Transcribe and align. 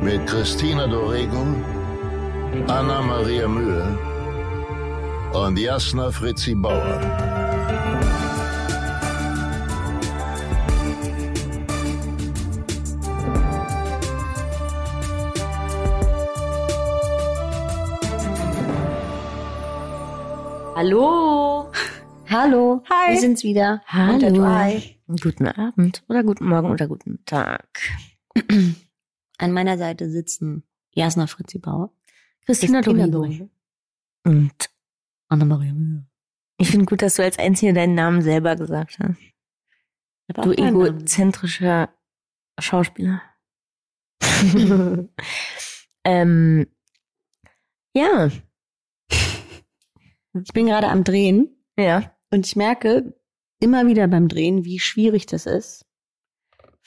mit 0.00 0.26
Christina 0.26 0.86
Dorego, 0.86 1.46
Anna 2.68 3.02
Maria 3.02 3.48
Mühe 3.48 3.98
und 5.32 5.58
Jasna 5.58 6.10
Fritzi 6.10 6.54
Bauer. 6.54 7.00
Hallo. 20.76 21.70
Hallo. 22.28 22.82
Hi. 22.90 23.12
Wir 23.14 23.20
sind's 23.20 23.42
wieder. 23.44 23.80
Hallo. 23.86 24.80
Guten 25.22 25.48
Abend 25.48 26.02
oder 26.08 26.22
guten 26.22 26.48
Morgen 26.48 26.70
oder 26.70 26.86
guten 26.86 27.24
Tag. 27.24 27.66
An 29.38 29.52
meiner 29.52 29.78
Seite 29.78 30.10
sitzen 30.10 30.64
Jasna 30.92 31.26
Fritzi 31.26 31.58
Bauer, 31.58 31.92
Christina 32.44 32.80
Christina. 32.80 33.08
Dorego. 33.08 33.50
Und 34.24 34.70
Anna-Maria 35.28 35.72
Mühe. 35.72 36.06
ich 36.58 36.70
finde 36.70 36.86
gut, 36.86 37.02
dass 37.02 37.16
du 37.16 37.22
als 37.22 37.38
Einzige 37.38 37.72
deinen 37.72 37.94
Namen 37.94 38.22
selber 38.22 38.56
gesagt 38.56 38.98
hast. 38.98 39.18
Du 40.42 40.52
egozentrischer 40.52 41.90
Schauspieler. 42.58 43.22
ähm, 46.04 46.66
ja, 47.94 48.30
Ich 50.44 50.52
bin 50.52 50.66
gerade 50.66 50.88
am 50.88 51.04
Drehen 51.04 51.56
ja. 51.78 52.12
und 52.30 52.46
ich 52.46 52.56
merke 52.56 53.14
immer 53.60 53.86
wieder 53.86 54.06
beim 54.08 54.28
Drehen, 54.28 54.64
wie 54.64 54.78
schwierig 54.78 55.26
das 55.26 55.46
ist, 55.46 55.85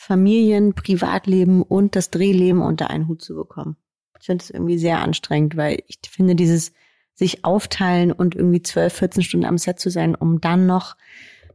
Familien, 0.02 0.74
Privatleben 0.74 1.62
und 1.62 1.98
das 1.98 2.10
Drehleben 2.10 2.62
unter 2.62 2.90
einen 2.90 3.10
Hut 3.10 3.22
zu 3.22 3.36
bekommen. 3.36 3.76
Ich 4.18 4.28
finde 4.28 4.42
es 4.42 4.50
irgendwie 4.50 4.78
sehr 4.78 5.02
anstrengend, 5.02 5.58
weil 5.58 5.84
ich 5.88 6.00
finde 6.10 6.36
dieses 6.36 6.72
sich 7.16 7.44
aufteilen 7.44 8.14
und 8.14 8.34
irgendwie 8.34 8.62
12, 8.62 8.94
14 8.94 9.24
Stunden 9.24 9.46
am 9.46 9.58
Set 9.58 9.78
zu 9.78 9.90
sein, 9.90 10.16
um 10.16 10.40
dann 10.40 10.66
noch 10.68 10.96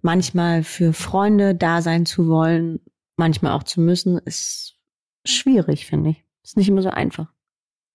manchmal 0.03 0.62
für 0.62 0.92
Freunde 0.92 1.55
da 1.55 1.81
sein 1.81 2.05
zu 2.05 2.28
wollen, 2.28 2.81
manchmal 3.17 3.53
auch 3.53 3.62
zu 3.62 3.81
müssen, 3.81 4.19
ist 4.19 4.77
schwierig, 5.25 5.86
finde 5.86 6.11
ich. 6.11 6.25
Ist 6.42 6.58
nicht 6.58 6.69
immer 6.69 6.83
so 6.83 6.91
einfach. 6.91 7.33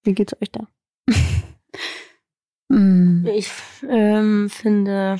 Wie 0.01 0.15
geht's 0.15 0.33
euch 0.41 0.51
da? 0.51 0.67
Mm. 2.69 3.25
Ich 3.25 3.51
ähm, 3.87 4.49
finde, 4.49 5.17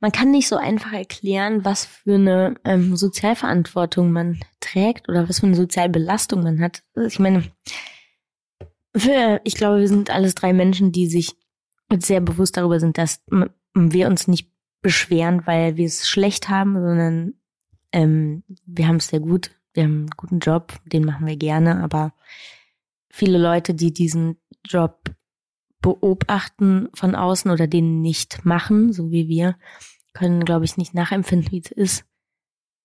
man 0.00 0.12
kann 0.12 0.30
nicht 0.30 0.48
so 0.48 0.56
einfach 0.56 0.92
erklären, 0.92 1.64
was 1.64 1.86
für 1.86 2.16
eine 2.16 2.56
ähm, 2.64 2.96
Sozialverantwortung 2.96 4.10
man 4.12 4.40
trägt 4.60 5.08
oder 5.08 5.28
was 5.28 5.40
für 5.40 5.46
eine 5.46 5.54
Sozialbelastung 5.54 6.42
man 6.42 6.60
hat. 6.60 6.82
Ich 7.06 7.18
meine, 7.18 7.44
für, 8.94 9.40
ich 9.44 9.54
glaube, 9.54 9.80
wir 9.80 9.88
sind 9.88 10.10
alles 10.10 10.34
drei 10.34 10.52
Menschen, 10.52 10.92
die 10.92 11.06
sich 11.06 11.36
sehr 11.98 12.20
bewusst 12.20 12.56
darüber 12.56 12.80
sind, 12.80 12.98
dass 12.98 13.22
wir 13.74 14.08
uns 14.08 14.28
nicht 14.28 14.50
beschweren, 14.82 15.46
weil 15.46 15.76
wir 15.76 15.86
es 15.86 16.08
schlecht 16.08 16.48
haben, 16.48 16.74
sondern 16.74 17.34
ähm, 17.92 18.42
wir 18.66 18.88
haben 18.88 18.96
es 18.96 19.08
sehr 19.08 19.20
gut. 19.20 19.52
Wir 19.72 19.84
haben 19.84 20.00
einen 20.00 20.10
guten 20.16 20.38
Job, 20.40 20.74
den 20.84 21.04
machen 21.04 21.26
wir 21.26 21.36
gerne, 21.36 21.82
aber 21.82 22.12
viele 23.08 23.38
Leute, 23.38 23.74
die 23.74 23.92
diesen 23.92 24.36
Job 24.64 25.04
beobachten 25.82 26.88
von 26.94 27.14
außen 27.14 27.50
oder 27.50 27.66
den 27.66 28.00
nicht 28.00 28.44
machen, 28.44 28.92
so 28.92 29.10
wie 29.10 29.28
wir, 29.28 29.56
können, 30.14 30.44
glaube 30.44 30.64
ich, 30.64 30.76
nicht 30.76 30.94
nachempfinden, 30.94 31.50
wie 31.52 31.62
es 31.64 31.70
ist, 31.70 32.04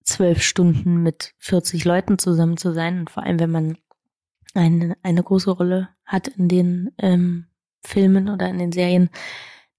zwölf 0.03 0.41
Stunden 0.41 1.03
mit 1.03 1.33
40 1.39 1.85
Leuten 1.85 2.17
zusammen 2.17 2.57
zu 2.57 2.73
sein. 2.73 2.99
Und 2.99 3.09
vor 3.09 3.23
allem, 3.23 3.39
wenn 3.39 3.51
man 3.51 3.77
eine, 4.53 4.97
eine 5.03 5.23
große 5.23 5.51
Rolle 5.51 5.89
hat 6.05 6.27
in 6.29 6.47
den 6.47 6.91
ähm, 6.97 7.47
Filmen 7.83 8.29
oder 8.29 8.49
in 8.49 8.57
den 8.57 8.71
Serien, 8.71 9.09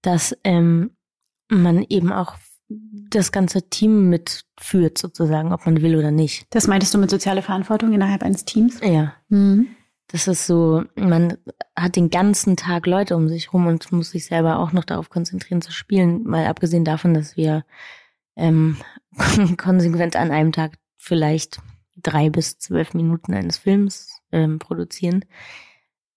dass 0.01 0.37
ähm, 0.43 0.91
man 1.49 1.83
eben 1.89 2.11
auch 2.11 2.35
das 2.69 3.31
ganze 3.31 3.67
Team 3.69 4.09
mitführt, 4.09 4.99
sozusagen, 4.99 5.51
ob 5.51 5.65
man 5.65 5.81
will 5.81 5.95
oder 5.95 6.11
nicht. 6.11 6.45
Das 6.51 6.67
meintest 6.67 6.93
du 6.93 6.99
mit 6.99 7.09
sozialer 7.09 7.41
Verantwortung 7.41 7.91
innerhalb 7.93 8.21
eines 8.21 8.45
Teams? 8.45 8.79
Ja. 8.83 9.15
Das 10.11 10.27
ist 10.27 10.47
so, 10.47 10.83
man 10.95 11.37
hat 11.75 11.95
den 11.95 12.09
ganzen 12.09 12.57
Tag 12.57 12.87
Leute 12.87 13.15
um 13.15 13.27
sich 13.27 13.53
rum 13.53 13.67
und 13.67 13.91
muss 13.91 14.09
sich 14.09 14.25
selber 14.25 14.57
auch 14.57 14.71
noch 14.71 14.83
darauf 14.83 15.09
konzentrieren 15.09 15.61
zu 15.61 15.71
spielen. 15.71 16.23
Mal 16.23 16.47
abgesehen 16.47 16.83
davon, 16.83 17.13
dass 17.13 17.37
wir 17.37 17.63
ähm, 18.35 18.77
konsequent 19.57 20.15
an 20.15 20.31
einem 20.31 20.51
Tag 20.51 20.79
vielleicht 20.97 21.61
drei 21.95 22.31
bis 22.31 22.57
zwölf 22.57 22.95
Minuten 22.95 23.35
eines 23.35 23.59
Films 23.59 24.19
ähm, 24.31 24.57
produzieren. 24.57 25.25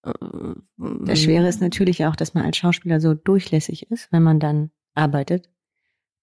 Das 0.01 1.21
Schwere 1.21 1.47
ist 1.47 1.61
natürlich 1.61 2.05
auch, 2.05 2.15
dass 2.15 2.33
man 2.33 2.45
als 2.45 2.57
Schauspieler 2.57 2.99
so 2.99 3.13
durchlässig 3.13 3.91
ist, 3.91 4.11
wenn 4.11 4.23
man 4.23 4.39
dann 4.39 4.71
arbeitet 4.95 5.49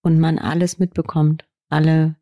und 0.02 0.18
man 0.18 0.38
alles 0.40 0.80
mitbekommt. 0.80 1.46
Alle 1.68 2.16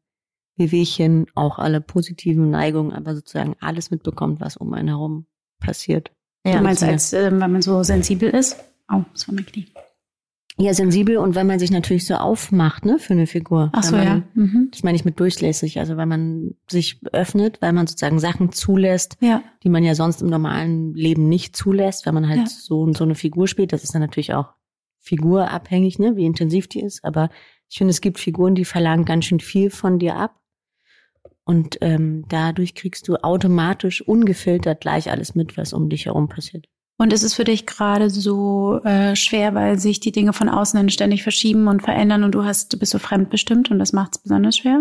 Wehwehchen, 0.56 1.26
auch 1.34 1.58
alle 1.58 1.80
positiven 1.80 2.50
Neigungen, 2.50 2.92
aber 2.92 3.14
sozusagen 3.14 3.56
alles 3.60 3.90
mitbekommt, 3.90 4.40
was 4.40 4.58
um 4.58 4.74
einen 4.74 4.88
herum 4.88 5.26
passiert. 5.58 6.10
Ja, 6.46 6.58
du 6.58 6.62
meinst, 6.62 6.82
als, 6.82 7.12
ähm, 7.12 7.40
wenn 7.40 7.52
man 7.52 7.62
so 7.62 7.82
sensibel 7.82 8.30
ist? 8.30 8.56
Oh, 8.92 9.02
das 9.12 9.28
war 9.28 9.34
mein 9.34 9.46
Knie. 9.46 9.66
Ja, 10.60 10.74
sensibel 10.74 11.18
und 11.18 11.36
wenn 11.36 11.46
man 11.46 11.60
sich 11.60 11.70
natürlich 11.70 12.04
so 12.04 12.14
aufmacht, 12.14 12.84
ne, 12.84 12.98
für 12.98 13.12
eine 13.12 13.28
Figur. 13.28 13.70
Ach 13.74 13.84
so, 13.84 13.94
Weil 13.96 14.04
ja. 14.04 14.10
man, 14.10 14.24
Mhm. 14.34 14.68
Das 14.72 14.82
meine 14.82 14.96
ich 14.96 15.04
mit 15.04 15.20
durchlässig, 15.20 15.78
also 15.78 15.96
wenn 15.96 16.08
man 16.08 16.54
sich 16.68 17.00
öffnet, 17.12 17.62
weil 17.62 17.72
man 17.72 17.86
sozusagen 17.86 18.18
Sachen 18.18 18.50
zulässt, 18.50 19.16
Ja. 19.20 19.42
die 19.62 19.68
man 19.68 19.84
ja 19.84 19.94
sonst 19.94 20.20
im 20.20 20.28
normalen 20.28 20.94
Leben 20.94 21.28
nicht 21.28 21.54
zulässt, 21.56 22.06
wenn 22.06 22.14
man 22.14 22.28
halt 22.28 22.40
Ja. 22.40 22.46
so, 22.46 22.92
so 22.92 23.04
eine 23.04 23.14
Figur 23.14 23.46
spielt. 23.46 23.72
Das 23.72 23.84
ist 23.84 23.94
dann 23.94 24.02
natürlich 24.02 24.34
auch 24.34 24.48
figurabhängig, 25.00 25.98
ne, 25.98 26.16
wie 26.16 26.24
intensiv 26.26 26.66
die 26.68 26.80
ist. 26.80 27.04
Aber 27.04 27.30
ich 27.68 27.78
finde, 27.78 27.90
es 27.90 28.00
gibt 28.00 28.18
Figuren, 28.18 28.54
die 28.54 28.64
verlangen 28.64 29.04
ganz 29.04 29.26
schön 29.26 29.40
viel 29.40 29.70
von 29.70 29.98
dir 29.98 30.16
ab. 30.16 30.37
Und 31.48 31.78
ähm, 31.80 32.24
dadurch 32.28 32.74
kriegst 32.74 33.08
du 33.08 33.16
automatisch 33.16 34.02
ungefiltert 34.06 34.82
gleich 34.82 35.10
alles 35.10 35.34
mit, 35.34 35.56
was 35.56 35.72
um 35.72 35.88
dich 35.88 36.04
herum 36.04 36.28
passiert. 36.28 36.66
Und 36.98 37.14
ist 37.14 37.22
es 37.22 37.32
für 37.32 37.44
dich 37.44 37.64
gerade 37.64 38.10
so 38.10 38.80
äh, 38.84 39.16
schwer, 39.16 39.54
weil 39.54 39.78
sich 39.78 39.98
die 39.98 40.12
Dinge 40.12 40.34
von 40.34 40.50
außen 40.50 40.78
dann 40.78 40.90
ständig 40.90 41.22
verschieben 41.22 41.66
und 41.68 41.80
verändern 41.82 42.22
und 42.22 42.34
du 42.34 42.44
hast, 42.44 42.74
du 42.74 42.78
bist 42.78 42.92
so 42.92 42.98
fremdbestimmt 42.98 43.70
und 43.70 43.78
das 43.78 43.94
macht 43.94 44.16
es 44.16 44.22
besonders 44.22 44.58
schwer? 44.58 44.78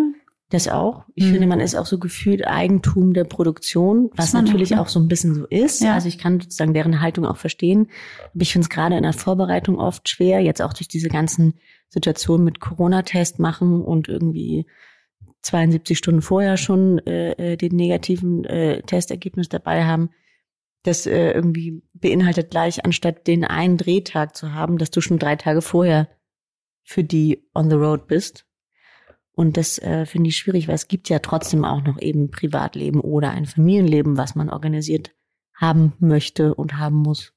Das 0.49 0.67
auch. 0.67 1.05
Ich 1.15 1.23
Mhm. 1.25 1.31
finde, 1.31 1.47
man 1.47 1.59
ist 1.61 1.75
auch 1.75 1.85
so 1.85 1.99
gefühlt 1.99 2.45
Eigentum 2.45 3.13
der 3.13 3.23
Produktion, 3.23 4.09
was 4.15 4.33
natürlich 4.33 4.73
auch, 4.73 4.77
ne? 4.77 4.81
auch 4.81 4.89
so 4.89 4.99
ein 4.99 5.07
bisschen 5.07 5.35
so 5.35 5.45
ist. 5.45 5.81
Ja. 5.81 5.93
Also 5.93 6.09
ich 6.09 6.17
kann 6.17 6.41
sozusagen 6.41 6.73
deren 6.73 6.99
Haltung 6.99 7.25
auch 7.25 7.37
verstehen. 7.37 7.87
Aber 8.33 8.41
ich 8.41 8.51
finde 8.51 8.65
es 8.65 8.69
gerade 8.69 8.97
in 8.97 9.03
der 9.03 9.13
Vorbereitung 9.13 9.77
oft 9.77 10.09
schwer, 10.09 10.41
jetzt 10.41 10.61
auch 10.61 10.73
durch 10.73 10.89
diese 10.89 11.07
ganzen 11.07 11.53
Situationen 11.87 12.43
mit 12.43 12.59
Corona-Test 12.59 13.39
machen 13.39 13.81
und 13.81 14.09
irgendwie 14.09 14.65
72 15.41 15.97
Stunden 15.97 16.21
vorher 16.21 16.57
schon 16.57 16.99
äh, 16.99 17.53
äh, 17.53 17.57
den 17.57 17.75
negativen 17.75 18.43
äh, 18.45 18.81
Testergebnis 18.81 19.49
dabei 19.49 19.85
haben. 19.85 20.09
Das 20.83 21.05
äh, 21.05 21.31
irgendwie 21.31 21.83
beinhaltet 21.93 22.51
gleich, 22.51 22.85
anstatt 22.85 23.27
den 23.27 23.43
einen 23.43 23.77
Drehtag 23.77 24.35
zu 24.35 24.53
haben, 24.53 24.77
dass 24.77 24.91
du 24.91 25.01
schon 25.01 25.19
drei 25.19 25.35
Tage 25.35 25.61
vorher 25.61 26.09
für 26.83 27.03
die 27.03 27.47
on 27.53 27.69
the 27.69 27.75
road 27.75 28.07
bist. 28.07 28.45
Und 29.33 29.57
das 29.57 29.77
äh, 29.79 30.05
finde 30.05 30.29
ich 30.29 30.37
schwierig, 30.37 30.67
weil 30.67 30.75
es 30.75 30.87
gibt 30.87 31.09
ja 31.09 31.19
trotzdem 31.19 31.63
auch 31.63 31.83
noch 31.83 32.01
eben 32.01 32.31
Privatleben 32.31 33.01
oder 33.01 33.31
ein 33.31 33.45
Familienleben, 33.45 34.17
was 34.17 34.33
man 34.35 34.49
organisiert 34.49 35.11
haben 35.53 35.93
möchte 35.99 36.55
und 36.55 36.77
haben 36.77 36.95
muss. 36.95 37.33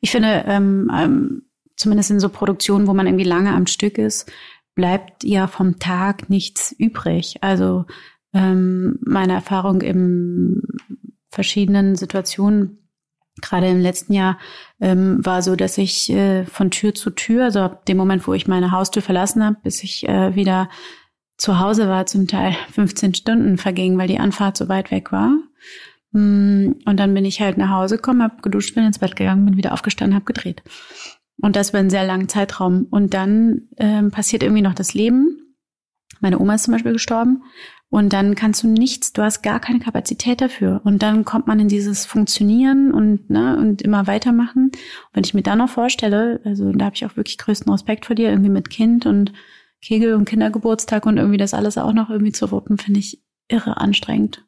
Ich 0.00 0.10
finde, 0.10 0.44
ähm, 0.46 0.90
ähm, 0.94 1.42
zumindest 1.76 2.10
in 2.10 2.20
so 2.20 2.28
Produktionen, 2.28 2.86
wo 2.86 2.94
man 2.94 3.06
irgendwie 3.06 3.24
lange 3.24 3.52
am 3.52 3.66
Stück 3.66 3.98
ist, 3.98 4.30
bleibt 4.74 5.24
ja 5.24 5.46
vom 5.46 5.78
Tag 5.78 6.28
nichts 6.30 6.72
übrig. 6.72 7.36
Also 7.42 7.86
ähm, 8.32 8.98
meine 9.02 9.34
Erfahrung 9.34 9.80
in 9.80 10.62
verschiedenen 11.30 11.96
Situationen, 11.96 12.78
gerade 13.40 13.68
im 13.68 13.80
letzten 13.80 14.12
Jahr, 14.12 14.38
ähm, 14.80 15.24
war 15.24 15.42
so, 15.42 15.56
dass 15.56 15.78
ich 15.78 16.10
äh, 16.10 16.44
von 16.44 16.70
Tür 16.70 16.94
zu 16.94 17.10
Tür, 17.10 17.44
also 17.44 17.60
ab 17.60 17.86
dem 17.86 17.96
Moment, 17.96 18.26
wo 18.26 18.34
ich 18.34 18.46
meine 18.46 18.70
Haustür 18.70 19.02
verlassen 19.02 19.44
habe, 19.44 19.56
bis 19.62 19.82
ich 19.82 20.08
äh, 20.08 20.34
wieder 20.34 20.68
zu 21.36 21.58
Hause 21.58 21.88
war, 21.88 22.06
zum 22.06 22.26
Teil 22.26 22.56
15 22.72 23.14
Stunden 23.14 23.58
vergingen, 23.58 23.98
weil 23.98 24.08
die 24.08 24.20
Anfahrt 24.20 24.56
so 24.56 24.68
weit 24.68 24.90
weg 24.90 25.12
war. 25.12 25.32
Mm, 26.12 26.72
und 26.84 26.96
dann 26.98 27.14
bin 27.14 27.24
ich 27.24 27.40
halt 27.40 27.58
nach 27.58 27.70
Hause 27.70 27.96
gekommen, 27.96 28.22
habe 28.22 28.42
geduscht, 28.42 28.74
bin 28.74 28.84
ins 28.84 28.98
Bett 28.98 29.16
gegangen, 29.16 29.44
bin 29.44 29.56
wieder 29.56 29.72
aufgestanden, 29.72 30.14
habe 30.14 30.24
gedreht. 30.24 30.62
Und 31.40 31.56
das 31.56 31.72
war 31.72 31.80
ein 31.80 31.90
sehr 31.90 32.06
langen 32.06 32.28
Zeitraum. 32.28 32.86
Und 32.90 33.14
dann 33.14 33.68
ähm, 33.76 34.10
passiert 34.10 34.42
irgendwie 34.42 34.62
noch 34.62 34.74
das 34.74 34.94
Leben. 34.94 35.56
Meine 36.20 36.38
Oma 36.38 36.54
ist 36.54 36.64
zum 36.64 36.72
Beispiel 36.72 36.92
gestorben. 36.92 37.42
Und 37.90 38.12
dann 38.12 38.34
kannst 38.34 38.62
du 38.62 38.66
nichts, 38.66 39.12
du 39.12 39.22
hast 39.22 39.42
gar 39.42 39.60
keine 39.60 39.78
Kapazität 39.78 40.40
dafür. 40.40 40.80
Und 40.82 41.02
dann 41.02 41.24
kommt 41.24 41.46
man 41.46 41.60
in 41.60 41.68
dieses 41.68 42.06
Funktionieren 42.06 42.92
und, 42.92 43.30
ne, 43.30 43.56
und 43.56 43.82
immer 43.82 44.08
weitermachen. 44.08 44.64
Und 44.64 44.74
wenn 45.12 45.24
ich 45.24 45.34
mir 45.34 45.42
dann 45.42 45.58
noch 45.58 45.68
vorstelle, 45.68 46.40
also 46.44 46.72
da 46.72 46.86
habe 46.86 46.96
ich 46.96 47.06
auch 47.06 47.16
wirklich 47.16 47.38
größten 47.38 47.70
Respekt 47.70 48.06
vor 48.06 48.16
dir, 48.16 48.30
irgendwie 48.30 48.50
mit 48.50 48.68
Kind 48.68 49.06
und 49.06 49.32
Kegel 49.80 50.14
und 50.14 50.24
Kindergeburtstag 50.24 51.06
und 51.06 51.18
irgendwie 51.18 51.36
das 51.36 51.54
alles 51.54 51.78
auch 51.78 51.92
noch 51.92 52.10
irgendwie 52.10 52.32
zu 52.32 52.50
wuppen, 52.50 52.78
finde 52.78 52.98
ich 52.98 53.22
irre 53.48 53.76
anstrengend. 53.76 54.44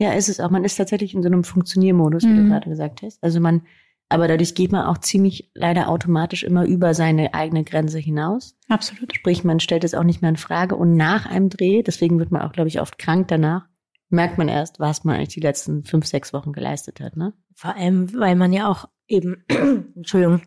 Ja, 0.00 0.14
ist 0.14 0.28
es 0.28 0.40
auch. 0.40 0.50
Man 0.50 0.64
ist 0.64 0.76
tatsächlich 0.76 1.14
in 1.14 1.22
so 1.22 1.28
einem 1.28 1.44
Funktioniermodus, 1.44 2.24
wie 2.24 2.28
mhm. 2.28 2.44
du 2.44 2.48
gerade 2.48 2.70
gesagt 2.70 3.02
hast. 3.02 3.22
Also 3.22 3.38
man, 3.38 3.62
aber 4.10 4.26
dadurch 4.26 4.56
geht 4.56 4.72
man 4.72 4.86
auch 4.86 4.98
ziemlich 4.98 5.52
leider 5.54 5.88
automatisch 5.88 6.42
immer 6.42 6.66
über 6.66 6.94
seine 6.94 7.32
eigene 7.32 7.62
Grenze 7.62 8.00
hinaus. 8.00 8.58
Absolut. 8.68 9.14
Sprich, 9.14 9.44
man 9.44 9.60
stellt 9.60 9.84
es 9.84 9.94
auch 9.94 10.02
nicht 10.02 10.20
mehr 10.20 10.30
in 10.30 10.36
Frage. 10.36 10.74
Und 10.74 10.96
nach 10.96 11.26
einem 11.26 11.48
Dreh, 11.48 11.84
deswegen 11.84 12.18
wird 12.18 12.32
man 12.32 12.42
auch, 12.42 12.50
glaube 12.50 12.68
ich, 12.68 12.80
oft 12.80 12.98
krank 12.98 13.28
danach, 13.28 13.68
merkt 14.08 14.36
man 14.36 14.48
erst, 14.48 14.80
was 14.80 15.04
man 15.04 15.14
eigentlich 15.14 15.34
die 15.34 15.40
letzten 15.40 15.84
fünf, 15.84 16.06
sechs 16.06 16.32
Wochen 16.32 16.52
geleistet 16.52 16.98
hat. 17.00 17.16
Ne? 17.16 17.34
Vor 17.54 17.76
allem, 17.76 18.12
weil 18.18 18.34
man 18.34 18.52
ja 18.52 18.68
auch 18.68 18.88
eben, 19.06 19.44
Entschuldigung, 19.94 20.42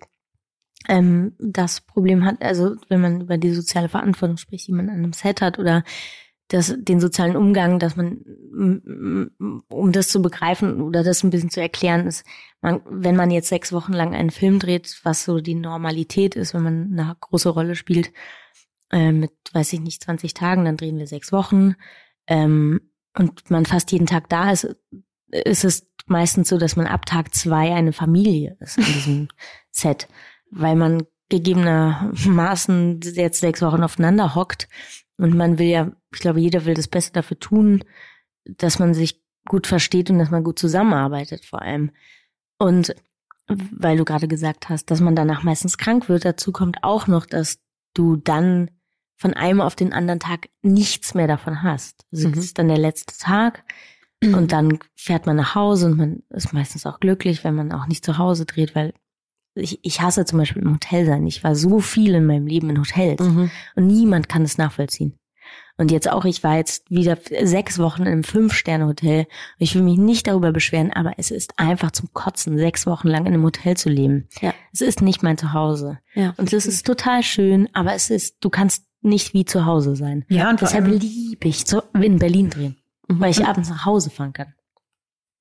ähm, 0.89 1.37
das 1.39 1.79
Problem 1.79 2.25
hat, 2.25 2.41
also 2.41 2.75
wenn 2.89 2.99
man 2.99 3.21
über 3.21 3.37
die 3.37 3.53
soziale 3.53 3.87
Verantwortung 3.87 4.35
spricht, 4.35 4.67
die 4.67 4.73
man 4.73 4.89
an 4.89 4.95
einem 4.95 5.13
Set 5.13 5.39
hat 5.41 5.57
oder 5.57 5.85
das, 6.49 6.75
den 6.77 6.99
sozialen 6.99 7.35
Umgang, 7.35 7.79
dass 7.79 7.95
man, 7.95 8.21
um 9.69 9.91
das 9.91 10.09
zu 10.09 10.21
begreifen 10.21 10.81
oder 10.81 11.03
das 11.03 11.23
ein 11.23 11.29
bisschen 11.29 11.49
zu 11.49 11.61
erklären, 11.61 12.05
ist, 12.07 12.25
man, 12.61 12.81
wenn 12.89 13.15
man 13.15 13.31
jetzt 13.31 13.49
sechs 13.49 13.71
Wochen 13.71 13.93
lang 13.93 14.13
einen 14.13 14.29
Film 14.29 14.59
dreht, 14.59 14.99
was 15.03 15.23
so 15.23 15.39
die 15.39 15.55
Normalität 15.55 16.35
ist, 16.35 16.53
wenn 16.53 16.63
man 16.63 16.89
eine 16.93 17.15
große 17.19 17.49
Rolle 17.49 17.75
spielt, 17.75 18.11
äh, 18.91 19.11
mit, 19.11 19.31
weiß 19.53 19.73
ich 19.73 19.79
nicht, 19.79 20.03
20 20.03 20.33
Tagen, 20.33 20.65
dann 20.65 20.77
drehen 20.77 20.97
wir 20.97 21.07
sechs 21.07 21.31
Wochen, 21.31 21.75
ähm, 22.27 22.81
und 23.15 23.49
man 23.49 23.65
fast 23.65 23.91
jeden 23.91 24.07
Tag 24.07 24.29
da 24.29 24.51
ist, 24.51 24.75
ist 25.29 25.65
es 25.65 25.87
meistens 26.05 26.49
so, 26.49 26.57
dass 26.57 26.75
man 26.75 26.87
ab 26.87 27.05
Tag 27.05 27.33
zwei 27.33 27.73
eine 27.73 27.93
Familie 27.93 28.57
ist 28.59 28.77
in 28.77 28.85
diesem 28.85 29.27
Set, 29.71 30.07
weil 30.51 30.75
man 30.75 31.03
gegebenermaßen 31.29 32.99
jetzt 33.01 33.39
sechs 33.39 33.61
Wochen 33.61 33.83
aufeinander 33.83 34.35
hockt 34.35 34.67
und 35.17 35.35
man 35.35 35.59
will 35.59 35.67
ja, 35.67 35.91
ich 36.13 36.19
glaube, 36.19 36.39
jeder 36.39 36.65
will 36.65 36.73
das 36.73 36.87
Beste 36.87 37.13
dafür 37.13 37.39
tun, 37.39 37.83
dass 38.45 38.79
man 38.79 38.93
sich 38.93 39.21
gut 39.45 39.67
versteht 39.67 40.09
und 40.09 40.19
dass 40.19 40.31
man 40.31 40.43
gut 40.43 40.59
zusammenarbeitet 40.59 41.45
vor 41.45 41.61
allem. 41.61 41.91
Und 42.57 42.95
weil 43.47 43.97
du 43.97 44.05
gerade 44.05 44.27
gesagt 44.27 44.69
hast, 44.69 44.89
dass 44.89 45.01
man 45.01 45.15
danach 45.15 45.43
meistens 45.43 45.77
krank 45.77 46.07
wird, 46.09 46.25
dazu 46.25 46.51
kommt 46.51 46.83
auch 46.83 47.07
noch, 47.07 47.25
dass 47.25 47.59
du 47.93 48.15
dann 48.15 48.71
von 49.17 49.33
einem 49.33 49.61
auf 49.61 49.75
den 49.75 49.93
anderen 49.93 50.19
Tag 50.19 50.49
nichts 50.61 51.13
mehr 51.13 51.27
davon 51.27 51.61
hast. 51.61 52.05
Also 52.11 52.27
mhm. 52.27 52.33
es 52.33 52.45
ist 52.45 52.57
dann 52.57 52.67
der 52.67 52.77
letzte 52.77 53.17
Tag 53.17 53.63
und 54.21 54.51
dann 54.53 54.79
fährt 54.95 55.25
man 55.25 55.35
nach 55.35 55.55
Hause 55.55 55.87
und 55.87 55.97
man 55.97 56.23
ist 56.29 56.53
meistens 56.53 56.85
auch 56.85 56.99
glücklich, 56.99 57.43
wenn 57.43 57.55
man 57.55 57.71
auch 57.73 57.87
nicht 57.87 58.05
zu 58.05 58.17
Hause 58.17 58.45
dreht, 58.45 58.75
weil 58.75 58.93
ich, 59.55 59.79
ich 59.83 60.01
hasse 60.01 60.25
zum 60.25 60.39
Beispiel 60.39 60.61
im 60.61 60.73
Hotel 60.73 61.05
sein. 61.05 61.25
Ich 61.27 61.43
war 61.43 61.55
so 61.55 61.79
viel 61.79 62.15
in 62.15 62.25
meinem 62.25 62.47
Leben 62.47 62.69
in 62.69 62.79
Hotels 62.79 63.21
mhm. 63.21 63.51
und 63.75 63.87
niemand 63.87 64.29
kann 64.29 64.43
es 64.43 64.57
nachvollziehen. 64.57 65.17
Und 65.77 65.91
jetzt 65.91 66.09
auch, 66.09 66.23
ich 66.25 66.43
war 66.43 66.57
jetzt 66.57 66.89
wieder 66.91 67.17
sechs 67.41 67.79
Wochen 67.79 68.03
in 68.03 68.07
einem 68.07 68.23
Fünf-Sterne-Hotel 68.23 69.25
ich 69.57 69.73
will 69.73 69.81
mich 69.81 69.97
nicht 69.97 70.27
darüber 70.27 70.51
beschweren, 70.51 70.93
aber 70.93 71.13
es 71.17 71.31
ist 71.31 71.57
einfach 71.57 71.91
zum 71.91 72.13
Kotzen, 72.13 72.57
sechs 72.57 72.85
Wochen 72.85 73.07
lang 73.07 73.25
in 73.25 73.33
einem 73.33 73.43
Hotel 73.43 73.75
zu 73.75 73.89
leben. 73.89 74.27
Ja. 74.39 74.53
Es 74.71 74.81
ist 74.81 75.01
nicht 75.01 75.23
mein 75.23 75.37
Zuhause. 75.37 75.99
Ja, 76.13 76.33
und 76.37 76.53
es 76.53 76.67
ist 76.67 76.85
total 76.85 77.23
schön, 77.23 77.69
aber 77.73 77.93
es 77.93 78.11
ist, 78.11 78.37
du 78.41 78.49
kannst 78.49 78.85
nicht 79.01 79.33
wie 79.33 79.45
zu 79.45 79.65
Hause 79.65 79.95
sein. 79.95 80.25
Ja, 80.29 80.49
und 80.49 80.61
deshalb 80.61 80.87
liebe 80.87 81.47
ich 81.47 81.65
so 81.65 81.81
in 81.99 82.19
Berlin 82.19 82.51
drehen, 82.51 82.77
mhm. 83.07 83.19
weil 83.19 83.31
ich 83.31 83.45
abends 83.45 83.69
nach 83.69 83.85
Hause 83.85 84.11
fahren 84.11 84.33
kann. 84.33 84.53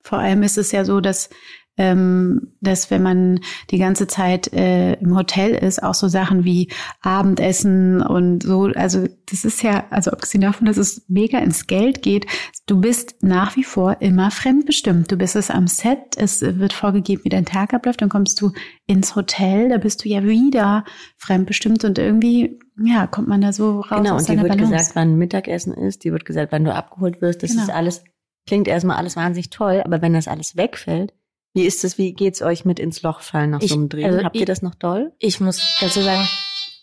Vor 0.03 0.19
allem 0.19 0.43
ist 0.43 0.59
es 0.59 0.73
ja 0.73 0.85
so, 0.85 1.00
dass 1.00 1.31
ähm, 1.78 2.52
dass 2.60 2.90
wenn 2.90 3.02
man 3.02 3.40
die 3.70 3.78
ganze 3.78 4.06
Zeit 4.06 4.52
äh, 4.52 4.94
im 4.94 5.16
Hotel 5.16 5.54
ist, 5.54 5.82
auch 5.82 5.94
so 5.94 6.08
Sachen 6.08 6.44
wie 6.44 6.69
Abendessen 7.00 8.02
und 8.02 8.42
so, 8.42 8.64
also 8.74 9.06
das 9.30 9.44
ist 9.44 9.62
ja, 9.62 9.84
also 9.90 10.10
abgesehen 10.10 10.42
davon, 10.42 10.66
dass 10.66 10.76
es 10.76 11.04
mega 11.08 11.38
ins 11.38 11.66
Geld 11.66 12.02
geht, 12.02 12.26
du 12.66 12.80
bist 12.80 13.22
nach 13.22 13.56
wie 13.56 13.64
vor 13.64 13.96
immer 14.00 14.30
fremdbestimmt. 14.30 15.10
Du 15.10 15.16
bist 15.16 15.34
es 15.34 15.50
am 15.50 15.66
Set, 15.66 16.16
es 16.16 16.42
wird 16.42 16.74
vorgegeben, 16.74 17.24
wie 17.24 17.30
dein 17.30 17.46
Tag 17.46 17.72
abläuft, 17.72 18.02
dann 18.02 18.10
kommst 18.10 18.40
du 18.40 18.52
ins 18.86 19.16
Hotel, 19.16 19.70
da 19.70 19.78
bist 19.78 20.04
du 20.04 20.08
ja 20.08 20.25
wieder 20.25 20.84
fremdbestimmt 21.16 21.84
und 21.84 21.98
irgendwie 21.98 22.58
ja, 22.84 23.06
kommt 23.06 23.28
man 23.28 23.40
da 23.40 23.52
so 23.52 23.80
raus. 23.80 23.98
Genau, 23.98 24.16
und 24.16 24.28
dir 24.28 24.36
wird 24.36 24.48
Balance. 24.48 24.72
gesagt, 24.72 24.96
wann 24.96 25.16
Mittagessen 25.16 25.75
ist, 25.75 26.04
dir 26.04 26.12
wird 26.12 26.25
gesagt, 26.25 26.52
wann 26.52 26.64
du 26.64 26.75
abgeholt 26.75 27.20
wirst. 27.20 27.42
Das 27.42 27.50
genau. 27.50 27.64
ist 27.64 27.70
alles, 27.70 28.04
klingt 28.46 28.68
erstmal 28.68 28.96
alles 28.96 29.16
wahnsinnig 29.16 29.50
toll, 29.50 29.82
aber 29.84 30.02
wenn 30.02 30.14
das 30.14 30.28
alles 30.28 30.56
wegfällt, 30.56 31.12
wie 31.54 31.66
ist 31.66 31.84
es, 31.84 31.99
wie 31.99 32.12
geht's 32.12 32.43
euch 32.43 32.64
mit 32.64 32.78
ins 32.78 33.02
Loch 33.02 33.20
fallen 33.20 33.50
nach 33.50 33.60
ich, 33.60 33.70
so 33.70 33.76
einem 33.76 33.88
Dreh? 33.88 34.04
Also 34.04 34.25
Habt 34.25 34.37
ich, 34.37 34.40
ihr 34.40 34.46
das 34.46 34.62
noch 34.62 34.75
doll? 34.75 35.12
Ich 35.19 35.40
muss 35.40 35.60
dazu 35.81 36.00
sagen, 36.00 36.26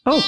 oh, 0.06 0.21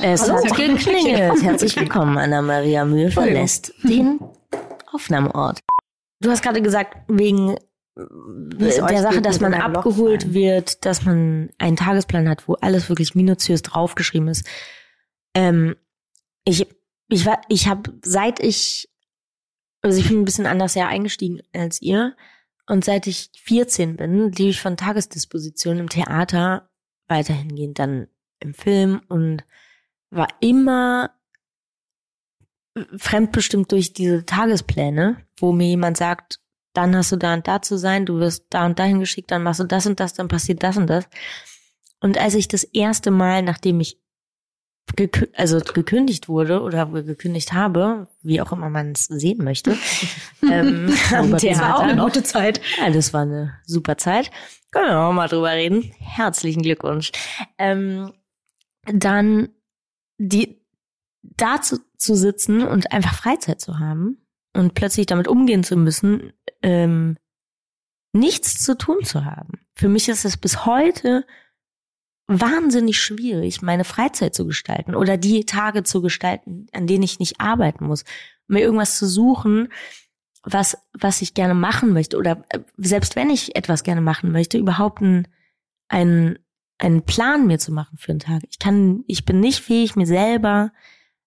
es 0.00 0.22
Hallo, 0.22 0.44
hat 0.44 0.56
geklingelt. 0.56 1.42
Herzlich 1.42 1.76
willkommen, 1.76 2.18
Anna-Maria 2.18 2.84
Mühe 2.84 3.10
verlässt 3.10 3.72
den 3.82 4.20
Aufnahmeort. 4.92 5.60
Du 6.20 6.30
hast 6.30 6.42
gerade 6.42 6.60
gesagt, 6.60 6.96
wegen 7.08 7.56
der 7.96 9.02
Sache, 9.02 9.22
dass 9.22 9.40
man 9.40 9.54
abgeholt 9.54 10.34
wird, 10.34 10.84
dass 10.84 11.04
man 11.04 11.50
einen 11.56 11.76
Tagesplan 11.76 12.28
hat, 12.28 12.46
wo 12.46 12.54
alles 12.54 12.90
wirklich 12.90 13.14
minutiös 13.14 13.62
draufgeschrieben 13.62 14.28
ist. 14.28 14.46
Ähm, 15.34 15.76
ich, 16.44 16.66
ich 17.08 17.24
war, 17.24 17.40
ich 17.48 17.68
habe, 17.68 17.94
seit 18.04 18.40
ich, 18.40 18.90
also 19.80 19.98
ich 19.98 20.08
bin 20.08 20.20
ein 20.20 20.24
bisschen 20.26 20.46
anders 20.46 20.74
ja 20.74 20.88
eingestiegen 20.88 21.40
als 21.54 21.80
ihr, 21.80 22.14
und 22.66 22.84
seit 22.84 23.06
ich 23.06 23.30
14 23.42 23.96
bin, 23.96 24.32
lebe 24.32 24.50
ich 24.50 24.60
von 24.60 24.76
Tagesdisposition 24.76 25.78
im 25.78 25.88
Theater 25.88 26.68
weiterhin 27.08 27.54
gehend 27.54 27.78
dann 27.78 28.08
im 28.40 28.54
Film 28.54 29.00
und 29.08 29.44
war 30.10 30.28
immer 30.40 31.10
fremdbestimmt 32.96 33.72
durch 33.72 33.92
diese 33.92 34.24
Tagespläne, 34.26 35.24
wo 35.38 35.52
mir 35.52 35.68
jemand 35.68 35.96
sagt, 35.96 36.40
dann 36.74 36.94
hast 36.94 37.12
du 37.12 37.16
da 37.16 37.34
und 37.34 37.48
da 37.48 37.62
zu 37.62 37.78
sein, 37.78 38.04
du 38.04 38.18
wirst 38.18 38.46
da 38.50 38.66
und 38.66 38.78
dahin 38.78 39.00
geschickt, 39.00 39.30
dann 39.30 39.42
machst 39.42 39.60
du 39.60 39.64
das 39.64 39.86
und 39.86 39.98
das, 39.98 40.12
dann 40.12 40.28
passiert 40.28 40.62
das 40.62 40.76
und 40.76 40.88
das. 40.88 41.08
Und 42.00 42.18
als 42.18 42.34
ich 42.34 42.48
das 42.48 42.64
erste 42.64 43.10
Mal, 43.10 43.42
nachdem 43.42 43.80
ich 43.80 43.98
gekü 44.94 45.28
also 45.34 45.58
gekündigt 45.58 46.28
wurde 46.28 46.62
oder 46.62 46.86
gekündigt 46.86 47.52
habe, 47.52 48.08
wie 48.22 48.40
auch 48.40 48.52
immer 48.52 48.70
man 48.70 48.92
es 48.92 49.04
sehen 49.04 49.42
möchte. 49.42 49.76
ähm, 50.42 50.94
am 51.12 51.32
das 51.32 51.42
war 51.60 51.76
auch 51.76 51.82
eine 51.82 52.00
gute 52.00 52.22
Zeit. 52.22 52.60
Ja, 52.78 52.90
das 52.90 53.12
war 53.12 53.22
eine 53.22 53.54
super 53.64 53.98
Zeit. 53.98 54.30
Können 54.70 54.88
wir 54.88 54.98
auch 54.98 55.12
mal 55.12 55.28
drüber 55.28 55.52
reden. 55.52 55.92
Herzlichen 55.98 56.62
Glückwunsch. 56.62 57.12
Ähm, 57.58 58.12
dann 58.84 59.48
die 60.18 60.62
dazu 61.22 61.78
zu 61.96 62.14
sitzen 62.14 62.62
und 62.62 62.92
einfach 62.92 63.14
Freizeit 63.14 63.60
zu 63.60 63.78
haben 63.78 64.18
und 64.54 64.74
plötzlich 64.74 65.06
damit 65.06 65.28
umgehen 65.28 65.64
zu 65.64 65.76
müssen, 65.76 66.32
ähm, 66.62 67.16
nichts 68.12 68.62
zu 68.62 68.76
tun 68.78 69.04
zu 69.04 69.24
haben. 69.24 69.66
Für 69.74 69.88
mich 69.88 70.08
ist 70.08 70.24
es 70.24 70.36
bis 70.36 70.64
heute 70.64 71.26
wahnsinnig 72.28 73.00
schwierig, 73.00 73.62
meine 73.62 73.84
Freizeit 73.84 74.34
zu 74.34 74.46
gestalten 74.46 74.94
oder 74.94 75.16
die 75.16 75.44
Tage 75.44 75.84
zu 75.84 76.02
gestalten, 76.02 76.66
an 76.72 76.86
denen 76.86 77.04
ich 77.04 77.18
nicht 77.18 77.40
arbeiten 77.40 77.86
muss. 77.86 78.04
Mir 78.48 78.60
irgendwas 78.60 78.98
zu 78.98 79.06
suchen, 79.06 79.68
was, 80.42 80.78
was 80.92 81.22
ich 81.22 81.34
gerne 81.34 81.54
machen 81.54 81.92
möchte 81.92 82.16
oder 82.16 82.44
äh, 82.50 82.60
selbst 82.76 83.16
wenn 83.16 83.30
ich 83.30 83.56
etwas 83.56 83.82
gerne 83.82 84.00
machen 84.00 84.32
möchte, 84.32 84.58
überhaupt 84.58 85.02
einen, 85.02 85.28
einen, 85.88 86.38
einen 86.78 87.02
Plan 87.02 87.46
mir 87.46 87.58
zu 87.58 87.72
machen 87.72 87.98
für 87.98 88.12
einen 88.12 88.20
Tag. 88.20 88.42
Ich 88.48 88.58
kann, 88.58 89.04
ich 89.08 89.24
bin 89.24 89.40
nicht 89.40 89.60
fähig, 89.60 89.96
mir 89.96 90.06
selber 90.06 90.72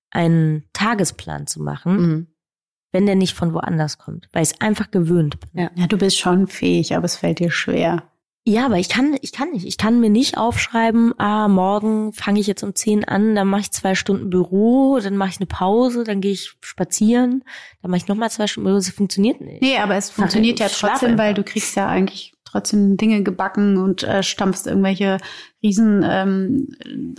einen 0.09 0.63
Tagesplan 0.73 1.47
zu 1.47 1.61
machen, 1.61 1.97
mhm. 1.97 2.27
wenn 2.91 3.05
der 3.05 3.15
nicht 3.15 3.35
von 3.35 3.53
woanders 3.53 3.97
kommt, 3.97 4.29
weil 4.31 4.43
ich 4.43 4.51
es 4.51 4.61
einfach 4.61 4.89
gewöhnt 4.89 5.39
bin. 5.39 5.49
Ja. 5.63 5.71
ja, 5.75 5.87
du 5.87 5.97
bist 5.97 6.17
schon 6.17 6.47
fähig, 6.47 6.95
aber 6.95 7.05
es 7.05 7.17
fällt 7.17 7.39
dir 7.39 7.51
schwer. 7.51 8.09
Ja, 8.45 8.65
aber 8.65 8.77
ich 8.77 8.89
kann, 8.89 9.17
ich 9.21 9.31
kann 9.31 9.51
nicht. 9.51 9.65
Ich 9.65 9.77
kann 9.77 9.99
mir 9.99 10.09
nicht 10.09 10.37
aufschreiben, 10.37 11.13
ah, 11.19 11.47
morgen 11.47 12.13
fange 12.13 12.39
ich 12.39 12.47
jetzt 12.47 12.63
um 12.63 12.73
zehn 12.73 13.03
an, 13.03 13.35
dann 13.35 13.47
mache 13.47 13.61
ich 13.61 13.71
zwei 13.71 13.95
Stunden 13.95 14.29
Büro, 14.29 14.99
dann 14.99 15.17
mache 15.17 15.29
ich 15.29 15.37
eine 15.37 15.45
Pause, 15.45 16.03
dann 16.03 16.21
gehe 16.21 16.31
ich 16.31 16.55
spazieren, 16.61 17.43
dann 17.81 17.91
mache 17.91 17.99
ich 17.99 18.07
nochmal 18.07 18.31
zwei 18.31 18.47
Stunden 18.47 18.65
Büro. 18.65 18.77
Das 18.77 18.89
funktioniert 18.89 19.41
nicht. 19.41 19.61
Nee, 19.61 19.77
aber 19.77 19.95
es 19.95 20.09
funktioniert 20.09 20.59
ja 20.59 20.69
trotzdem, 20.69 21.17
weil 21.17 21.33
du 21.33 21.43
kriegst 21.43 21.75
ja 21.75 21.87
eigentlich 21.87 22.33
trotzdem 22.51 22.97
Dinge 22.97 23.23
gebacken 23.23 23.77
und 23.77 24.03
äh, 24.03 24.23
stampfst 24.23 24.67
irgendwelche 24.67 25.17
riesen 25.61 26.05
ähm, 26.07 26.69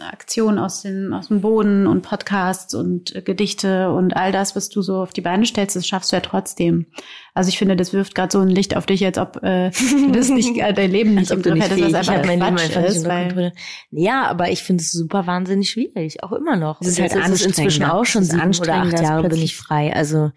Aktionen 0.01 0.59
aus 0.59 0.81
dem, 0.81 1.13
aus 1.13 1.29
dem 1.29 1.43
Boden 1.43 1.87
und 1.87 2.01
Podcasts 2.01 2.75
und 2.75 3.15
äh, 3.15 3.21
Gedichte 3.21 3.91
und 3.91 4.17
all 4.17 4.33
das, 4.33 4.57
was 4.57 4.71
du 4.71 4.81
so 4.81 4.97
auf 4.97 5.13
die 5.13 5.21
Beine 5.21 5.45
stellst, 5.45 5.77
das 5.77 5.87
schaffst 5.87 6.11
du 6.11 6.17
ja 6.17 6.21
trotzdem. 6.21 6.87
Also 7.35 7.51
ich 7.51 7.59
finde, 7.59 7.77
das 7.77 7.93
wirft 7.93 8.15
gerade 8.15 8.33
so 8.33 8.41
ein 8.41 8.49
Licht 8.49 8.77
auf 8.77 8.87
dich, 8.87 9.05
als 9.05 9.19
ob 9.19 9.43
äh, 9.43 9.71
du 9.71 10.13
das 10.13 10.31
nicht, 10.31 10.57
äh, 10.57 10.73
dein 10.73 10.91
Leben 10.91 11.15
nicht 11.17 11.31
im 11.31 11.43
Griff 11.43 11.63
hättest, 11.63 11.93
was 11.93 12.09
einfach 12.09 12.27
mein 12.27 12.57
Quatsch 12.57 12.75
Leben 12.75 12.85
ist. 12.87 13.07
Weil. 13.07 13.53
Ja, 13.91 14.27
aber 14.27 14.51
ich 14.51 14.63
finde 14.63 14.83
es 14.83 14.91
super 14.91 15.27
wahnsinnig 15.27 15.69
schwierig, 15.71 16.23
auch 16.23 16.33
immer 16.33 16.57
noch. 16.57 16.81
Es 16.81 16.89
ist 16.89 17.01
halt 17.01 17.15
jetzt 17.15 17.29
es 17.29 17.47
inzwischen 17.47 17.85
auch 17.85 18.07
schon 18.07 18.25
sieben 18.25 18.55
oder 18.59 18.75
acht 18.75 19.03
Jahre 19.03 19.29
bin 19.29 19.43
ich 19.43 19.55
frei. 19.55 19.95
Also 19.95 20.31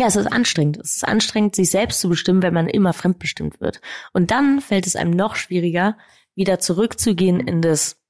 ja, 0.00 0.06
es 0.06 0.16
ist 0.16 0.26
anstrengend. 0.26 0.78
Es 0.78 0.96
ist 0.96 1.06
anstrengend, 1.06 1.54
sich 1.56 1.70
selbst 1.70 2.00
zu 2.00 2.08
bestimmen, 2.08 2.42
wenn 2.42 2.54
man 2.54 2.68
immer 2.68 2.92
fremdbestimmt 2.92 3.60
wird. 3.60 3.80
Und 4.12 4.30
dann 4.30 4.60
fällt 4.60 4.86
es 4.86 4.96
einem 4.96 5.10
noch 5.12 5.36
schwieriger, 5.36 5.96
wieder 6.34 6.58
zurückzugehen 6.58 7.40
in 7.40 7.62
das 7.62 8.00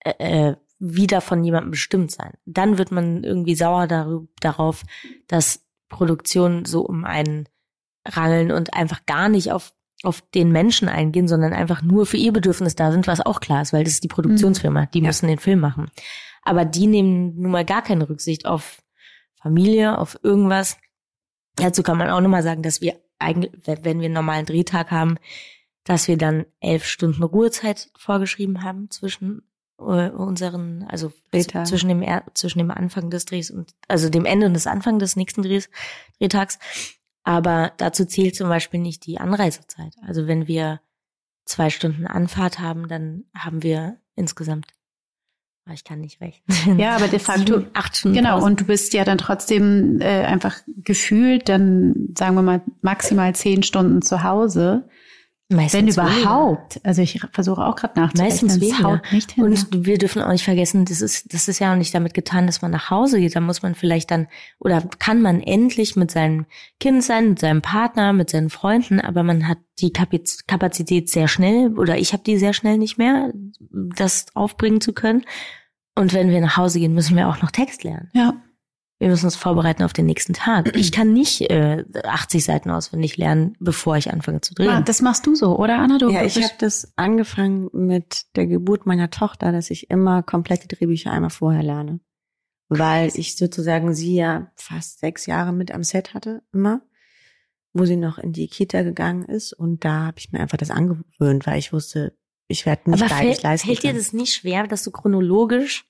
äh, 0.00 0.48
äh, 0.50 0.56
wieder 0.78 1.20
von 1.20 1.44
jemandem 1.44 1.72
bestimmt 1.72 2.10
sein. 2.10 2.32
Dann 2.46 2.78
wird 2.78 2.90
man 2.90 3.22
irgendwie 3.22 3.54
sauer 3.54 3.86
darüber, 3.86 4.26
darauf, 4.40 4.82
dass 5.28 5.62
Produktionen 5.88 6.64
so 6.64 6.80
um 6.82 7.04
einen 7.04 7.48
rangeln 8.06 8.50
und 8.50 8.72
einfach 8.74 9.04
gar 9.06 9.28
nicht 9.28 9.52
auf 9.52 9.72
auf 10.02 10.22
den 10.30 10.50
Menschen 10.50 10.88
eingehen, 10.88 11.28
sondern 11.28 11.52
einfach 11.52 11.82
nur 11.82 12.06
für 12.06 12.16
ihr 12.16 12.32
Bedürfnis 12.32 12.74
da 12.74 12.90
sind, 12.90 13.06
was 13.06 13.20
auch 13.20 13.40
klar 13.40 13.60
ist, 13.60 13.74
weil 13.74 13.84
das 13.84 13.92
ist 13.92 14.02
die 14.04 14.08
Produktionsfirma, 14.08 14.86
die 14.86 15.00
Ja. 15.00 15.08
müssen 15.08 15.28
den 15.28 15.38
Film 15.38 15.60
machen. 15.60 15.90
Aber 16.42 16.64
die 16.64 16.86
nehmen 16.86 17.34
nun 17.38 17.50
mal 17.50 17.66
gar 17.66 17.82
keine 17.82 18.08
Rücksicht 18.08 18.46
auf 18.46 18.82
Familie, 19.42 19.98
auf 19.98 20.18
irgendwas. 20.22 20.78
Dazu 21.60 21.82
kann 21.82 21.98
man 21.98 22.10
auch 22.10 22.20
nochmal 22.20 22.42
sagen, 22.42 22.62
dass 22.62 22.80
wir 22.80 23.00
eigentlich, 23.18 23.52
wenn 23.64 24.00
wir 24.00 24.06
einen 24.06 24.14
normalen 24.14 24.46
Drehtag 24.46 24.90
haben, 24.90 25.16
dass 25.84 26.08
wir 26.08 26.16
dann 26.16 26.46
elf 26.60 26.84
Stunden 26.84 27.22
Ruhezeit 27.22 27.90
vorgeschrieben 27.96 28.62
haben 28.62 28.90
zwischen 28.90 29.42
äh, 29.78 30.10
unseren, 30.10 30.84
also 30.84 31.12
zwischen 31.64 31.88
dem 31.88 32.04
zwischen 32.34 32.58
dem 32.58 32.70
Anfang 32.70 33.10
des 33.10 33.24
Drehs 33.24 33.50
und 33.50 33.72
also 33.88 34.08
dem 34.08 34.24
Ende 34.24 34.46
und 34.46 34.54
des 34.54 34.66
Anfang 34.66 34.98
des 34.98 35.16
nächsten 35.16 35.42
Drehs, 35.42 35.70
Drehtags. 36.18 36.58
Aber 37.22 37.72
dazu 37.76 38.04
zählt 38.04 38.36
zum 38.36 38.48
Beispiel 38.48 38.80
nicht 38.80 39.06
die 39.06 39.18
Anreisezeit. 39.18 39.94
Also 40.06 40.26
wenn 40.26 40.48
wir 40.48 40.80
zwei 41.44 41.70
Stunden 41.70 42.06
Anfahrt 42.06 42.58
haben, 42.58 42.88
dann 42.88 43.24
haben 43.34 43.62
wir 43.62 44.00
insgesamt, 44.14 44.66
ah, 45.70 45.74
ich 45.74 45.84
kann 45.84 46.00
nicht 46.00 46.20
rechnen. 46.20 46.78
Ja, 46.78 46.96
aber 46.96 47.08
de 47.08 47.18
facto- 47.20 47.62
acht 47.74 47.96
Stunden. 47.96 48.16
Genau, 48.16 48.34
Pause. 48.34 48.46
und 48.46 48.60
du 48.60 48.64
bist 48.64 48.92
ja 48.92 49.04
dann 49.04 49.18
trotzdem 49.18 50.00
äh, 50.00 50.24
einfach 50.24 50.56
gefühlt 50.82 51.48
dann, 51.48 52.08
sagen 52.16 52.34
wir 52.34 52.42
mal, 52.42 52.60
maximal 52.82 53.34
zehn 53.34 53.62
Stunden 53.62 54.02
zu 54.02 54.22
Hause. 54.22 54.88
Meistens 55.52 55.96
wenn 55.96 56.06
weniger. 56.06 56.20
überhaupt. 56.22 56.80
Also 56.84 57.02
ich 57.02 57.20
versuche 57.32 57.66
auch 57.66 57.74
gerade 57.74 57.98
nachzudenken. 57.98 58.46
Meistens 58.46 58.60
weniger. 58.60 58.84
haut 58.84 59.00
nicht 59.12 59.32
hin. 59.32 59.42
Und 59.42 59.84
wir 59.84 59.98
dürfen 59.98 60.22
auch 60.22 60.30
nicht 60.30 60.44
vergessen, 60.44 60.84
das 60.84 61.00
ist, 61.00 61.34
das 61.34 61.48
ist 61.48 61.58
ja 61.58 61.72
auch 61.72 61.76
nicht 61.76 61.92
damit 61.92 62.14
getan, 62.14 62.46
dass 62.46 62.62
man 62.62 62.70
nach 62.70 62.88
Hause 62.88 63.18
geht. 63.18 63.34
Da 63.34 63.40
muss 63.40 63.60
man 63.60 63.74
vielleicht 63.74 64.12
dann, 64.12 64.28
oder 64.60 64.80
kann 65.00 65.20
man 65.20 65.40
endlich 65.40 65.96
mit 65.96 66.12
seinem 66.12 66.46
Kind 66.78 67.02
sein, 67.02 67.30
mit 67.30 67.40
seinem 67.40 67.62
Partner, 67.62 68.12
mit 68.12 68.30
seinen 68.30 68.48
Freunden, 68.48 69.00
aber 69.00 69.24
man 69.24 69.48
hat 69.48 69.58
die 69.80 69.92
Kapazität 69.92 71.10
sehr 71.10 71.26
schnell, 71.26 71.76
oder 71.76 71.98
ich 71.98 72.12
habe 72.12 72.22
die 72.22 72.38
sehr 72.38 72.52
schnell 72.52 72.78
nicht 72.78 72.96
mehr, 72.96 73.32
das 73.72 74.26
aufbringen 74.34 74.80
zu 74.80 74.92
können. 74.92 75.24
Und 76.00 76.14
wenn 76.14 76.30
wir 76.30 76.40
nach 76.40 76.56
Hause 76.56 76.80
gehen, 76.80 76.94
müssen 76.94 77.16
wir 77.16 77.28
auch 77.28 77.42
noch 77.42 77.50
Text 77.50 77.84
lernen. 77.84 78.10
ja. 78.14 78.34
Wir 79.00 79.08
müssen 79.08 79.24
uns 79.24 79.36
vorbereiten 79.36 79.82
auf 79.82 79.94
den 79.94 80.04
nächsten 80.04 80.34
Tag. 80.34 80.76
Ich 80.76 80.92
kann 80.92 81.14
nicht 81.14 81.40
äh, 81.50 81.84
80 82.04 82.44
Seiten 82.44 82.70
auswendig 82.70 83.16
lernen, 83.16 83.56
bevor 83.58 83.96
ich 83.96 84.12
anfange 84.12 84.42
zu 84.42 84.54
drehen. 84.54 84.68
Ah, 84.68 84.82
das 84.82 85.00
machst 85.00 85.26
du 85.26 85.34
so, 85.34 85.58
oder 85.58 85.78
Anna? 85.78 85.96
Du 85.96 86.10
Ja, 86.10 86.22
ich 86.22 86.36
habe 86.36 86.54
das 86.58 86.92
angefangen 86.96 87.70
mit 87.72 88.26
der 88.36 88.46
Geburt 88.46 88.84
meiner 88.84 89.08
Tochter, 89.08 89.52
dass 89.52 89.70
ich 89.70 89.90
immer 89.90 90.22
komplette 90.22 90.68
Drehbücher 90.68 91.10
einmal 91.10 91.30
vorher 91.30 91.62
lerne. 91.62 92.00
Weil 92.68 93.10
ich 93.14 93.36
sozusagen 93.36 93.94
sie 93.94 94.16
ja 94.16 94.52
fast 94.54 95.00
sechs 95.00 95.24
Jahre 95.24 95.54
mit 95.54 95.72
am 95.72 95.82
Set 95.82 96.12
hatte, 96.12 96.42
immer, 96.52 96.82
wo 97.72 97.86
sie 97.86 97.96
noch 97.96 98.18
in 98.18 98.32
die 98.32 98.48
Kita 98.48 98.82
gegangen 98.82 99.24
ist. 99.24 99.54
Und 99.54 99.82
da 99.82 100.06
habe 100.08 100.18
ich 100.18 100.30
mir 100.30 100.40
einfach 100.40 100.58
das 100.58 100.70
angewöhnt, 100.70 101.46
weil 101.46 101.58
ich 101.58 101.72
wusste, 101.72 102.14
ich 102.48 102.66
werde 102.66 102.90
nicht 102.90 103.02
Aber 103.02 103.08
beides 103.08 103.36
fällt, 103.36 103.42
leisten 103.44 103.66
fällt 103.66 103.82
dir 103.82 103.94
das 103.94 104.12
nicht 104.12 104.34
schwer, 104.34 104.66
dass 104.66 104.84
du 104.84 104.90
chronologisch 104.90 105.86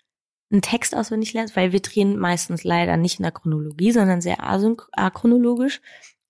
einen 0.51 0.63
Text 0.63 0.95
auswendig 0.97 1.33
lernst? 1.33 1.57
Weil 1.57 1.73
wir 1.73 1.81
drehen 1.81 2.19
meistens 2.19 2.65
leider 2.65 2.97
nicht 2.97 3.19
in 3.19 3.23
der 3.25 3.33
Chronologie, 3.33 3.93
sondern 3.93 4.21
sehr 4.21 4.39
achronologisch. 4.43 5.81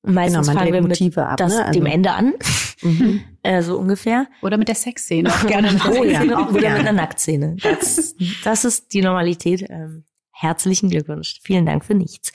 Und 0.03 0.15
meistens 0.15 0.47
Genau, 0.47 0.47
man 0.47 0.57
fangen 0.71 0.73
wir 0.73 0.83
mit 1.07 1.19
ab, 1.19 1.37
das, 1.37 1.55
ne? 1.55 1.65
Also- 1.67 1.79
dem 1.79 1.87
Ende 1.87 2.13
an, 2.13 2.35
Mhm. 2.83 3.21
äh, 3.43 3.63
so 3.63 3.79
ungefähr. 3.79 4.27
oder 4.43 4.57
mit 4.57 4.69
der 4.69 4.75
Sexszene 4.75 5.29
auch 5.31 5.47
gerne. 5.47 5.69
Oder 5.69 5.91
mit 5.91 5.99
Oh 5.99 6.03
der 6.03 6.13
ja, 6.13 6.21
Szene 6.21 6.39
auch 6.39 6.51
oder 6.51 6.61
gerne. 6.61 6.79
mit 6.79 6.89
einer 6.89 6.93
Nacktszene. 7.01 7.57
Das, 7.63 8.15
das 8.45 8.65
ist 8.65 8.93
die 8.95 9.03
Normalität. 9.03 9.67
Ähm, 9.69 10.05
herzlichen 10.33 10.89
Glückwunsch. 10.89 11.41
Vielen 11.43 11.67
Dank 11.67 11.85
für 11.85 11.95
nichts. 11.95 12.33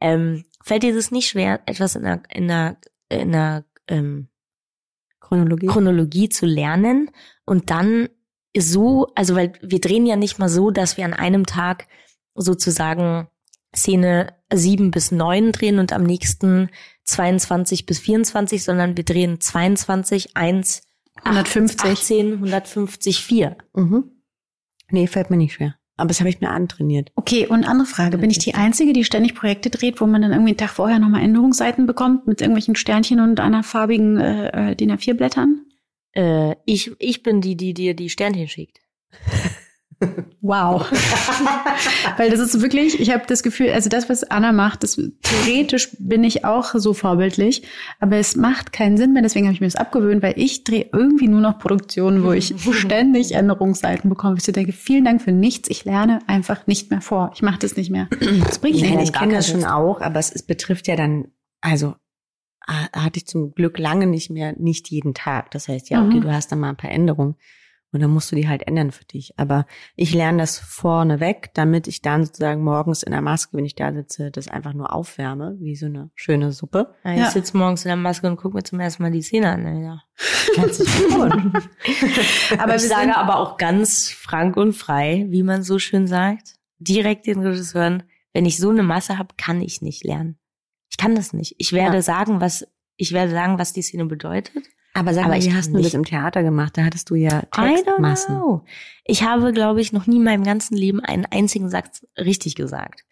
Ähm, 0.00 0.44
fällt 0.62 0.82
dir 0.82 0.94
das 0.94 1.10
nicht 1.10 1.28
schwer, 1.28 1.60
etwas 1.64 1.94
in 1.96 2.04
einer, 2.04 2.22
in 2.30 2.50
einer, 2.50 2.76
in 3.08 3.34
einer 3.34 3.64
ähm, 3.88 4.28
Chronologie. 5.20 5.66
Chronologie 5.66 6.28
zu 6.28 6.44
lernen 6.44 7.10
und 7.46 7.70
dann 7.70 8.08
so, 8.60 9.08
also 9.14 9.34
weil 9.34 9.52
wir 9.62 9.80
drehen 9.80 10.06
ja 10.06 10.16
nicht 10.16 10.38
mal 10.38 10.48
so, 10.48 10.70
dass 10.70 10.96
wir 10.96 11.04
an 11.04 11.14
einem 11.14 11.46
Tag 11.46 11.86
sozusagen 12.34 13.28
Szene 13.74 14.34
sieben 14.52 14.90
bis 14.90 15.12
neun 15.12 15.52
drehen 15.52 15.78
und 15.78 15.92
am 15.92 16.02
nächsten 16.02 16.70
22 17.04 17.86
bis 17.86 17.98
24, 17.98 18.62
sondern 18.62 18.96
wir 18.96 19.04
drehen 19.04 19.40
22, 19.40 20.36
1, 20.36 20.82
150. 21.24 21.90
18, 21.90 22.32
150, 22.34 23.22
4. 23.22 23.56
mhm. 23.74 24.12
Nee, 24.90 25.08
fällt 25.08 25.30
mir 25.30 25.36
nicht 25.36 25.54
schwer. 25.54 25.74
Aber 25.96 26.08
das 26.08 26.20
habe 26.20 26.28
ich 26.28 26.40
mir 26.40 26.50
antrainiert. 26.50 27.10
Okay, 27.16 27.46
und 27.46 27.64
andere 27.64 27.86
Frage. 27.86 28.18
Bin 28.18 28.30
ich 28.30 28.38
die 28.38 28.54
Einzige, 28.54 28.92
die 28.92 29.04
ständig 29.04 29.34
Projekte 29.34 29.70
dreht, 29.70 30.00
wo 30.00 30.06
man 30.06 30.22
dann 30.22 30.32
irgendwie 30.32 30.50
einen 30.50 30.58
Tag 30.58 30.70
vorher 30.70 30.98
nochmal 30.98 31.22
Änderungsseiten 31.22 31.86
bekommt 31.86 32.26
mit 32.26 32.40
irgendwelchen 32.40 32.76
Sternchen 32.76 33.18
und 33.18 33.40
einer 33.40 33.62
farbigen 33.62 34.18
äh, 34.18 34.72
äh, 34.72 34.76
DIN 34.76 34.92
A4-Blättern? 34.92 35.64
Äh, 36.16 36.56
ich, 36.64 36.92
ich 36.98 37.22
bin 37.22 37.40
die, 37.40 37.56
die 37.56 37.74
dir 37.74 37.94
die 37.94 38.08
Sternchen 38.08 38.48
schickt. 38.48 38.80
Wow. 40.42 40.90
Weil 42.18 42.30
das 42.30 42.38
ist 42.38 42.60
wirklich, 42.60 43.00
ich 43.00 43.12
habe 43.12 43.24
das 43.26 43.42
Gefühl, 43.42 43.70
also 43.70 43.88
das, 43.88 44.08
was 44.08 44.24
Anna 44.24 44.52
macht, 44.52 44.82
das 44.82 44.96
theoretisch 45.22 45.96
bin 45.98 46.22
ich 46.22 46.44
auch 46.44 46.74
so 46.74 46.92
vorbildlich, 46.92 47.62
aber 47.98 48.16
es 48.16 48.36
macht 48.36 48.72
keinen 48.72 48.98
Sinn 48.98 49.14
mehr, 49.14 49.22
deswegen 49.22 49.46
habe 49.46 49.54
ich 49.54 49.60
mir 49.60 49.66
das 49.66 49.76
abgewöhnt, 49.76 50.22
weil 50.22 50.34
ich 50.36 50.64
drehe 50.64 50.88
irgendwie 50.92 51.28
nur 51.28 51.40
noch 51.40 51.58
Produktionen, 51.58 52.22
wo 52.24 52.32
ich 52.32 52.54
ständig 52.72 53.32
Änderungsseiten 53.32 54.10
bekomme. 54.10 54.36
Ich 54.36 54.44
so 54.44 54.52
denke, 54.52 54.72
vielen 54.72 55.04
Dank 55.04 55.22
für 55.22 55.32
nichts, 55.32 55.70
ich 55.70 55.84
lerne 55.84 56.20
einfach 56.26 56.66
nicht 56.66 56.90
mehr 56.90 57.00
vor. 57.00 57.32
Ich 57.34 57.42
mache 57.42 57.58
das 57.58 57.76
nicht 57.76 57.90
mehr. 57.90 58.08
Das 58.44 58.58
bringt 58.58 58.80
Nein, 58.80 58.96
nichts. 58.96 59.10
ich 59.10 59.12
kenne 59.18 59.34
das 59.34 59.48
schon 59.48 59.64
auch, 59.64 60.00
aber 60.00 60.20
es, 60.20 60.30
es 60.30 60.42
betrifft 60.42 60.88
ja 60.88 60.96
dann, 60.96 61.28
also 61.62 61.94
hatte 62.66 63.18
ich 63.18 63.26
zum 63.26 63.52
Glück 63.54 63.78
lange 63.78 64.06
nicht 64.06 64.30
mehr, 64.30 64.54
nicht 64.58 64.90
jeden 64.90 65.14
Tag. 65.14 65.50
Das 65.52 65.68
heißt, 65.68 65.88
ja, 65.90 66.04
okay, 66.04 66.16
Mhm. 66.18 66.22
du 66.22 66.32
hast 66.32 66.50
dann 66.52 66.60
mal 66.60 66.70
ein 66.70 66.76
paar 66.76 66.90
Änderungen 66.90 67.36
und 67.92 68.00
dann 68.02 68.10
musst 68.10 68.32
du 68.32 68.36
die 68.36 68.48
halt 68.48 68.66
ändern 68.66 68.90
für 68.90 69.04
dich. 69.04 69.32
Aber 69.38 69.66
ich 69.94 70.12
lerne 70.12 70.38
das 70.38 70.58
vorne 70.58 71.20
weg, 71.20 71.50
damit 71.54 71.86
ich 71.86 72.02
dann 72.02 72.24
sozusagen 72.24 72.62
morgens 72.64 73.02
in 73.04 73.12
der 73.12 73.22
Maske, 73.22 73.56
wenn 73.56 73.64
ich 73.64 73.76
da 73.76 73.92
sitze, 73.92 74.30
das 74.32 74.48
einfach 74.48 74.72
nur 74.74 74.92
aufwärme, 74.92 75.56
wie 75.60 75.76
so 75.76 75.86
eine 75.86 76.10
schöne 76.16 76.52
Suppe. 76.52 76.92
Ja, 77.04 77.12
ich 77.12 77.18
Ja. 77.20 77.30
sitze 77.30 77.56
morgens 77.56 77.84
in 77.84 77.88
der 77.90 77.96
Maske 77.96 78.26
und 78.26 78.36
gucke 78.36 78.56
mir 78.56 78.64
zum 78.64 78.80
ersten 78.80 79.02
Mal 79.04 79.12
die 79.12 79.22
Szene 79.22 79.50
an. 79.50 79.64
Willkommen. 79.64 81.52
Aber 82.58 82.68
wir 82.72 82.76
ich 82.76 82.88
sage 82.88 83.16
aber 83.16 83.38
auch 83.38 83.56
ganz 83.56 84.10
frank 84.10 84.56
und 84.56 84.72
frei, 84.72 85.26
wie 85.28 85.42
man 85.42 85.62
so 85.62 85.78
schön 85.78 86.06
sagt, 86.06 86.54
direkt 86.78 87.26
den 87.26 87.40
Regisseuren, 87.40 88.02
wenn 88.32 88.44
ich 88.46 88.58
so 88.58 88.70
eine 88.70 88.82
Masse 88.82 89.18
habe, 89.18 89.34
kann 89.36 89.60
ich 89.62 89.82
nicht 89.82 90.04
lernen. 90.04 90.38
Ich 90.96 91.02
kann 91.02 91.14
das 91.14 91.34
nicht. 91.34 91.54
Ich 91.58 91.72
werde 91.72 91.96
Ja. 91.96 92.02
sagen, 92.02 92.40
was 92.40 92.66
ich 92.96 93.12
werde 93.12 93.30
sagen, 93.30 93.58
was 93.58 93.74
die 93.74 93.82
Szene 93.82 94.06
bedeutet. 94.06 94.64
Aber 94.94 95.12
sag 95.12 95.26
Aber 95.26 95.34
mal, 95.34 95.42
wie 95.42 95.52
hast 95.52 95.70
du 95.74 95.82
das 95.82 95.92
im 95.92 96.06
Theater 96.06 96.42
gemacht? 96.42 96.78
Da 96.78 96.84
hattest 96.84 97.10
du 97.10 97.14
ja 97.16 97.42
Textmassen. 97.52 98.62
Ich 99.04 99.22
habe, 99.22 99.52
glaube 99.52 99.82
ich, 99.82 99.92
noch 99.92 100.06
nie 100.06 100.16
in 100.16 100.24
meinem 100.24 100.42
ganzen 100.44 100.74
Leben 100.74 101.00
einen 101.00 101.26
einzigen 101.26 101.68
Satz 101.68 102.06
richtig 102.16 102.54
gesagt. 102.54 103.04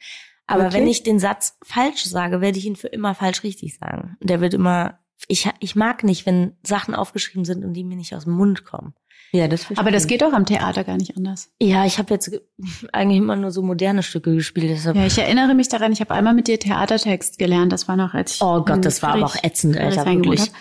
Aber 0.46 0.66
Okay. 0.68 0.76
wenn 0.78 0.86
ich 0.86 1.02
den 1.02 1.18
Satz 1.18 1.58
falsch 1.62 2.04
sage, 2.04 2.40
werde 2.40 2.56
ich 2.58 2.64
ihn 2.64 2.76
für 2.76 2.88
immer 2.88 3.14
falsch 3.14 3.42
richtig 3.42 3.76
sagen. 3.76 4.16
Und 4.20 4.30
der 4.30 4.40
wird 4.40 4.54
immer, 4.54 4.98
ich, 5.28 5.50
ich 5.60 5.76
mag 5.76 6.02
nicht, 6.04 6.24
wenn 6.24 6.56
Sachen 6.62 6.94
aufgeschrieben 6.94 7.44
sind 7.44 7.62
und 7.64 7.74
die 7.74 7.84
mir 7.84 7.96
nicht 7.96 8.14
aus 8.14 8.24
dem 8.24 8.32
Mund 8.32 8.64
kommen. 8.64 8.94
Ja, 9.34 9.48
das 9.48 9.64
verstehe 9.64 9.80
Aber 9.82 9.90
das 9.90 10.06
geht 10.06 10.22
doch 10.22 10.32
am 10.32 10.46
Theater 10.46 10.84
gar 10.84 10.96
nicht 10.96 11.16
anders. 11.16 11.50
Ja, 11.60 11.84
ich 11.84 11.98
habe 11.98 12.14
jetzt 12.14 12.30
ge- 12.30 12.40
eigentlich 12.92 13.18
immer 13.18 13.34
nur 13.34 13.50
so 13.50 13.62
moderne 13.62 14.04
Stücke 14.04 14.32
gespielt. 14.32 14.70
Deshalb, 14.70 14.96
Ja, 14.96 15.06
ich 15.06 15.18
erinnere 15.18 15.54
mich 15.54 15.68
daran, 15.68 15.90
ich 15.90 16.00
habe 16.00 16.14
einmal 16.14 16.34
mit 16.34 16.46
dir 16.46 16.60
Theatertext 16.60 17.36
gelernt. 17.38 17.72
Das 17.72 17.88
war 17.88 17.96
noch, 17.96 18.14
als 18.14 18.36
ich 18.36 18.42
oh 18.42 18.62
Gott, 18.62 18.84
das 18.84 19.02
war 19.02 19.14
aber 19.14 19.26
auch 19.26 19.36
ätzend, 19.42 19.76
Alter, 19.76 20.06
wirklich. 20.06 20.52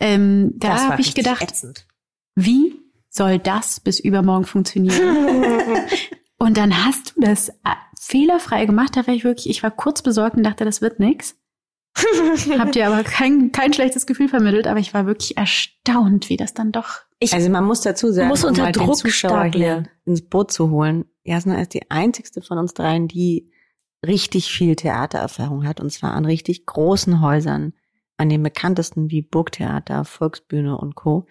Ähm, 0.00 0.54
da 0.56 0.88
habe 0.88 1.02
ich 1.02 1.14
gedacht, 1.14 1.42
Ätzend. 1.42 1.86
wie 2.34 2.74
soll 3.10 3.38
das 3.38 3.80
bis 3.80 4.00
übermorgen 4.00 4.46
funktionieren? 4.46 5.44
Und 6.38 6.56
dann 6.56 6.84
hast 6.84 7.14
du 7.16 7.20
das 7.20 7.50
äh, 7.50 7.52
fehlerfrei 8.00 8.64
gemacht. 8.64 8.96
Da 8.96 9.06
war 9.06 9.14
ich 9.14 9.24
wirklich, 9.24 9.50
ich 9.50 9.62
war 9.62 9.70
kurz 9.70 10.00
besorgt 10.02 10.36
und 10.36 10.42
dachte, 10.44 10.64
das 10.64 10.80
wird 10.82 10.98
nix. 10.98 11.36
Hab 12.58 12.72
dir 12.72 12.88
aber 12.88 13.04
kein, 13.04 13.52
kein 13.52 13.72
schlechtes 13.72 14.06
Gefühl 14.06 14.28
vermittelt, 14.28 14.66
aber 14.66 14.80
ich 14.80 14.92
war 14.94 15.06
wirklich 15.06 15.36
erstaunt, 15.36 16.28
wie 16.28 16.36
das 16.36 16.52
dann 16.54 16.72
doch. 16.72 17.02
Ich 17.24 17.32
also 17.32 17.48
man 17.48 17.64
muss 17.64 17.80
dazu 17.80 18.12
sagen, 18.12 18.28
muss 18.28 18.44
unter 18.44 18.62
um 18.62 18.66
halt 18.66 18.76
Druck 18.76 19.08
stark 19.08 19.54
hier 19.54 19.84
ins 20.04 20.22
Boot 20.22 20.52
zu 20.52 20.70
holen. 20.70 21.06
Jasna 21.22 21.60
ist 21.60 21.72
die 21.72 21.90
einzigste 21.90 22.42
von 22.42 22.58
uns 22.58 22.74
dreien, 22.74 23.08
die 23.08 23.50
richtig 24.06 24.52
viel 24.52 24.76
Theatererfahrung 24.76 25.66
hat 25.66 25.80
und 25.80 25.90
zwar 25.90 26.12
an 26.12 26.26
richtig 26.26 26.66
großen 26.66 27.22
Häusern, 27.22 27.72
an 28.18 28.28
den 28.28 28.42
bekanntesten 28.42 29.10
wie 29.10 29.22
Burgtheater, 29.22 30.04
Volksbühne 30.04 30.76
und 30.76 30.94
Co. 30.94 31.26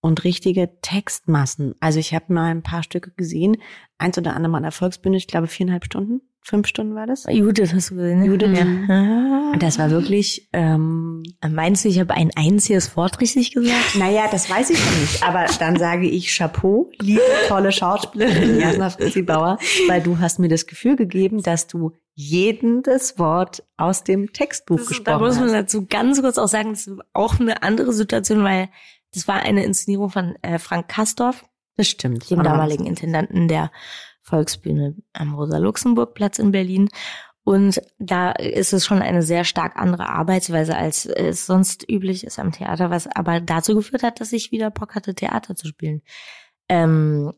Und 0.00 0.24
richtige 0.24 0.80
Textmassen. 0.82 1.74
Also 1.80 1.98
ich 1.98 2.14
habe 2.14 2.32
mal 2.32 2.50
ein 2.50 2.62
paar 2.62 2.82
Stücke 2.82 3.10
gesehen, 3.10 3.56
eins 3.98 4.16
oder 4.16 4.36
andere 4.36 4.56
an 4.56 4.62
der 4.62 4.72
Volksbühne, 4.72 5.16
ich 5.16 5.26
glaube 5.26 5.48
viereinhalb 5.48 5.84
Stunden. 5.84 6.20
Fünf 6.48 6.68
Stunden 6.68 6.94
war 6.94 7.08
das? 7.08 7.24
Judith 7.28 7.72
hast 7.74 7.90
du 7.90 7.96
gesehen. 7.96 8.20
Ne? 8.20 8.26
Judith, 8.26 8.56
ja. 8.56 9.50
Und 9.52 9.60
das 9.60 9.80
war 9.80 9.90
wirklich. 9.90 10.48
Ähm, 10.52 11.24
Meinst 11.44 11.84
du, 11.84 11.88
ich 11.88 11.98
habe 11.98 12.14
ein 12.14 12.30
einziges 12.36 12.96
Wort 12.96 13.20
richtig 13.20 13.52
gesagt? 13.52 13.96
Naja, 13.96 14.28
das 14.30 14.48
weiß 14.48 14.70
ich 14.70 14.78
noch 14.78 15.00
nicht. 15.00 15.22
Aber 15.24 15.46
dann 15.58 15.76
sage 15.76 16.08
ich 16.08 16.36
Chapeau, 16.36 16.88
liebe 17.00 17.20
tolle 17.48 17.72
Schauspielerin 17.72 18.60
Jasna 18.60 18.90
Fritzi 18.90 19.22
Bauer, 19.22 19.58
weil 19.88 20.00
du 20.00 20.20
hast 20.20 20.38
mir 20.38 20.48
das 20.48 20.66
Gefühl 20.66 20.94
gegeben, 20.94 21.42
dass 21.42 21.66
du 21.66 21.96
jedes 22.14 23.18
Wort 23.18 23.64
aus 23.76 24.04
dem 24.04 24.32
Textbuch 24.32 24.76
das, 24.76 24.86
gesprochen 24.86 25.14
hast. 25.14 25.20
Da 25.20 25.26
muss 25.26 25.40
man 25.40 25.52
dazu 25.52 25.84
ganz 25.86 26.20
kurz 26.20 26.38
auch 26.38 26.46
sagen, 26.46 26.70
das 26.70 26.86
ist 26.86 27.00
auch 27.12 27.40
eine 27.40 27.64
andere 27.64 27.92
Situation, 27.92 28.44
weil 28.44 28.68
das 29.12 29.26
war 29.26 29.40
eine 29.40 29.64
Inszenierung 29.64 30.10
von 30.10 30.36
äh, 30.42 30.60
Frank 30.60 30.86
Kastorf. 30.86 31.44
Das 31.76 31.88
stimmt. 31.88 32.30
Dem 32.30 32.42
damaligen 32.44 32.86
Intendanten 32.86 33.48
der 33.48 33.70
Volksbühne 34.26 34.96
am 35.12 35.34
Rosa-Luxemburg-Platz 35.34 36.38
in 36.40 36.50
Berlin. 36.50 36.88
Und 37.44 37.80
da 38.00 38.32
ist 38.32 38.72
es 38.72 38.84
schon 38.84 39.02
eine 39.02 39.22
sehr 39.22 39.44
stark 39.44 39.76
andere 39.76 40.08
Arbeitsweise, 40.08 40.76
als 40.76 41.06
es 41.06 41.46
sonst 41.46 41.88
üblich 41.88 42.24
ist 42.24 42.40
am 42.40 42.50
Theater, 42.50 42.90
was 42.90 43.06
aber 43.06 43.40
dazu 43.40 43.76
geführt 43.76 44.02
hat, 44.02 44.20
dass 44.20 44.32
ich 44.32 44.50
wieder 44.50 44.70
Bock 44.70 44.96
hatte, 44.96 45.14
Theater 45.14 45.54
zu 45.54 45.68
spielen. 45.68 46.02
Ähm, 46.68 47.32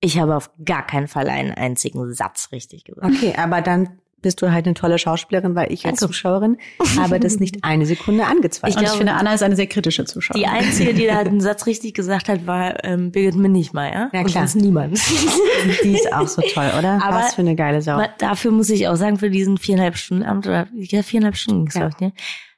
ich 0.00 0.18
habe 0.18 0.36
auf 0.36 0.50
gar 0.64 0.86
keinen 0.86 1.06
Fall 1.06 1.28
einen 1.28 1.52
einzigen 1.52 2.14
Satz 2.14 2.48
richtig 2.50 2.84
gesagt. 2.84 3.04
Okay, 3.04 3.34
aber 3.36 3.60
dann 3.60 4.00
bist 4.26 4.42
du 4.42 4.50
halt 4.50 4.66
eine 4.66 4.74
tolle 4.74 4.98
Schauspielerin, 4.98 5.54
weil 5.54 5.72
ich 5.72 5.86
als 5.86 6.00
Zuschauerin 6.00 6.56
habe 6.98 7.20
das 7.20 7.38
nicht 7.38 7.62
eine 7.62 7.86
Sekunde 7.86 8.26
angezweifelt. 8.26 8.74
Ich, 8.74 8.76
glaube, 8.76 8.94
ich 8.94 8.98
finde, 8.98 9.12
Anna 9.12 9.34
ist 9.34 9.44
eine 9.44 9.54
sehr 9.54 9.68
kritische 9.68 10.04
Zuschauerin. 10.04 10.42
Die 10.42 10.48
einzige, 10.48 10.94
die 10.94 11.06
da 11.06 11.22
den 11.22 11.40
Satz 11.40 11.64
richtig 11.66 11.94
gesagt 11.94 12.28
hat, 12.28 12.44
war 12.44 12.82
ähm, 12.84 13.12
Birgit 13.12 13.36
Minichmeier. 13.36 14.10
Ja, 14.12 14.24
klar. 14.24 14.42
Und 14.42 14.56
niemand. 14.56 14.98
Die 15.84 15.92
ist 15.92 16.12
auch 16.12 16.26
so 16.26 16.42
toll, 16.42 16.72
oder? 16.76 17.00
Aber 17.04 17.18
Was 17.18 17.36
für 17.36 17.42
eine 17.42 17.54
geile 17.54 17.82
Sau. 17.82 18.02
Dafür 18.18 18.50
muss 18.50 18.68
ich 18.68 18.88
auch 18.88 18.96
sagen, 18.96 19.16
für 19.16 19.30
diesen 19.30 19.58
viereinhalb 19.58 19.96
Stunden 19.96 20.24
Abend 20.24 20.48
oder 20.48 20.66
ja, 20.74 21.04
viereinhalb 21.04 21.36
Stunden, 21.36 21.68
ja. 21.72 21.86
ich, 21.86 22.00
ne, 22.00 22.12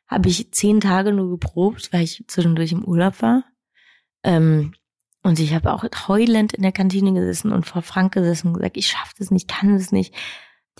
habe 0.06 0.26
ich 0.30 0.50
zehn 0.52 0.80
Tage 0.80 1.12
nur 1.12 1.28
geprobt, 1.28 1.92
weil 1.92 2.00
ich 2.02 2.24
zwischendurch 2.28 2.72
im 2.72 2.82
Urlaub 2.82 3.20
war. 3.20 3.44
Ähm, 4.24 4.72
und 5.22 5.38
ich 5.38 5.52
habe 5.52 5.70
auch 5.70 5.84
heulend 6.08 6.54
in 6.54 6.62
der 6.62 6.72
Kantine 6.72 7.12
gesessen 7.12 7.52
und 7.52 7.66
vor 7.66 7.82
Frank 7.82 8.14
gesessen 8.14 8.48
und 8.48 8.54
gesagt, 8.54 8.78
ich 8.78 8.86
schaffe 8.86 9.12
das 9.18 9.30
nicht, 9.30 9.48
kann 9.48 9.76
das 9.76 9.92
nicht 9.92 10.14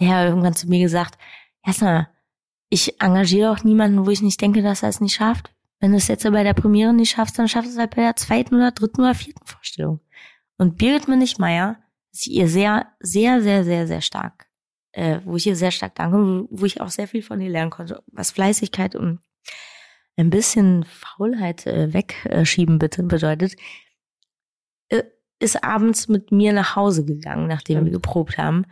der 0.00 0.08
hat 0.08 0.28
irgendwann 0.28 0.54
zu 0.54 0.68
mir 0.68 0.80
gesagt, 0.80 1.18
Jasna, 1.64 2.08
ich 2.70 3.00
engagiere 3.00 3.50
auch 3.50 3.64
niemanden, 3.64 4.04
wo 4.04 4.10
ich 4.10 4.22
nicht 4.22 4.40
denke, 4.40 4.62
dass 4.62 4.82
er 4.82 4.90
es 4.90 5.00
nicht 5.00 5.14
schafft. 5.14 5.52
Wenn 5.80 5.92
du 5.92 5.96
es 5.96 6.08
jetzt 6.08 6.24
bei 6.24 6.42
der 6.42 6.54
Premiere 6.54 6.92
nicht 6.92 7.10
schaffst, 7.10 7.38
dann 7.38 7.48
schaffst 7.48 7.70
du 7.70 7.72
es 7.74 7.78
halt 7.78 7.94
bei 7.94 8.02
der 8.02 8.16
zweiten 8.16 8.56
oder 8.56 8.72
dritten 8.72 9.02
oder 9.02 9.14
vierten 9.14 9.46
Vorstellung. 9.46 10.00
Und 10.56 10.76
Birgit 10.76 11.08
Münnig-Meyer 11.08 11.76
ist 12.12 12.26
ihr 12.26 12.48
sehr, 12.48 12.92
sehr, 13.00 13.42
sehr, 13.42 13.64
sehr, 13.64 13.86
sehr 13.86 14.00
stark, 14.00 14.48
äh, 14.92 15.20
wo 15.24 15.36
ich 15.36 15.46
ihr 15.46 15.56
sehr 15.56 15.70
stark 15.70 15.94
danke, 15.94 16.48
wo 16.50 16.64
ich 16.64 16.80
auch 16.80 16.88
sehr 16.88 17.06
viel 17.06 17.22
von 17.22 17.40
ihr 17.40 17.50
lernen 17.50 17.70
konnte, 17.70 18.02
was 18.08 18.32
Fleißigkeit 18.32 18.96
und 18.96 19.20
ein 20.16 20.30
bisschen 20.30 20.84
Faulheit 20.84 21.66
äh, 21.66 21.92
wegschieben 21.92 22.80
bitte 22.80 23.04
bedeutet, 23.04 23.54
äh, 24.88 25.04
ist 25.38 25.62
abends 25.62 26.08
mit 26.08 26.32
mir 26.32 26.52
nach 26.52 26.74
Hause 26.74 27.04
gegangen, 27.04 27.46
nachdem 27.46 27.84
wir 27.84 27.92
geprobt 27.92 28.36
haben 28.36 28.66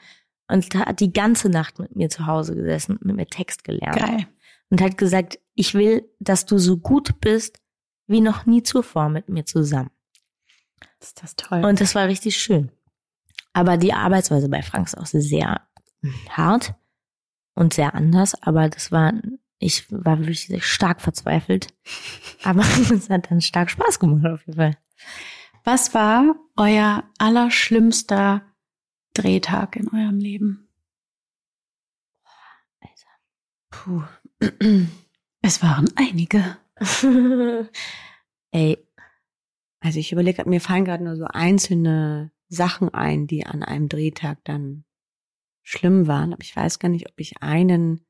und 0.49 0.75
hat 0.75 1.01
die 1.01 1.13
ganze 1.13 1.49
Nacht 1.49 1.79
mit 1.79 1.97
mir 1.97 2.09
zu 2.09 2.27
Hause 2.27 2.55
gesessen, 2.55 2.99
mit 3.03 3.17
mir 3.17 3.27
Text 3.27 3.65
gelernt. 3.65 3.99
Geil. 3.99 4.27
Und 4.71 4.81
hat 4.81 4.99
gesagt, 4.99 5.39
ich 5.55 5.75
will, 5.75 6.09
dass 6.19 6.45
du 6.47 6.59
so 6.59 6.77
gut 6.77 7.21
bist 7.21 7.59
wie 8.07 8.21
noch 8.21 8.47
nie 8.47 8.63
zuvor 8.63 9.09
mit 9.09 9.29
mir 9.29 9.45
zusammen. 9.45 9.91
Ist 11.01 11.23
das 11.23 11.37
toll. 11.37 11.65
Und 11.65 11.81
das 11.81 11.95
war 11.95 12.07
richtig 12.07 12.37
schön. 12.37 12.71
Aber 13.53 13.77
die 13.77 13.93
Arbeitsweise 13.93 14.49
bei 14.49 14.63
Frank 14.63 14.87
ist 14.87 14.99
auch 14.99 15.07
sehr 15.07 15.67
hart 16.31 16.75
und 17.55 17.75
sehr 17.75 17.95
anders. 17.95 18.41
Aber 18.43 18.69
das 18.69 18.93
war, 18.93 19.15
ich 19.59 19.91
war 19.91 20.19
wirklich 20.19 20.65
stark 20.65 21.01
verzweifelt. 21.01 21.69
Aber 22.45 22.61
es 22.61 23.11
hat 23.11 23.31
dann 23.31 23.41
stark 23.41 23.71
Spaß 23.71 23.99
gemacht 23.99 24.27
auf 24.27 24.47
jeden 24.47 24.59
Fall. 24.59 24.77
Was 25.65 25.95
war 25.95 26.37
euer 26.57 27.05
allerschlimmster 27.19 28.43
Drehtag 29.17 29.77
in 29.77 29.89
eurem 29.89 30.19
Leben? 30.19 30.69
Puh. 33.71 34.03
Es 35.43 35.63
waren 35.63 35.89
einige. 35.95 36.57
Ey. 38.51 38.79
Also 39.79 40.01
ich 40.01 40.11
überlege, 40.11 40.45
mir 40.45 40.61
fallen 40.61 40.85
gerade 40.85 41.05
nur 41.05 41.15
so 41.15 41.27
einzelne 41.27 42.33
Sachen 42.49 42.93
ein, 42.93 43.29
die 43.29 43.47
an 43.47 43.63
einem 43.63 43.89
Drehtag 43.89 44.43
dann 44.43 44.85
schlimm 45.63 46.09
waren. 46.09 46.33
Aber 46.33 46.43
ich 46.43 46.57
weiß 46.57 46.81
gar 46.81 46.89
nicht, 46.89 47.09
ob 47.09 47.21
ich 47.21 47.43
einen 47.43 48.05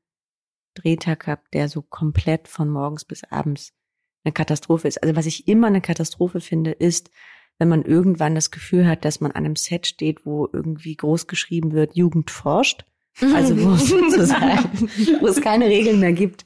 Drehtag 0.73 1.27
habe, 1.27 1.43
der 1.53 1.69
so 1.69 1.83
komplett 1.83 2.47
von 2.47 2.69
morgens 2.69 3.05
bis 3.05 3.23
abends 3.23 3.75
eine 4.23 4.31
Katastrophe 4.31 4.87
ist. 4.87 5.03
Also 5.03 5.15
was 5.15 5.27
ich 5.27 5.47
immer 5.47 5.67
eine 5.67 5.81
Katastrophe 5.81 6.41
finde, 6.41 6.71
ist, 6.71 7.11
wenn 7.59 7.69
man 7.69 7.83
irgendwann 7.83 8.35
das 8.35 8.51
Gefühl 8.51 8.87
hat, 8.87 9.05
dass 9.05 9.19
man 9.19 9.31
an 9.31 9.45
einem 9.45 9.55
Set 9.55 9.87
steht, 9.87 10.25
wo 10.25 10.47
irgendwie 10.51 10.95
groß 10.95 11.27
geschrieben 11.27 11.71
wird, 11.71 11.95
Jugend 11.95 12.29
forscht. 12.29 12.85
Also 13.33 13.59
wo 13.59 13.75
sozusagen, 13.75 14.89
wo 15.19 15.27
es 15.27 15.41
keine 15.41 15.65
Regeln 15.65 15.99
mehr 15.99 16.13
gibt. 16.13 16.45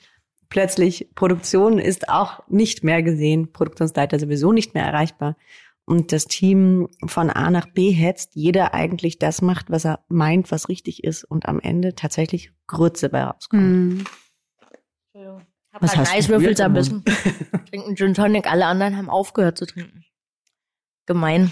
Plötzlich 0.49 1.09
Produktion 1.15 1.79
ist 1.79 2.09
auch 2.09 2.47
nicht 2.47 2.83
mehr 2.83 3.03
gesehen, 3.03 3.51
Produktionsleiter 3.51 4.19
sowieso 4.19 4.51
nicht 4.51 4.73
mehr 4.73 4.85
erreichbar. 4.85 5.37
Und 5.85 6.11
das 6.11 6.25
Team 6.25 6.87
von 7.05 7.29
A 7.29 7.49
nach 7.49 7.67
B 7.67 7.91
hetzt, 7.91 8.35
jeder 8.35 8.73
eigentlich 8.73 9.17
das 9.17 9.41
macht, 9.41 9.69
was 9.69 9.85
er 9.85 10.05
meint, 10.07 10.51
was 10.51 10.69
richtig 10.69 11.03
ist 11.03 11.23
und 11.23 11.47
am 11.47 11.59
Ende 11.59 11.95
tatsächlich 11.95 12.51
Grütze 12.67 13.09
bei 13.09 13.23
rauskommt. 13.23 13.63
Mm. 13.63 14.03
Was 15.79 15.95
heißt 15.95 16.13
Eiswürfel 16.13 16.53
da 16.53 16.65
ein 16.65 16.73
bisschen. 16.73 17.03
Trinken 17.69 17.95
Gin 17.95 18.13
Tonic, 18.13 18.49
alle 18.49 18.65
anderen 18.65 18.97
haben 18.97 19.09
aufgehört 19.09 19.57
zu 19.57 19.65
trinken 19.65 20.03
gemein. 21.05 21.51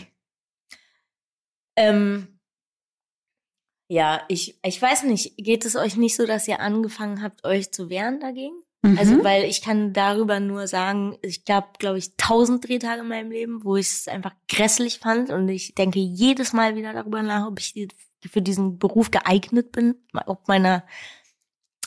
Ähm, 1.75 2.39
ja, 3.87 4.21
ich, 4.27 4.59
ich 4.63 4.81
weiß 4.81 5.03
nicht, 5.03 5.37
geht 5.37 5.65
es 5.65 5.75
euch 5.75 5.95
nicht 5.97 6.15
so, 6.15 6.25
dass 6.25 6.47
ihr 6.47 6.59
angefangen 6.59 7.23
habt, 7.23 7.43
euch 7.43 7.71
zu 7.71 7.89
wehren 7.89 8.19
dagegen? 8.19 8.55
Mhm. 8.81 8.97
Also, 8.97 9.23
weil 9.23 9.43
ich 9.45 9.61
kann 9.61 9.93
darüber 9.93 10.39
nur 10.39 10.67
sagen, 10.67 11.17
ich 11.21 11.43
gab, 11.43 11.79
glaube 11.79 11.97
ich, 11.97 12.15
tausend 12.15 12.67
Drehtage 12.67 13.01
in 13.01 13.07
meinem 13.07 13.31
Leben, 13.31 13.63
wo 13.63 13.75
ich 13.75 13.87
es 13.87 14.07
einfach 14.07 14.33
grässlich 14.47 14.99
fand 14.99 15.31
und 15.31 15.49
ich 15.49 15.75
denke 15.75 15.99
jedes 15.99 16.53
Mal 16.53 16.75
wieder 16.75 16.93
darüber 16.93 17.23
nach, 17.23 17.47
ob 17.47 17.59
ich 17.59 17.87
für 18.29 18.41
diesen 18.41 18.77
Beruf 18.77 19.11
geeignet 19.11 19.71
bin, 19.71 19.95
ob 20.25 20.47
meiner, 20.47 20.85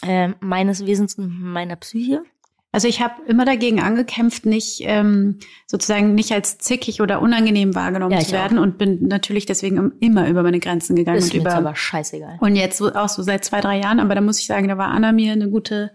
äh, 0.03 0.29
meines 0.41 0.85
Wesens 0.85 1.15
und 1.15 1.41
meiner 1.41 1.77
Psyche. 1.77 2.25
Also 2.75 2.89
ich 2.89 3.03
habe 3.03 3.23
immer 3.27 3.45
dagegen 3.45 3.81
angekämpft, 3.81 4.47
nicht 4.47 4.81
ähm, 4.85 5.39
sozusagen 5.67 6.15
nicht 6.15 6.33
als 6.33 6.57
zickig 6.57 7.03
oder 7.03 7.21
unangenehm 7.21 7.75
wahrgenommen 7.75 8.15
ja, 8.15 8.21
zu 8.21 8.33
werden 8.33 8.59
auch. 8.59 8.63
und 8.63 8.79
bin 8.79 9.07
natürlich 9.09 9.45
deswegen 9.45 9.93
immer 10.01 10.27
über 10.27 10.43
meine 10.43 10.59
Grenzen 10.59 10.97
gegangen. 10.97 11.19
Ist 11.19 11.35
und 11.35 11.41
über, 11.41 11.55
aber 11.55 11.77
scheißegal. 11.77 12.39
Und 12.41 12.57
jetzt 12.57 12.79
so, 12.79 12.91
auch 12.95 13.11
so 13.11 13.23
seit 13.23 13.45
zwei, 13.45 13.61
drei 13.61 13.79
Jahren, 13.79 14.01
aber 14.01 14.15
da 14.15 14.23
muss 14.23 14.41
ich 14.41 14.47
sagen, 14.47 14.69
da 14.69 14.79
war 14.79 14.89
Anna 14.89 15.13
mir 15.13 15.33
eine 15.33 15.51
gute, 15.51 15.93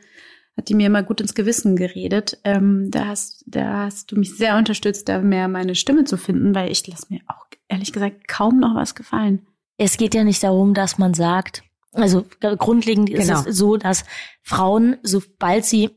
hat 0.55 0.69
die 0.69 0.75
mir 0.75 0.85
immer 0.85 1.01
gut 1.01 1.19
ins 1.19 1.33
Gewissen 1.33 1.75
geredet. 1.75 2.39
Ähm, 2.43 2.91
da, 2.91 3.07
hast, 3.07 3.43
da 3.47 3.85
hast 3.85 4.11
du 4.11 4.15
mich 4.15 4.37
sehr 4.37 4.55
unterstützt, 4.55 5.09
da 5.09 5.19
mehr 5.19 5.47
meine 5.47 5.73
Stimme 5.73 6.03
zu 6.03 6.15
finden, 6.15 6.53
weil 6.53 6.71
ich 6.71 6.85
lasse 6.85 7.07
mir 7.09 7.21
auch 7.25 7.47
ehrlich 7.69 7.91
gesagt 7.91 8.27
kaum 8.27 8.59
noch 8.59 8.75
was 8.75 8.93
gefallen. 8.93 9.47
Es 9.77 9.97
geht 9.97 10.13
ja 10.13 10.23
nicht 10.23 10.43
darum, 10.43 10.75
dass 10.75 10.99
man 10.99 11.15
sagt, 11.15 11.63
also 11.91 12.23
grundlegend 12.39 13.09
genau. 13.09 13.21
ist 13.39 13.47
es 13.47 13.57
so, 13.57 13.77
dass 13.77 14.05
Frauen, 14.43 14.97
sobald 15.01 15.65
sie 15.65 15.89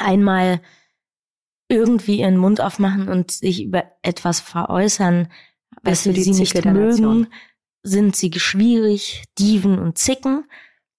einmal 0.00 0.60
irgendwie 1.68 2.20
ihren 2.20 2.36
Mund 2.36 2.60
aufmachen 2.60 3.08
und 3.08 3.30
sich 3.30 3.62
über 3.62 3.84
etwas 4.02 4.40
veräußern, 4.40 5.28
was 5.82 6.02
sie 6.02 6.10
nicht 6.10 6.64
mögen, 6.64 7.28
sind 7.82 8.16
sie 8.16 8.32
schwierig, 8.36 9.24
Dieven 9.38 9.78
und 9.78 9.96
Zicken. 9.96 10.44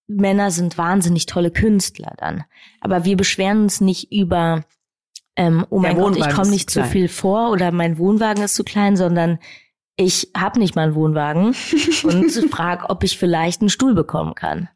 Männer 0.08 0.50
sind 0.52 0.78
wahnsinnig 0.78 1.26
tolle 1.26 1.52
Künstler 1.52 2.16
dann. 2.18 2.44
Aber 2.80 3.06
wir 3.06 3.18
beschweren 3.18 3.64
uns 3.64 3.82
nicht 3.82 4.12
über, 4.12 4.64
ähm, 5.36 5.66
oh 5.70 5.80
mein 5.80 5.98
Gott, 5.98 6.18
ich 6.18 6.30
komme 6.30 6.50
nicht 6.50 6.70
zu 6.70 6.84
viel 6.84 7.08
vor 7.08 7.52
oder 7.52 7.72
mein 7.72 7.98
Wohnwagen 7.98 8.44
ist 8.44 8.56
zu 8.56 8.64
klein, 8.64 8.98
sondern 8.98 9.40
ich 9.96 10.32
habe 10.36 10.60
nicht 10.60 10.76
mal 10.76 10.84
einen 10.84 10.96
Wohnwagen 10.96 11.56
und 12.04 12.32
frage, 12.50 12.90
ob 12.90 13.04
ich 13.04 13.18
vielleicht 13.18 13.62
einen 13.62 13.70
Stuhl 13.70 13.94
bekommen 13.94 14.36
kann. 14.36 14.70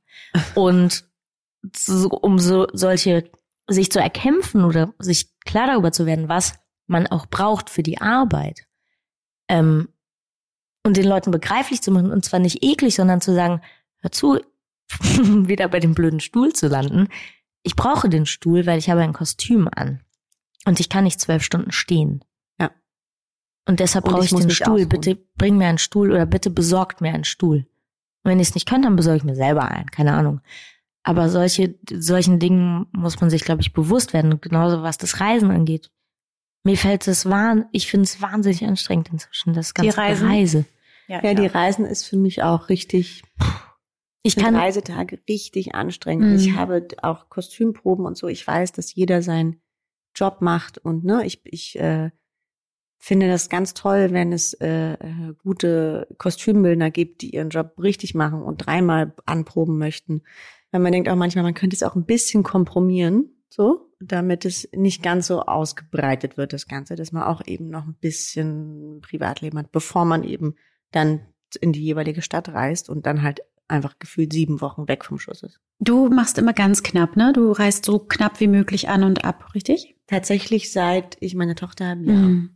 Und 0.53 1.05
so, 1.75 2.09
um 2.09 2.37
so 2.37 2.67
solche 2.73 3.29
sich 3.67 3.91
zu 3.91 3.99
erkämpfen 3.99 4.63
oder 4.63 4.93
sich 4.99 5.29
klar 5.45 5.67
darüber 5.67 5.91
zu 5.91 6.05
werden, 6.05 6.29
was 6.29 6.53
man 6.87 7.07
auch 7.07 7.25
braucht 7.25 7.69
für 7.69 7.83
die 7.83 7.99
Arbeit. 7.99 8.67
Ähm, 9.47 9.89
und 10.83 10.97
den 10.97 11.05
Leuten 11.07 11.31
begreiflich 11.31 11.81
zu 11.81 11.91
machen, 11.91 12.11
und 12.11 12.23
zwar 12.23 12.39
nicht 12.39 12.63
eklig, 12.63 12.95
sondern 12.95 13.21
zu 13.21 13.33
sagen, 13.33 13.61
hör 14.01 14.11
zu, 14.11 14.39
wieder 14.89 15.67
bei 15.67 15.79
dem 15.79 15.95
blöden 15.95 16.19
Stuhl 16.19 16.53
zu 16.53 16.67
landen. 16.67 17.07
Ich 17.63 17.75
brauche 17.75 18.07
den 18.07 18.27
Stuhl, 18.27 18.67
weil 18.67 18.77
ich 18.77 18.89
habe 18.89 19.01
ein 19.01 19.13
Kostüm 19.13 19.67
an. 19.73 20.01
Und 20.65 20.79
ich 20.79 20.89
kann 20.89 21.03
nicht 21.03 21.19
zwölf 21.19 21.43
Stunden 21.43 21.71
stehen. 21.71 22.23
Ja. 22.59 22.69
Und 23.67 23.79
deshalb 23.79 24.05
Und 24.05 24.11
brauche 24.11 24.25
ich 24.25 24.31
ich, 24.31 24.39
den 24.39 24.51
Stuhl. 24.51 24.73
ausruhen. 24.73 24.89
Bitte 24.89 25.15
bring 25.35 25.57
mir 25.57 25.67
einen 25.67 25.79
Stuhl 25.79 26.11
oder 26.11 26.27
bitte 26.27 26.51
besorgt 26.51 27.01
mir 27.01 27.13
einen 27.13 27.23
Stuhl. 27.23 27.65
Und 28.23 28.31
wenn 28.31 28.39
ich 28.39 28.49
es 28.49 28.55
nicht 28.55 28.67
kann, 28.67 28.83
dann 28.83 28.95
besorge 28.95 29.17
ich 29.17 29.23
mir 29.23 29.35
selber 29.35 29.69
einen. 29.69 29.89
Keine 29.89 30.13
Ahnung. 30.13 30.41
Aber 31.07 31.29
solche, 31.29 31.75
solchen 31.87 32.39
Dingen 32.39 32.87
muss 32.91 33.21
man 33.21 33.29
sich, 33.29 33.43
glaube 33.43 33.61
ich, 33.61 33.73
bewusst 33.73 34.11
werden. 34.13 34.41
Genauso 34.41 34.81
was 34.81 34.97
das 34.97 35.19
Reisen 35.19 35.51
angeht. 35.51 35.91
Mir 36.63 36.77
fällt 36.77 37.07
es 37.07 37.29
wahn, 37.29 37.65
ich 37.71 37.87
finde 37.87 38.05
es 38.05 38.23
wahnsinnig 38.23 38.65
anstrengend 38.65 39.09
inzwischen, 39.11 39.53
das 39.53 39.75
ganze 39.75 39.95
Reisen? 39.95 40.27
Reise. 40.27 40.65
Ja, 41.07 41.35
die 41.35 41.45
Reisen 41.45 41.85
ist 41.85 42.05
für 42.05 42.17
mich 42.17 42.41
auch 42.41 42.69
richtig, 42.69 43.21
Ich 44.23 44.35
kann, 44.35 44.55
Reisetage 44.55 45.19
richtig 45.29 45.75
anstrengend. 45.75 46.31
Mhm. 46.31 46.35
Ich 46.37 46.55
habe 46.55 46.87
auch 47.03 47.29
Kostümproben 47.29 48.07
und 48.07 48.17
so. 48.17 48.27
Ich 48.27 48.45
weiß, 48.45 48.71
dass 48.71 48.95
jeder 48.95 49.21
seinen 49.21 49.61
Job 50.15 50.41
macht 50.41 50.79
und 50.79 51.03
ne, 51.03 51.23
ich, 51.23 51.41
ich 51.43 51.77
äh, 51.79 52.09
finde 52.97 53.27
das 53.27 53.49
ganz 53.49 53.75
toll, 53.75 54.07
wenn 54.11 54.33
es 54.33 54.53
äh, 54.55 54.93
äh, 54.93 55.33
gute 55.43 56.07
Kostümbildner 56.17 56.89
gibt, 56.89 57.21
die 57.21 57.35
ihren 57.35 57.49
Job 57.49 57.73
richtig 57.77 58.15
machen 58.15 58.41
und 58.41 58.65
dreimal 58.65 59.13
anproben 59.27 59.77
möchten. 59.77 60.23
Weil 60.71 60.81
man 60.81 60.91
denkt 60.91 61.09
auch 61.09 61.15
manchmal, 61.15 61.43
man 61.43 61.53
könnte 61.53 61.75
es 61.75 61.83
auch 61.83 61.95
ein 61.95 62.05
bisschen 62.05 62.43
kompromieren, 62.43 63.29
so, 63.49 63.89
damit 63.99 64.45
es 64.45 64.67
nicht 64.73 65.01
ganz 65.01 65.27
so 65.27 65.41
ausgebreitet 65.41 66.37
wird, 66.37 66.53
das 66.53 66.67
Ganze, 66.67 66.95
dass 66.95 67.11
man 67.11 67.23
auch 67.23 67.41
eben 67.45 67.69
noch 67.69 67.85
ein 67.85 67.95
bisschen 67.99 68.99
Privatleben 69.01 69.59
hat, 69.59 69.71
bevor 69.71 70.05
man 70.05 70.23
eben 70.23 70.55
dann 70.91 71.21
in 71.61 71.71
die 71.71 71.83
jeweilige 71.83 72.21
Stadt 72.21 72.49
reist 72.49 72.89
und 72.89 73.05
dann 73.05 73.21
halt 73.21 73.41
einfach 73.67 73.97
gefühlt 73.97 74.33
sieben 74.33 74.61
Wochen 74.61 74.87
weg 74.87 75.05
vom 75.05 75.19
Schuss 75.19 75.43
ist. 75.43 75.59
Du 75.79 76.09
machst 76.09 76.37
immer 76.37 76.53
ganz 76.53 76.83
knapp, 76.83 77.15
ne? 77.15 77.33
Du 77.33 77.51
reist 77.51 77.85
so 77.85 77.99
knapp 77.99 78.39
wie 78.39 78.47
möglich 78.47 78.89
an 78.89 79.03
und 79.03 79.25
ab, 79.25 79.53
richtig? 79.55 79.95
Tatsächlich 80.07 80.71
seit 80.71 81.17
ich 81.19 81.35
meine 81.35 81.55
Tochter 81.55 81.89
habe, 81.89 82.03
ja. 82.03 82.13
Mhm. 82.13 82.54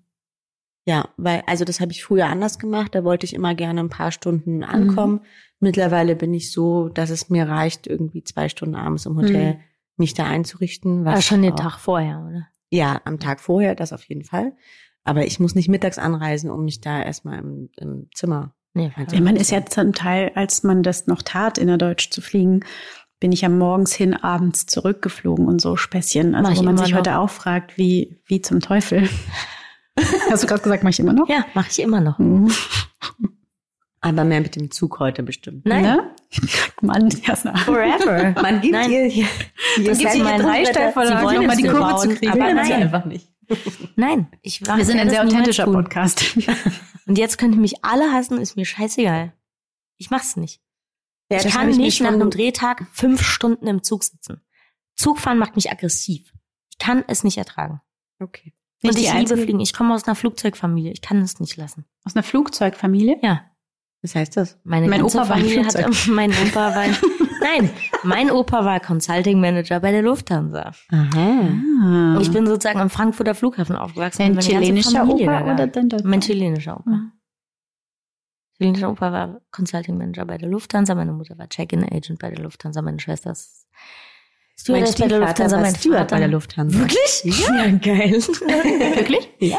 Ja, 0.89 1.07
weil, 1.17 1.43
also 1.45 1.65
das 1.65 1.79
habe 1.81 1.91
ich 1.91 2.03
früher 2.03 2.25
anders 2.25 2.57
gemacht. 2.57 2.95
Da 2.95 3.03
wollte 3.03 3.23
ich 3.27 3.35
immer 3.35 3.53
gerne 3.53 3.79
ein 3.81 3.89
paar 3.89 4.11
Stunden 4.11 4.63
ankommen. 4.63 5.21
Mittlerweile 5.59 6.15
bin 6.15 6.33
ich 6.33 6.51
so, 6.51 6.89
dass 6.89 7.11
es 7.11 7.29
mir 7.29 7.47
reicht, 7.47 7.85
irgendwie 7.85 8.23
zwei 8.23 8.49
Stunden 8.49 8.73
abends 8.75 9.05
im 9.05 9.15
Hotel 9.15 9.53
Mhm. 9.53 9.59
mich 9.97 10.15
da 10.15 10.25
einzurichten. 10.25 11.05
Was 11.05 11.13
aber 11.13 11.21
schon 11.21 11.41
den 11.43 11.53
auch- 11.53 11.59
Tag 11.59 11.77
vorher, 11.79 12.25
oder? 12.27 12.47
Ja, 12.71 13.01
am 13.05 13.19
Tag 13.19 13.39
vorher, 13.39 13.75
das 13.75 13.93
auf 13.93 14.03
jeden 14.05 14.23
Fall. 14.23 14.53
Aber 15.03 15.27
ich 15.27 15.39
muss 15.39 15.53
nicht 15.53 15.69
mittags 15.69 15.99
anreisen, 15.99 16.49
um 16.49 16.63
mich 16.65 16.81
da 16.81 17.03
erstmal 17.03 17.37
im, 17.37 17.69
im 17.77 18.07
Zimmer. 18.15 18.55
Nee, 18.73 18.91
Ja, 19.11 19.21
man 19.21 19.35
ist 19.35 19.51
ja 19.51 19.63
zum 19.65 19.93
Teil, 19.93 20.31
als 20.33 20.63
man 20.63 20.81
das 20.81 21.05
noch 21.05 21.21
tat, 21.21 21.59
innerdeutsch 21.59 22.09
zu 22.09 22.21
fliegen, 22.21 22.61
bin 23.19 23.31
ich 23.31 23.41
ja 23.41 23.49
morgens 23.49 23.93
hin, 23.93 24.15
abends 24.15 24.65
zurückgeflogen 24.65 25.45
und 25.47 25.61
so 25.61 25.75
Späßchen. 25.75 26.33
Also 26.33 26.55
wo 26.61 26.63
man 26.63 26.77
sich 26.77 26.91
noch. 26.91 26.97
heute 26.99 27.19
auch 27.19 27.29
fragt, 27.29 27.77
wie, 27.77 28.21
wie 28.25 28.41
zum 28.41 28.59
Teufel. 28.59 29.07
Hast 30.29 30.43
du 30.43 30.47
gerade 30.47 30.61
gesagt, 30.61 30.83
mach 30.83 30.89
ich 30.91 30.99
immer 30.99 31.13
noch? 31.13 31.27
Ja, 31.29 31.45
mache 31.53 31.69
ich 31.71 31.79
immer 31.79 32.01
noch. 32.01 32.19
Mhm. 32.19 32.51
Aber 34.01 34.23
mehr 34.23 34.41
mit 34.41 34.55
dem 34.55 34.71
Zug 34.71 34.99
heute 34.99 35.23
bestimmt. 35.23 35.65
Nein. 35.65 35.83
Ne? 35.83 36.15
Mann, 36.81 37.09
Jasna. 37.09 37.57
Forever. 37.57 38.33
Man 38.41 38.61
gibt 38.61 38.73
Nein. 38.73 38.91
ihr 38.91 39.05
hier, 39.05 39.27
hier 39.75 39.89
Das 39.89 39.97
gibt 39.97 40.13
Dreisteilvorlage, 40.13 41.19
Sie 41.19 41.25
wollen 41.25 41.39
um 41.39 41.47
mal 41.47 41.57
die 41.57 41.63
Kurve 41.63 41.79
bauen, 41.79 42.09
zu 42.09 42.15
kriegen. 42.15 42.31
Aber 42.31 42.53
nein, 42.53 42.71
einfach 42.71 43.05
nicht. 43.05 43.27
nein, 43.95 44.27
ich 44.41 44.65
Wir 44.65 44.85
sind 44.85 44.99
ein 44.99 45.09
sehr 45.09 45.23
authentischer. 45.23 45.65
Podcast. 45.65 46.37
Und 47.07 47.17
jetzt 47.17 47.37
könnt 47.37 47.55
ihr 47.55 47.61
mich 47.61 47.83
alle 47.83 48.13
hassen, 48.13 48.39
ist 48.39 48.55
mir 48.55 48.65
scheißegal. 48.65 49.33
Ich 49.97 50.11
mach's 50.11 50.37
nicht. 50.37 50.61
Ja, 51.31 51.39
ich 51.39 51.51
kann 51.51 51.69
ich 51.69 51.77
nicht 51.77 52.01
nach 52.01 52.13
einem 52.13 52.29
Drehtag 52.29 52.87
fünf 52.91 53.21
Stunden 53.21 53.67
im 53.67 53.83
Zug 53.83 54.03
sitzen. 54.03 54.41
Zugfahren 54.95 55.37
macht 55.37 55.55
mich 55.55 55.71
aggressiv. 55.71 56.31
Ich 56.71 56.77
kann 56.77 57.03
es 57.07 57.23
nicht 57.23 57.37
ertragen. 57.37 57.81
Okay. 58.19 58.53
Nicht 58.81 58.95
Und 58.95 59.03
ich 59.03 59.13
liebe 59.13 59.37
Fliegen. 59.37 59.59
Ich 59.59 59.73
komme 59.73 59.93
aus 59.93 60.05
einer 60.05 60.15
Flugzeugfamilie. 60.15 60.91
Ich 60.91 61.01
kann 61.01 61.21
es 61.21 61.39
nicht 61.39 61.57
lassen. 61.57 61.85
Aus 62.05 62.15
einer 62.15 62.23
Flugzeugfamilie? 62.23 63.17
Ja, 63.21 63.41
Was 64.01 64.15
heißt 64.15 64.37
das? 64.37 64.57
meine 64.63 64.87
Mein 64.87 65.03
Opa 65.03 65.17
war 65.17 65.25
Familie 65.25 65.65
hat, 65.65 65.73
Flugzeug. 65.73 66.07
mein 66.15 66.31
Opa 66.31 66.75
war, 66.75 66.85
nein, 67.41 67.69
mein 68.03 68.31
Opa 68.31 68.63
war 68.63 68.79
Consulting 68.79 69.41
Manager 69.41 69.81
bei 69.81 69.91
der 69.91 70.01
Lufthansa. 70.01 70.71
Aha. 70.91 71.49
Ah. 71.81 72.17
Ich 72.21 72.31
bin 72.31 72.47
sozusagen 72.47 72.79
am 72.79 72.89
Frankfurter 72.89 73.35
Flughafen 73.35 73.75
aufgewachsen. 73.75 74.33
Dein 74.33 74.39
chilenischer 74.39 75.07
Opa 75.07 75.43
oder 75.51 75.67
dein 75.67 75.89
deutscher? 75.89 76.07
Mein 76.07 76.21
chilenischer 76.21 76.79
Opa. 76.79 76.91
Ah. 76.91 77.11
Chilenischer 78.57 78.89
Opa 78.89 79.11
war 79.11 79.41
Consulting 79.51 79.97
Manager 79.97 80.25
bei 80.25 80.37
der 80.37 80.47
Lufthansa, 80.49 80.95
meine 80.95 81.11
Mutter 81.11 81.37
war 81.37 81.49
Check-in 81.49 81.83
Agent 81.83 82.19
bei 82.19 82.29
der 82.29 82.39
Lufthansa, 82.39 82.81
meine 82.81 82.99
Schwester 82.99 83.31
ist 83.31 83.67
Mein 84.67 84.85
Stewardess 84.87 84.95
bei 84.95 85.07
der 85.07 85.15
Stiefvater 85.15 85.19
Lufthansa, 85.19 85.55
war 85.55 85.61
mein 85.63 85.75
Steward 85.75 86.11
bei 86.11 86.19
der 86.19 86.27
Lufthansa. 86.27 86.79
Wirklich? 86.79 87.23
Ja, 87.23 87.65
geil. 87.77 88.11
Wirklich? 88.95 89.29
Ja. 89.39 89.57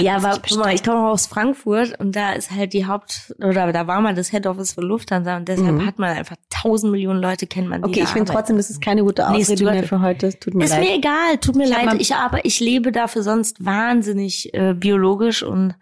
Ja, 0.00 0.16
aber 0.22 0.40
guck 0.48 0.58
mal, 0.58 0.74
ich 0.74 0.82
komme 0.82 1.08
aus 1.08 1.26
Frankfurt 1.26 1.98
und 2.00 2.16
da 2.16 2.32
ist 2.32 2.50
halt 2.50 2.72
die 2.72 2.86
Haupt, 2.86 3.32
oder 3.38 3.70
da 3.72 3.86
war 3.86 4.00
mal 4.00 4.14
das 4.14 4.30
Head 4.30 4.46
Office 4.46 4.72
von 4.72 4.82
Lufthansa 4.84 5.36
und 5.36 5.46
deshalb 5.46 5.72
Mhm. 5.72 5.86
hat 5.86 5.98
man 5.98 6.16
einfach 6.16 6.36
tausend 6.50 6.90
Millionen 6.90 7.20
Leute 7.20 7.46
kennt 7.46 7.68
man 7.68 7.82
die 7.82 7.88
Okay, 7.90 8.00
ich 8.02 8.08
finde 8.08 8.32
trotzdem, 8.32 8.56
das 8.56 8.70
ist 8.70 8.80
keine 8.80 9.04
gute 9.04 9.22
Nee, 9.30 9.42
Ausrede 9.42 9.58
Steward- 9.58 9.74
mehr 9.74 9.84
für 9.84 10.00
heute. 10.00 10.36
Tut 10.38 10.54
mir 10.54 10.64
Ist 10.64 10.70
leid. 10.70 10.80
mir 10.80 10.94
egal, 10.96 11.36
tut 11.40 11.54
mir 11.54 11.64
Ich 11.64 11.70
leid. 11.70 11.94
Ich 12.00 12.14
aber 12.14 12.44
ich 12.44 12.58
lebe 12.60 12.90
dafür 12.92 13.22
sonst 13.22 13.64
wahnsinnig 13.64 14.52
äh, 14.54 14.72
biologisch 14.74 15.42
und 15.42 15.74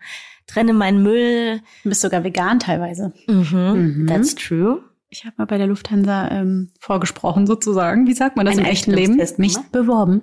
trenne 0.47 0.73
meinen 0.75 1.03
Müll. 1.03 1.61
Du 1.85 1.89
bist 1.89 2.03
sogar 2.03 2.23
vegan 2.25 2.59
teilweise. 2.59 3.13
Mhm, 3.29 3.47
Mhm. 4.03 4.07
That's 4.09 4.35
true. 4.35 4.83
Ich 5.13 5.27
habe 5.27 5.35
mal 5.37 5.45
bei 5.45 5.59
der 5.59 5.67
Lufthansa 5.67 6.31
ähm, 6.31 6.71
vorgesprochen 6.81 7.47
sozusagen. 7.47 8.07
Wie 8.07 8.15
sagt 8.15 8.35
man 8.39 8.47
das 8.47 8.57
Einen 8.57 8.65
im 8.65 8.73
echten 8.73 8.93
Leben? 8.93 9.17
Mich 9.17 9.37
gemacht? 9.37 9.71
beworben. 9.71 10.23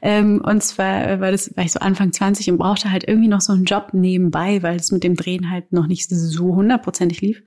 Ähm, 0.00 0.40
und 0.44 0.62
zwar 0.62 1.08
äh, 1.08 1.20
war 1.20 1.32
das, 1.32 1.56
war 1.56 1.64
ich 1.64 1.72
so 1.72 1.80
Anfang 1.80 2.12
20 2.12 2.48
und 2.52 2.58
brauchte 2.58 2.92
halt 2.92 3.02
irgendwie 3.08 3.26
noch 3.26 3.40
so 3.40 3.52
einen 3.52 3.64
Job 3.64 3.88
nebenbei, 3.94 4.62
weil 4.62 4.76
es 4.76 4.92
mit 4.92 5.02
dem 5.02 5.16
Drehen 5.16 5.50
halt 5.50 5.72
noch 5.72 5.88
nicht 5.88 6.08
so 6.08 6.54
hundertprozentig 6.54 7.20
lief. 7.20 7.42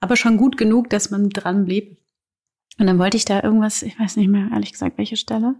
Aber 0.00 0.14
schon 0.14 0.36
gut 0.36 0.58
genug, 0.58 0.90
dass 0.90 1.10
man 1.10 1.30
dran 1.30 1.64
blieb. 1.64 1.96
Und 2.78 2.86
dann 2.86 2.98
wollte 2.98 3.16
ich 3.16 3.24
da 3.24 3.42
irgendwas, 3.42 3.80
ich 3.80 3.98
weiß 3.98 4.16
nicht 4.16 4.28
mehr, 4.28 4.50
ehrlich 4.52 4.72
gesagt, 4.72 4.98
welche 4.98 5.16
Stelle. 5.16 5.54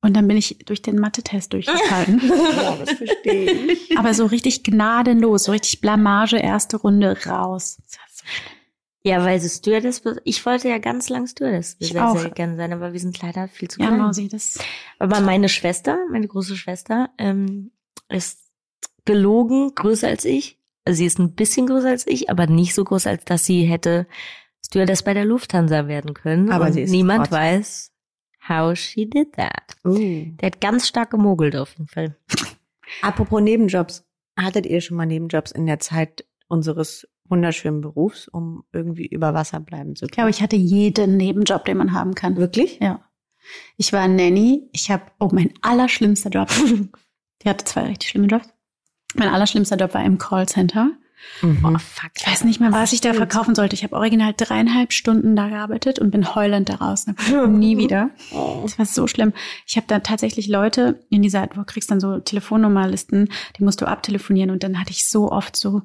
Und 0.00 0.16
dann 0.16 0.26
bin 0.26 0.36
ich 0.36 0.58
durch 0.66 0.82
den 0.82 0.98
Mathe-Test 0.98 1.52
durchgefallen. 1.52 2.20
Ja, 2.20 2.76
das 2.84 2.94
verstehe 2.94 3.52
ich. 3.52 3.96
Aber 3.96 4.12
so 4.12 4.26
richtig 4.26 4.64
gnadenlos, 4.64 5.44
so 5.44 5.52
richtig 5.52 5.80
Blamage, 5.80 6.36
erste 6.36 6.78
Runde 6.78 7.16
raus. 7.26 7.78
Das 7.86 7.98
war 7.98 8.06
so 8.10 8.24
Ja, 9.06 9.22
weil 9.22 9.38
sie 9.38 9.50
Stewardess, 9.50 10.02
ich 10.24 10.44
wollte 10.46 10.68
ja 10.70 10.78
ganz 10.78 11.10
lang 11.10 11.26
Stewardess 11.26 11.76
Ich 11.78 11.92
sehr, 11.92 12.08
auch. 12.08 12.16
sehr 12.18 12.30
gerne 12.30 12.56
sein, 12.56 12.72
aber 12.72 12.94
wir 12.94 13.00
sind 13.00 13.20
leider 13.20 13.48
viel 13.48 13.68
zu 13.68 13.78
Ja, 13.80 13.88
klein. 13.88 14.00
Mausi, 14.00 14.28
das. 14.28 14.58
Aber 14.98 15.20
meine 15.20 15.50
Schwester, 15.50 15.98
meine 16.10 16.26
große 16.26 16.56
Schwester, 16.56 17.10
ähm, 17.18 17.70
ist 18.08 18.40
gelogen 19.04 19.74
größer 19.74 20.08
als 20.08 20.24
ich. 20.24 20.58
Also 20.86 20.98
sie 20.98 21.06
ist 21.06 21.18
ein 21.18 21.34
bisschen 21.34 21.66
größer 21.66 21.88
als 21.90 22.06
ich, 22.06 22.30
aber 22.30 22.46
nicht 22.46 22.74
so 22.74 22.82
groß, 22.82 23.06
als 23.06 23.24
dass 23.26 23.44
sie 23.44 23.64
hätte 23.64 24.06
Stewardess 24.64 25.02
bei 25.02 25.12
der 25.12 25.26
Lufthansa 25.26 25.86
werden 25.86 26.14
können. 26.14 26.50
Aber 26.50 26.66
Und 26.66 26.72
sie 26.72 26.82
ist 26.82 26.90
niemand 26.90 27.26
trotzdem. 27.26 27.38
weiß, 27.38 27.92
how 28.48 28.76
she 28.78 29.04
did 29.08 29.34
that. 29.34 29.76
Uh. 29.84 30.26
Der 30.40 30.46
hat 30.46 30.60
ganz 30.62 30.88
stark 30.88 31.10
gemogelt 31.10 31.56
auf 31.56 31.72
jeden 31.72 31.88
Fall. 31.88 32.16
Apropos 33.02 33.42
Nebenjobs. 33.42 34.06
Hattet 34.38 34.64
ihr 34.66 34.80
schon 34.80 34.96
mal 34.96 35.06
Nebenjobs 35.06 35.52
in 35.52 35.66
der 35.66 35.78
Zeit 35.78 36.24
unseres 36.48 37.06
wunderschönen 37.28 37.80
Berufs, 37.80 38.28
um 38.28 38.64
irgendwie 38.72 39.06
über 39.06 39.34
Wasser 39.34 39.60
bleiben 39.60 39.96
zu 39.96 40.04
Ich 40.04 40.10
glaube, 40.10 40.26
können? 40.26 40.34
ich 40.34 40.42
hatte 40.42 40.56
jeden 40.56 41.16
Nebenjob, 41.16 41.64
den 41.64 41.78
man 41.78 41.92
haben 41.92 42.14
kann. 42.14 42.36
Wirklich? 42.36 42.78
Ja. 42.80 43.00
Ich 43.76 43.92
war 43.92 44.06
Nanny. 44.08 44.68
Ich 44.72 44.90
habe, 44.90 45.04
oh, 45.18 45.30
mein 45.32 45.52
allerschlimmster 45.62 46.30
Job. 46.30 46.48
Die 47.42 47.48
hatte 47.48 47.64
zwei 47.64 47.84
richtig 47.84 48.10
schlimme 48.10 48.26
Jobs. 48.26 48.48
Mein 49.14 49.28
allerschlimmster 49.28 49.76
Job 49.76 49.94
war 49.94 50.04
im 50.04 50.18
Callcenter. 50.18 50.92
Mhm. 51.42 51.78
fuck. 51.78 52.10
Ich 52.16 52.26
weiß 52.26 52.44
nicht 52.44 52.60
mehr, 52.60 52.72
was 52.72 52.92
ich 52.92 53.00
da 53.00 53.14
verkaufen 53.14 53.54
sollte. 53.54 53.74
Ich 53.74 53.82
habe 53.82 53.96
original 53.96 54.34
dreieinhalb 54.36 54.92
Stunden 54.92 55.36
da 55.36 55.48
gearbeitet 55.48 55.98
und 55.98 56.10
bin 56.10 56.34
heulend 56.34 56.68
da 56.68 56.76
raus. 56.76 57.06
Nie 57.48 57.76
wieder. 57.78 58.10
Oh. 58.32 58.60
Das 58.62 58.78
war 58.78 58.86
so 58.86 59.06
schlimm. 59.06 59.32
Ich 59.66 59.76
habe 59.76 59.86
da 59.86 60.00
tatsächlich 60.00 60.48
Leute 60.48 61.00
in 61.10 61.22
dieser, 61.22 61.46
du 61.46 61.64
kriegst 61.64 61.90
dann 61.90 62.00
so 62.00 62.18
Telefonnummerlisten, 62.18 63.30
die 63.58 63.64
musst 63.64 63.80
du 63.80 63.86
abtelefonieren 63.86 64.50
und 64.50 64.62
dann 64.62 64.78
hatte 64.78 64.90
ich 64.90 65.08
so 65.08 65.30
oft 65.30 65.56
so, 65.56 65.82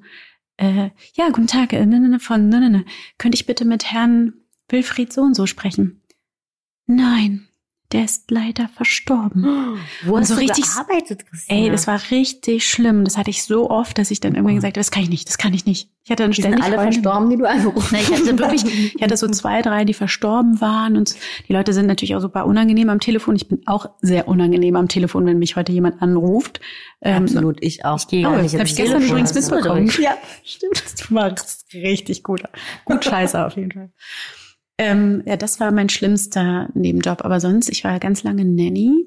äh, 0.59 0.91
ja, 1.13 1.29
guten 1.29 1.47
Tag, 1.47 1.73
äh, 1.73 1.85
ne, 1.85 1.99
ne, 1.99 2.09
ne, 2.09 2.19
von, 2.19 2.49
ne, 2.49 2.59
ne, 2.59 2.69
ne. 2.69 2.85
Könnte 3.17 3.35
ich 3.35 3.45
bitte 3.45 3.65
mit 3.65 3.91
Herrn 3.91 4.33
Wilfried 4.67 5.11
so 5.11 5.21
und 5.21 5.35
so 5.35 5.45
sprechen? 5.45 6.01
Nein, 6.85 7.48
der 7.91 8.05
ist 8.05 8.29
leider 8.29 8.67
verstorben. 8.69 9.43
Wo 10.05 10.13
Und 10.13 10.21
hast 10.21 10.27
so 10.29 10.35
du 10.35 10.41
richtig- 10.41 10.65
gearbeitet, 10.65 11.25
Christina? 11.27 11.59
Ey, 11.59 11.69
das 11.71 11.87
war 11.87 11.99
richtig 12.11 12.69
schlimm. 12.69 13.03
Das 13.03 13.17
hatte 13.17 13.29
ich 13.31 13.43
so 13.43 13.69
oft, 13.69 13.97
dass 13.97 14.11
ich 14.11 14.19
dann 14.19 14.35
irgendwann 14.35 14.55
gesagt 14.55 14.73
habe, 14.77 14.79
das 14.79 14.91
kann 14.91 15.03
ich 15.03 15.09
nicht, 15.09 15.27
das 15.27 15.37
kann 15.37 15.53
ich 15.53 15.65
nicht. 15.65 15.89
Ich 16.03 16.11
hatte 16.11 16.23
dann 16.23 16.31
Die 16.31 16.41
sind 16.41 16.51
ständig 16.53 16.63
alle 16.65 16.75
Freundinnen- 16.75 17.03
verstorben, 17.03 17.29
die 17.29 17.37
du 17.37 17.47
angerufen 17.47 17.87
Na, 17.91 17.99
ich 17.99 18.11
hatte 18.11 18.37
wirklich, 18.39 18.95
ich 18.95 19.01
hatte 19.01 19.17
so 19.17 19.27
zwei, 19.27 19.61
drei, 19.61 19.85
die 19.85 19.93
verstorben 19.93 20.59
waren 20.61 20.97
und 20.97 21.15
die 21.47 21.53
Leute 21.53 21.73
sind 21.73 21.85
natürlich 21.87 22.15
auch 22.15 22.19
super 22.21 22.45
unangenehm 22.45 22.89
am 22.89 22.99
Telefon. 22.99 23.35
Ich 23.35 23.47
bin 23.47 23.61
auch 23.65 23.87
sehr 24.01 24.27
unangenehm 24.27 24.75
am 24.75 24.87
Telefon, 24.87 25.25
wenn 25.25 25.37
mich 25.39 25.55
heute 25.55 25.71
jemand 25.71 26.01
anruft. 26.01 26.59
Ähm, 27.01 27.23
Absolut, 27.23 27.57
ich 27.61 27.85
auch. 27.85 27.97
Ich 27.99 28.07
gehe 28.07 28.27
Oh, 28.27 28.31
gar 28.31 28.41
nicht 28.41 28.53
habe 28.55 28.63
ich 28.65 28.75
gestern 28.75 28.99
Telefon, 29.01 29.09
übrigens 29.19 29.33
mitbekommen. 29.35 29.91
Ja, 29.99 30.17
stimmt. 30.43 30.83
Du 31.09 31.13
machst 31.13 31.65
richtig 31.73 32.23
gut. 32.23 32.43
Gut 32.85 33.03
scheiße 33.05 33.45
auf 33.45 33.55
jeden 33.55 33.71
Fall. 33.71 33.91
Ähm, 34.79 35.23
ja, 35.25 35.35
das 35.35 35.59
war 35.59 35.71
mein 35.71 35.89
schlimmster 35.89 36.69
Nebenjob. 36.73 37.25
Aber 37.25 37.41
sonst, 37.41 37.69
ich 37.69 37.83
war 37.83 37.99
ganz 37.99 38.23
lange 38.23 38.45
Nanny. 38.45 39.05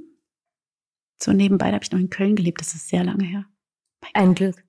So 1.21 1.33
nebenbei 1.33 1.69
da 1.69 1.75
habe 1.75 1.85
ich 1.85 1.91
noch 1.91 1.99
in 1.99 2.11
Köln 2.11 2.37
gelebt. 2.37 2.61
Das 2.61 2.75
ist 2.75 2.89
sehr 2.89 3.03
lange 3.03 3.25
her. 3.25 3.47
Ein 4.13 4.35
Glück. 4.35 4.63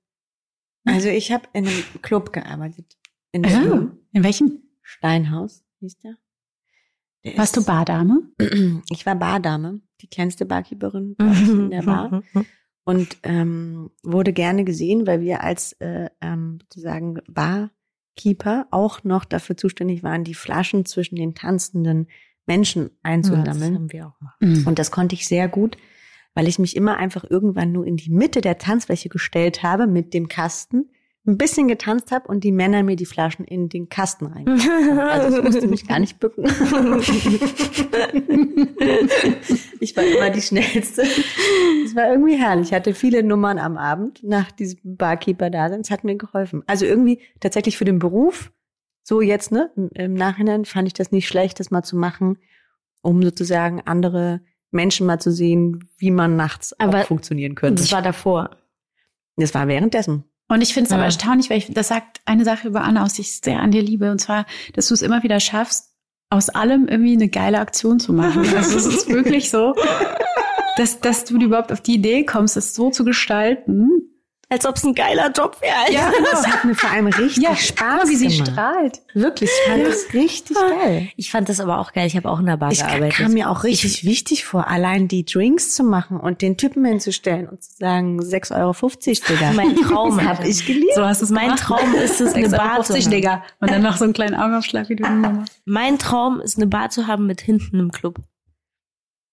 Also 0.86 1.10
ich 1.10 1.32
habe 1.32 1.48
in 1.52 1.68
einem 1.68 1.84
Club 2.02 2.32
gearbeitet. 2.32 2.98
In 3.34 3.46
Ah, 3.46 3.92
in 4.14 4.24
welchem? 4.24 4.64
Steinhaus 4.82 5.66
hieß 5.80 5.98
der. 6.00 6.18
der 7.26 7.38
Warst 7.38 7.58
du 7.58 7.66
Bardame? 7.66 8.32
Ich 8.90 9.06
war 9.06 9.16
Bardame, 9.16 9.82
die 10.02 10.08
kleinste 10.08 10.46
Barkeeperin 10.46 11.16
in 11.20 11.70
der 11.72 11.82
Bar. 11.84 12.24
und 12.86 13.18
ähm, 13.24 13.92
wurde 14.04 14.32
gerne 14.32 14.64
gesehen, 14.64 15.06
weil 15.06 15.20
wir 15.22 15.42
als 15.42 15.74
äh, 15.80 16.10
ähm, 16.22 16.60
sozusagen 16.62 17.20
Barkeeper 18.16 18.68
auch 18.72 19.04
noch 19.04 19.26
dafür 19.26 19.58
zuständig 19.58 20.04
waren, 20.04 20.24
die 20.24 20.34
Flaschen 20.34 20.86
zwischen 20.86 21.16
den 21.16 21.36
tanzenden 21.36 22.08
Menschen 22.46 22.90
Das 22.90 22.98
einzusammeln. 23.04 23.76
haben 23.76 23.92
wir 23.92 24.08
auch 24.08 24.18
gemacht. 24.18 24.42
Mhm. 24.42 24.68
Und 24.68 24.80
das 24.80 24.92
konnte 24.92 25.16
ich 25.16 25.28
sehr 25.28 25.48
gut, 25.48 25.78
weil 26.34 26.48
ich 26.48 26.60
mich 26.60 26.76
immer 26.76 26.98
einfach 26.98 27.24
irgendwann 27.30 27.72
nur 27.72 27.86
in 27.86 27.98
die 27.98 28.10
Mitte 28.10 28.42
der 28.42 28.58
Tanzfläche 28.58 29.10
gestellt 29.10 29.64
habe 29.64 29.88
mit 29.88 30.14
dem 30.14 30.28
Kasten, 30.28 30.90
ein 31.26 31.38
bisschen 31.38 31.70
getanzt 31.70 32.12
habe 32.12 32.28
und 32.28 32.44
die 32.44 32.52
Männer 32.52 32.84
mir 32.84 32.98
die 32.98 33.06
Flaschen 33.06 33.46
in 33.46 33.70
den 33.70 33.88
Kasten 33.88 34.26
rein. 34.26 34.46
Also 35.00 35.38
ich 35.38 35.44
musste 35.44 35.68
mich 35.68 35.88
gar 35.88 36.00
nicht 36.00 36.20
bücken. 36.20 36.44
ich 39.80 39.96
war 39.96 40.04
immer 40.04 40.30
die 40.32 40.42
Schnellste. 40.42 41.04
Es 41.86 41.96
war 41.96 42.12
irgendwie 42.12 42.36
herrlich. 42.36 42.68
Ich 42.70 42.74
hatte 42.74 42.94
viele 42.94 43.24
Nummern 43.24 43.58
am 43.58 43.78
Abend 43.78 44.22
nach 44.24 44.52
diesem 44.52 44.98
Barkeeper-Dasein. 44.98 45.80
Es 45.82 45.92
hat 45.92 46.04
mir 46.04 46.18
geholfen. 46.18 46.64
Also 46.68 46.86
irgendwie 46.86 47.22
tatsächlich 47.40 47.78
für 47.78 47.86
den 47.86 48.00
Beruf, 48.00 48.52
so 49.04 49.22
jetzt, 49.22 49.52
ne, 49.52 49.72
im, 49.96 50.14
Nachhinein 50.14 50.66
fand 50.66 50.88
ich 50.88 50.94
das 50.94 51.12
nicht 51.12 51.28
schlecht, 51.28 51.60
das 51.60 51.72
mal 51.72 51.84
zu 51.84 51.96
machen, 51.96 52.38
um 53.02 53.24
sozusagen 53.24 53.82
andere 53.82 54.42
Menschen 54.72 55.08
mal 55.08 55.20
zu 55.20 55.32
sehen, 55.32 55.90
wie 55.98 56.12
man 56.12 56.36
nachts 56.36 56.78
Aber 56.80 57.02
auch 57.02 57.06
funktionieren 57.06 57.56
könnte. 57.56 57.82
Das 57.82 57.92
war 57.94 58.02
davor. 58.02 58.58
Das 59.38 59.54
war 59.54 59.68
währenddessen. 59.68 60.26
Und 60.50 60.62
ich 60.62 60.74
finde 60.74 60.88
es 60.88 60.92
aber 60.92 61.02
Ja. 61.02 61.06
erstaunlich, 61.08 61.50
weil 61.50 61.58
ich, 61.58 61.68
das 61.74 61.88
sagt 61.88 62.22
eine 62.26 62.44
Sache 62.46 62.68
über 62.68 62.82
Anna 62.84 63.04
aus, 63.04 63.14
die 63.14 63.22
ich 63.22 63.40
sehr 63.40 63.60
an 63.60 63.72
dir 63.72 63.82
liebe. 63.82 64.12
Und 64.12 64.20
zwar, 64.20 64.46
dass 64.74 64.88
du 64.88 64.94
es 64.94 65.02
immer 65.02 65.24
wieder 65.24 65.40
schaffst, 65.40 65.90
aus 66.30 66.50
allem 66.50 66.88
irgendwie 66.88 67.14
eine 67.14 67.30
geile 67.30 67.60
Aktion 67.60 68.00
zu 68.00 68.14
machen. 68.14 68.44
Also 68.56 68.78
es 68.78 68.86
ist 68.86 69.10
wirklich 69.10 69.50
so, 69.50 69.74
dass, 70.78 71.00
dass 71.00 71.26
du 71.26 71.38
überhaupt 71.40 71.72
auf 71.72 71.82
die 71.82 71.96
Idee 71.96 72.24
kommst, 72.26 72.58
es 72.58 72.76
so 72.76 72.90
zu 72.92 73.04
gestalten. 73.06 73.88
Als 74.54 74.68
ob 74.68 74.76
es 74.76 74.84
ein 74.84 74.94
geiler 74.94 75.32
Job 75.32 75.58
wäre. 75.62 75.92
Ja, 75.92 76.12
Das 76.32 76.46
hat 76.46 76.64
mir 76.64 76.76
vor 76.76 76.92
allem 76.92 77.08
richtig 77.08 77.44
Spaß 77.44 77.76
Guck 77.78 78.04
mal, 78.04 78.08
wie 78.10 78.16
sie 78.16 78.28
gemacht. 78.28 78.52
strahlt. 78.52 79.02
Wirklich, 79.16 79.50
ich 79.50 79.72
fand 79.72 79.88
das 79.88 80.14
richtig 80.14 80.58
geil. 80.58 81.10
Ich 81.16 81.32
fand 81.32 81.50
das 81.50 81.60
aber 81.60 81.80
auch 81.80 81.92
geil. 81.92 82.06
Ich 82.06 82.16
habe 82.16 82.30
auch 82.30 82.40
in 82.40 82.46
der 82.46 82.58
Bar 82.58 82.72
Ich 82.72 82.80
gearbeitet. 82.80 83.14
kam 83.18 83.34
mir 83.34 83.50
auch 83.50 83.64
richtig 83.64 84.06
wichtig 84.06 84.46
vor, 84.46 84.68
allein 84.68 85.08
die 85.08 85.26
Drinks 85.26 85.74
zu 85.74 85.84
machen 85.84 86.20
und 86.20 86.42
den 86.44 86.56
Typen 86.58 86.86
hinzustellen 86.86 87.50
und 87.50 87.64
zu 87.64 87.72
sagen, 87.78 88.20
6,50 88.22 88.54
Euro, 88.60 88.74
Digga. 89.30 89.52
mein 89.54 89.76
Traum 89.82 90.18
Das 90.18 90.26
hab 90.28 90.46
ich 90.46 90.66
geliebt. 90.68 90.94
So 90.96 91.04
hast 91.04 91.22
du 91.22 91.26
es 91.26 91.32
Mein 91.32 91.46
gemacht. 91.46 91.60
Traum 91.64 91.96
ist 91.96 92.22
es, 92.22 92.34
eine 92.34 92.50
Bar 92.50 92.84
zu 92.84 92.94
6,50 92.94 93.02
haben. 93.06 93.12
Digga. 93.12 93.44
Und 93.60 93.72
dann 93.72 93.82
noch 93.82 93.98
so 93.98 94.04
einen 94.04 94.14
kleinen 94.14 94.36
Augenaufschlag, 94.36 94.88
wie 94.90 94.96
du 94.98 95.04
machst. 95.10 95.62
Mein 95.66 95.98
Traum 95.98 96.40
ist, 96.42 96.58
eine 96.58 96.68
Bar 96.68 96.92
zu 96.92 97.08
haben 97.08 97.26
mit 97.26 97.42
hinten 97.42 97.80
im 97.80 97.92
Club. 97.92 98.20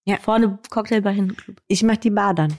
Ja. 0.07 0.17
Vorne 0.17 0.59
Cocktailbar, 0.71 1.13
hinten 1.13 1.37
Club. 1.37 1.57
Ich 1.69 1.83
mach 1.83 1.99
die 1.99 2.11
Bar 2.11 2.33
dann. 2.35 2.55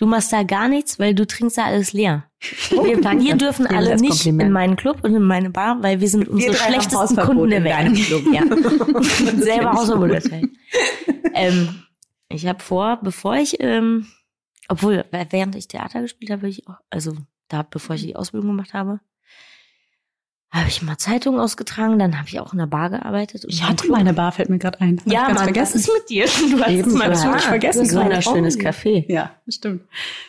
Du 0.00 0.06
machst 0.06 0.32
da 0.32 0.44
gar 0.44 0.66
nichts, 0.66 0.98
weil 0.98 1.14
du 1.14 1.26
trinkst 1.26 1.58
da 1.58 1.66
alles 1.66 1.92
leer. 1.92 2.24
wir, 2.70 3.02
danke. 3.02 3.22
wir 3.22 3.34
dürfen 3.36 3.66
alle 3.66 3.96
nicht 3.96 4.12
Kompliment. 4.12 4.46
in 4.46 4.52
meinen 4.52 4.76
Club 4.76 5.04
und 5.04 5.14
in 5.14 5.22
meine 5.22 5.50
Bar, 5.50 5.82
weil 5.82 6.00
wir 6.00 6.08
sind 6.08 6.26
unsere 6.26 6.54
haben 6.54 6.72
schlechtesten 6.72 7.16
Kunden 7.18 7.50
der 7.50 7.62
Welt. 7.64 7.94
Club. 8.06 8.22
Ja. 8.32 8.40
Und 9.30 9.42
selber 9.42 9.72
Hausverbot 9.72 10.22
ähm, 11.34 11.82
ich 12.30 12.46
habe 12.46 12.62
vor, 12.62 12.98
bevor 13.02 13.36
ich, 13.36 13.60
ähm, 13.60 14.06
obwohl, 14.68 15.04
während 15.28 15.54
ich 15.54 15.68
Theater 15.68 16.00
gespielt 16.00 16.30
habe, 16.30 16.42
hab 16.44 16.48
ich 16.48 16.66
auch, 16.66 16.78
also 16.88 17.14
da, 17.48 17.62
bevor 17.62 17.94
ich 17.94 18.02
die 18.02 18.16
Ausbildung 18.16 18.52
gemacht 18.52 18.72
habe, 18.72 19.00
habe 20.52 20.68
ich 20.68 20.82
mal 20.82 20.98
Zeitungen 20.98 21.40
ausgetragen, 21.40 21.98
dann 21.98 22.18
habe 22.18 22.28
ich 22.28 22.40
auch 22.40 22.52
in 22.52 22.58
der 22.58 22.66
Bar 22.66 22.90
gearbeitet. 22.90 23.44
Ich 23.48 23.62
hatte 23.62 23.84
Club. 23.84 23.96
meine 23.96 24.12
Bar, 24.14 24.32
fällt 24.32 24.48
mir 24.50 24.58
gerade 24.58 24.80
ein. 24.80 24.98
Hab 24.98 25.06
Ja, 25.12 25.22
Mann, 25.28 25.38
vergessen. 25.38 25.74
was 25.74 25.88
ist 25.88 25.92
mit 25.92 26.10
dir? 26.10 26.24
Du 26.50 26.60
hast 26.60 26.70
Eben, 26.70 26.88
es 26.88 26.94
mal 26.94 27.08
wirklich 27.10 27.42
vergessen. 27.42 27.82
Ist 27.86 27.96
ein 27.96 28.12
Augen. 28.12 28.46
Café. 28.46 29.04
Ja, 29.12 29.34
stimmt. 29.48 29.82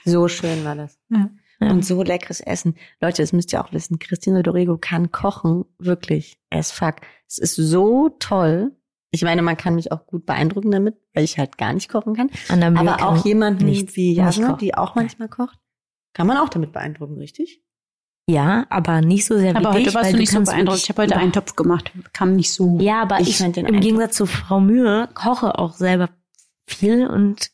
So 0.06 0.28
schön 0.28 0.64
war 0.64 0.76
das. 0.76 1.00
Ja. 1.10 1.30
Ja. 1.60 1.70
Und 1.72 1.86
so 1.86 2.02
leckeres 2.02 2.40
Essen. 2.42 2.76
Leute, 3.02 3.22
das 3.22 3.34
müsst 3.34 3.54
ihr 3.54 3.64
auch 3.64 3.72
wissen. 3.72 4.00
Christina 4.00 4.42
Dorego 4.42 4.78
kann 4.80 5.12
kochen, 5.12 5.66
wirklich. 5.78 6.40
As 6.50 6.72
fuck. 6.72 6.96
Es 7.28 7.38
ist 7.38 7.56
so 7.56 8.10
toll. 8.20 8.72
Ich 9.12 9.22
meine, 9.24 9.42
man 9.44 9.58
kann 9.58 9.76
mich 9.76 9.92
auch 9.92 10.08
gut 10.08 10.26
beeindrucken 10.26 10.72
damit, 10.72 10.96
weil 11.14 11.24
ich 11.24 11.38
halt 11.38 11.58
gar 11.60 11.74
nicht 11.74 11.88
kochen 11.90 12.16
kann. 12.16 12.30
Aber 12.78 13.06
auch 13.08 13.24
jemanden 13.26 13.66
nichts- 13.66 13.96
wie 13.96 14.10
nicht 14.10 14.18
Jasna, 14.18 14.54
die 14.54 14.74
auch 14.76 14.96
manchmal 14.96 15.28
kocht, 15.30 15.60
kann 16.14 16.26
man 16.28 16.38
auch 16.38 16.50
damit 16.50 16.72
beeindrucken, 16.72 17.18
richtig? 17.18 17.62
Ja, 18.30 18.66
aber 18.70 19.02
nicht 19.02 19.26
so 19.26 19.38
sehr 19.38 19.54
wie 19.54 19.58
Aber 19.58 19.72
dich, 19.72 19.88
heute 19.88 19.96
warst 19.96 20.06
weil 20.06 20.14
du 20.14 20.20
nicht 20.20 20.30
so 20.30 20.38
kannst 20.38 20.52
beeindruckt. 20.52 20.80
Ich 20.80 20.90
habe 20.90 21.02
heute 21.02 21.18
einen 21.18 21.34
Topf 21.34 21.56
gemacht. 21.56 21.92
Kam 22.14 22.36
nicht 22.36 22.54
so. 22.54 22.78
Ja, 22.80 23.02
aber 23.02 23.20
Ich 23.20 23.30
ich, 23.30 23.42
im 23.42 23.52
Eintopf- 23.54 23.80
Gegensatz 23.82 24.16
zu 24.16 24.26
Frau 24.26 24.60
Mühe 24.60 25.10
koche 25.14 25.58
auch 25.60 25.74
selber 25.74 26.10
viel 26.68 27.08
und 27.08 27.52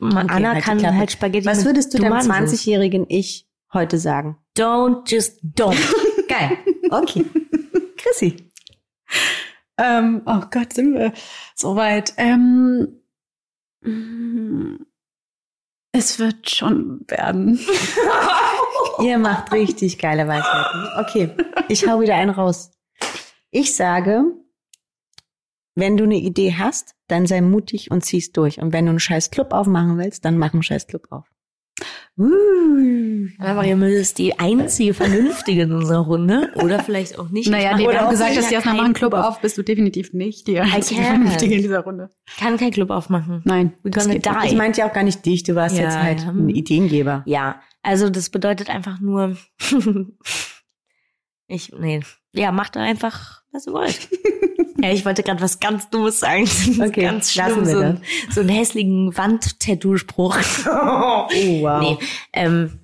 Anna 0.00 0.52
halt 0.54 0.64
kann 0.64 0.96
halt 0.98 1.10
Spaghetti 1.12 1.46
Was 1.46 1.64
würdest 1.64 1.92
du 1.92 1.98
deinem 1.98 2.18
Tomatensauce. 2.20 2.60
20-jährigen 2.60 3.06
Ich 3.08 3.46
heute 3.72 3.98
sagen? 3.98 4.38
Don't 4.56 5.10
just 5.10 5.40
don't. 5.42 5.76
Geil. 6.28 6.56
Okay. 6.90 7.24
Chrissy. 7.96 8.36
Ähm, 9.76 10.22
oh 10.26 10.40
Gott, 10.50 10.72
sind 10.72 10.94
wir 10.94 11.12
so 11.56 11.74
weit. 11.74 12.14
Ähm, 12.16 13.00
mm, 13.82 14.76
es 15.94 16.18
wird 16.18 16.50
schon 16.50 17.04
werden. 17.06 17.58
Ihr 19.00 19.16
macht 19.16 19.52
richtig 19.52 19.98
geile 19.98 20.26
Weisheiten. 20.26 20.88
Okay, 20.98 21.30
ich 21.68 21.88
hau 21.88 22.00
wieder 22.00 22.16
einen 22.16 22.30
raus. 22.30 22.72
Ich 23.52 23.76
sage, 23.76 24.24
wenn 25.76 25.96
du 25.96 26.04
eine 26.04 26.16
Idee 26.16 26.54
hast, 26.58 26.96
dann 27.06 27.26
sei 27.26 27.40
mutig 27.40 27.92
und 27.92 28.04
zieh's 28.04 28.32
durch. 28.32 28.60
Und 28.60 28.72
wenn 28.72 28.86
du 28.86 28.90
einen 28.90 29.00
scheiß 29.00 29.30
Club 29.30 29.52
aufmachen 29.52 29.96
willst, 29.96 30.24
dann 30.24 30.36
mach 30.36 30.52
einen 30.52 30.64
scheiß 30.64 30.88
Club 30.88 31.06
auf. 31.10 31.26
Uh. 32.16 33.26
Aber 33.38 33.54
Mariamel 33.54 33.92
ist 33.92 34.18
die 34.18 34.38
einzige 34.38 34.94
Vernünftige 34.94 35.62
in 35.62 35.72
unserer 35.72 35.98
Runde. 35.98 36.52
Oder 36.62 36.80
vielleicht 36.82 37.18
auch 37.18 37.28
nicht. 37.30 37.50
Naja, 37.50 37.72
Ich 37.76 37.86
die 37.86 37.96
haben 37.98 38.10
gesagt, 38.10 38.30
dass 38.30 38.36
die 38.36 38.42
nicht. 38.42 38.52
erstmal 38.52 38.74
Ich 38.76 38.80
machen 38.82 38.92
Club 38.94 39.14
auf, 39.14 39.40
bist 39.40 39.58
du 39.58 39.62
definitiv 39.62 40.12
nicht 40.12 40.46
die 40.46 40.60
einzige. 40.60 41.02
Vernünftige 41.02 41.56
in 41.56 41.62
dieser 41.62 41.80
Runde. 41.80 42.10
Kann 42.38 42.56
kein 42.56 42.70
Club 42.70 42.90
aufmachen. 42.90 43.42
Nein. 43.44 43.72
Das 43.82 44.04
gonna 44.04 44.14
geht 44.14 44.26
nicht. 44.26 44.42
die. 44.44 44.46
Ich 44.48 44.54
meinte 44.54 44.80
ja 44.80 44.88
auch 44.88 44.92
gar 44.92 45.02
nicht 45.02 45.26
dich, 45.26 45.42
du 45.42 45.54
warst 45.56 45.76
Ja, 45.76 45.82
jetzt 45.84 45.98
halt 45.98 46.20
ja. 46.20 46.28
ein 46.28 46.48
Ideengeber. 46.48 47.22
Ja, 47.26 47.60
also 47.82 48.08
das 48.10 48.30
bedeutet 48.30 48.70
einfach 48.70 49.00
nur, 49.00 49.36
ich, 51.48 51.72
nee, 51.78 52.00
ja, 52.32 52.52
macht 52.52 52.76
einfach, 52.76 53.42
was 53.52 53.66
ihr 53.66 53.72
wollt. 53.72 54.08
ja, 54.86 54.92
ich 54.92 55.04
wollte 55.04 55.22
gerade 55.22 55.40
was 55.40 55.60
ganz 55.60 55.88
Dummes 55.90 56.20
sagen. 56.20 56.48
Okay, 56.80 57.02
ganz 57.02 57.32
schlimm, 57.32 57.46
lassen 57.46 57.66
wir 57.66 57.74
so, 57.74 57.80
ein, 57.80 58.02
so 58.30 58.40
einen 58.40 58.48
hässlichen 58.50 59.16
Wandtattoo-Spruch. 59.16 60.36
Oh, 60.66 61.26
wow. 61.62 61.80
Nee, 61.80 62.06
ähm, 62.32 62.80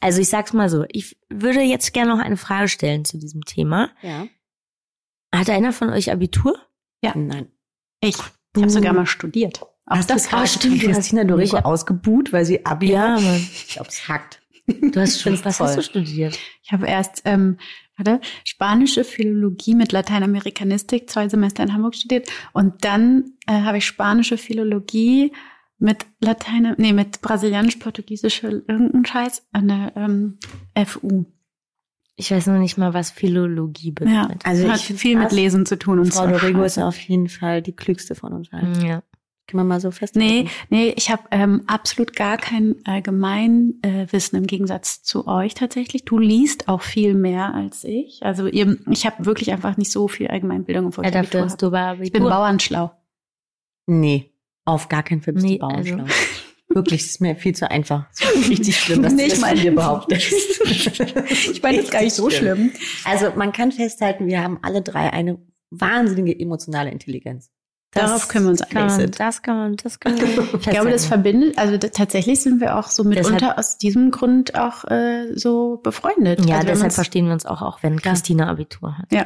also 0.00 0.20
ich 0.20 0.28
sag's 0.28 0.52
mal 0.52 0.68
so, 0.68 0.84
ich 0.88 1.16
würde 1.30 1.60
jetzt 1.60 1.92
gerne 1.92 2.14
noch 2.16 2.22
eine 2.24 2.36
Frage 2.36 2.68
stellen 2.68 3.04
zu 3.04 3.18
diesem 3.18 3.42
Thema. 3.42 3.90
Ja. 4.02 4.26
Hat 5.34 5.48
einer 5.50 5.72
von 5.72 5.90
euch 5.90 6.10
Abitur? 6.10 6.56
Nein. 7.02 7.48
Ich, 8.00 8.16
ich 8.16 8.62
habe 8.62 8.70
sogar 8.70 8.92
mal 8.92 9.06
studiert. 9.06 9.62
Auch 9.86 9.96
Hast 9.96 10.10
das 10.10 10.28
du 10.28 10.32
war 10.36 10.46
stimmt, 10.46 10.82
du 10.82 10.88
hast- 10.94 11.64
ausgebuht, 11.64 12.32
weil 12.32 12.44
sie 12.44 12.64
Abi 12.66 12.92
Ja, 12.92 13.14
hat? 13.14 13.22
Mann. 13.22 13.36
Ich 13.36 13.68
glaube, 13.68 13.88
es 13.88 14.06
hackt. 14.08 14.40
Du 14.66 15.00
hast 15.00 15.20
schon, 15.20 15.32
was 15.44 15.58
toll. 15.58 15.66
hast 15.66 15.76
du 15.76 15.82
studiert? 15.82 16.38
Ich 16.62 16.72
habe 16.72 16.86
erst 16.86 17.22
ähm, 17.24 17.58
warte, 18.04 18.20
spanische 18.44 19.04
Philologie 19.04 19.74
mit 19.74 19.92
Lateinamerikanistik 19.92 21.08
zwei 21.08 21.28
Semester 21.28 21.62
in 21.62 21.72
Hamburg 21.72 21.94
studiert 21.94 22.28
und 22.52 22.84
dann 22.84 23.32
äh, 23.46 23.52
habe 23.52 23.78
ich 23.78 23.86
spanische 23.86 24.36
Philologie 24.36 25.32
mit 25.78 26.06
Latein, 26.20 26.74
nee, 26.78 26.92
mit 26.92 27.20
brasilianisch-portugiesische 27.22 28.62
irgendein 28.68 29.04
Scheiß 29.04 29.42
an 29.52 29.68
der 29.68 29.92
ähm, 29.96 30.38
FU. 30.86 31.24
Ich 32.14 32.30
weiß 32.30 32.46
noch 32.46 32.58
nicht 32.58 32.78
mal, 32.78 32.94
was 32.94 33.10
Philologie 33.10 33.92
Ja, 34.00 34.22
bedeutet. 34.22 34.46
Also 34.46 34.68
hat 34.68 34.80
viel 34.80 35.18
mit. 35.18 35.32
Lesen 35.32 35.66
zu 35.66 35.76
tun 35.76 35.98
und 35.98 36.12
Frau 36.14 36.26
Dorego 36.26 36.62
ist 36.62 36.78
auf 36.78 36.98
jeden 36.98 37.28
Fall 37.28 37.62
die 37.62 37.74
klügste 37.74 38.14
von 38.14 38.32
uns 38.32 38.52
allen. 38.52 38.80
Ja. 38.86 39.02
Kann 39.48 39.58
man 39.58 39.66
mal 39.66 39.80
so 39.80 39.90
festhalten. 39.90 40.26
Nee, 40.28 40.48
nee, 40.70 40.94
ich 40.96 41.10
habe 41.10 41.24
ähm, 41.30 41.62
absolut 41.66 42.14
gar 42.14 42.38
kein 42.38 42.76
Allgemeinwissen 42.84 43.82
äh, 43.82 44.06
Wissen 44.12 44.36
im 44.36 44.46
Gegensatz 44.46 45.02
zu 45.02 45.26
euch 45.26 45.54
tatsächlich. 45.54 46.04
Du 46.04 46.18
liest 46.18 46.68
auch 46.68 46.80
viel 46.82 47.14
mehr 47.14 47.52
als 47.54 47.84
ich. 47.84 48.20
Also 48.22 48.46
ihr, 48.46 48.78
ich 48.90 49.04
habe 49.04 49.26
wirklich 49.26 49.50
einfach 49.52 49.76
nicht 49.76 49.90
so 49.90 50.06
viel 50.08 50.28
Allgemeinbildung 50.28 50.92
im 50.92 51.04
Ja, 51.04 51.10
dafür 51.10 51.44
hast 51.44 51.60
du 51.60 51.66
aber 51.66 51.98
Ich 52.00 52.12
bin 52.12 52.22
bauernschlau. 52.22 52.92
Nee, 53.86 54.30
auf 54.64 54.88
gar 54.88 55.02
keinen 55.02 55.22
Fall 55.22 55.34
bist 55.34 55.44
Nee, 55.44 55.54
du 55.58 55.66
Bauernschlau. 55.66 56.02
also- 56.04 56.14
Wirklich, 56.74 57.02
das 57.02 57.10
ist 57.10 57.20
mir 57.20 57.36
viel 57.36 57.54
zu 57.54 57.70
einfach. 57.70 58.08
Das 58.18 58.34
ist 58.34 58.48
richtig 58.48 58.76
schlimm, 58.80 59.02
dass 59.02 59.12
Nee, 59.12 59.24
du 59.24 59.30
das 59.30 59.40
von 59.40 59.58
dir 59.58 59.74
behauptest. 59.74 60.32
Ich 60.64 61.62
meine, 61.62 61.76
das 61.78 61.86
ist 61.86 61.92
gar 61.92 62.02
nicht 62.02 62.14
so 62.14 62.30
schlimm. 62.30 62.70
Also 63.04 63.32
man 63.36 63.52
kann 63.52 63.72
festhalten, 63.72 64.26
wir 64.26 64.42
haben 64.42 64.58
alle 64.62 64.80
drei 64.80 65.12
eine 65.12 65.38
wahnsinnige 65.70 66.38
emotionale 66.38 66.90
Intelligenz. 66.90 67.50
Darauf 67.94 68.28
können 68.28 68.46
wir 68.46 68.50
uns 68.52 68.60
kann 68.68 68.86
man, 68.86 68.90
einigen. 68.92 69.12
Das 69.18 69.42
kann 69.42 69.56
man, 69.56 69.76
das 69.76 70.00
kann 70.00 70.16
man. 70.16 70.24
Ich 70.60 70.66
glaube, 70.66 70.90
das 70.90 71.04
verbindet, 71.04 71.58
also 71.58 71.76
tatsächlich 71.76 72.40
sind 72.40 72.60
wir 72.60 72.78
auch 72.78 72.88
so 72.88 73.04
mitunter 73.04 73.36
Deshalb- 73.38 73.58
aus 73.58 73.76
diesem 73.76 74.10
Grund 74.10 74.58
auch 74.58 74.84
äh, 74.84 75.36
so 75.36 75.78
befreundet. 75.82 76.44
Ja, 76.46 76.56
also 76.56 76.68
deshalb 76.68 76.92
verstehen 76.92 77.26
wir 77.26 77.34
uns 77.34 77.44
auch, 77.44 77.60
auch 77.60 77.82
wenn 77.82 78.00
Christina 78.00 78.48
Abitur 78.48 78.96
hat. 78.96 79.12
Ja, 79.12 79.24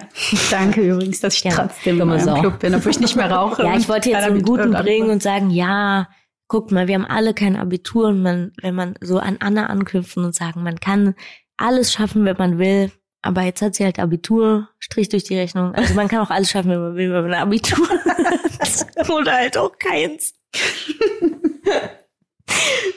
danke 0.51 0.83
übrigens, 0.83 1.21
dass 1.21 1.35
ich 1.35 1.43
Gerne. 1.43 1.57
trotzdem 1.57 2.01
in 2.01 2.21
Sau. 2.21 2.41
Club 2.41 2.59
bin, 2.59 2.75
obwohl 2.75 2.91
ich 2.91 3.01
nicht 3.01 3.15
mehr 3.15 3.31
rauche. 3.31 3.63
Ja, 3.63 3.77
ich 3.77 3.89
wollte 3.89 4.11
jetzt 4.11 4.25
einen 4.25 4.43
guten 4.43 4.73
bringen 4.73 5.11
und 5.11 5.23
sagen, 5.23 5.51
ja, 5.51 6.09
guck 6.49 6.73
mal, 6.73 6.89
wir 6.89 6.97
haben 6.97 7.07
alle 7.07 7.35
kein 7.35 7.57
Abitur 7.57 8.09
und 8.09 8.23
man, 8.23 8.53
wenn 8.63 8.75
man 8.75 8.95
so 9.01 9.19
an 9.19 9.37
Anna 9.41 9.67
anknüpfen 9.67 10.25
und 10.25 10.35
sagen, 10.35 10.63
man 10.65 10.81
kann 10.81 11.15
alles 11.57 11.93
schaffen, 11.93 12.25
wenn 12.25 12.37
man 12.37 12.59
will, 12.59 12.91
aber 13.27 13.43
jetzt 13.43 13.63
hat 13.63 13.75
sie 13.75 13.85
halt 13.85 13.99
Abitur, 13.99 14.69
Strich 14.79 15.09
durch 15.09 15.25
die 15.25 15.37
Rechnung. 15.37 15.75
Also 15.75 15.95
man 15.95 16.09
kann 16.09 16.21
auch 16.21 16.31
alles 16.31 16.51
schaffen, 16.51 16.71
wenn 16.71 16.81
man 16.81 16.97
will, 16.97 17.13
wenn 17.13 17.23
man 17.23 17.35
ein 17.35 17.43
Abitur 17.43 17.89
hat. 17.89 19.09
Oder 19.11 19.33
halt 19.33 19.59
auch 19.59 19.77
keins. 19.79 20.35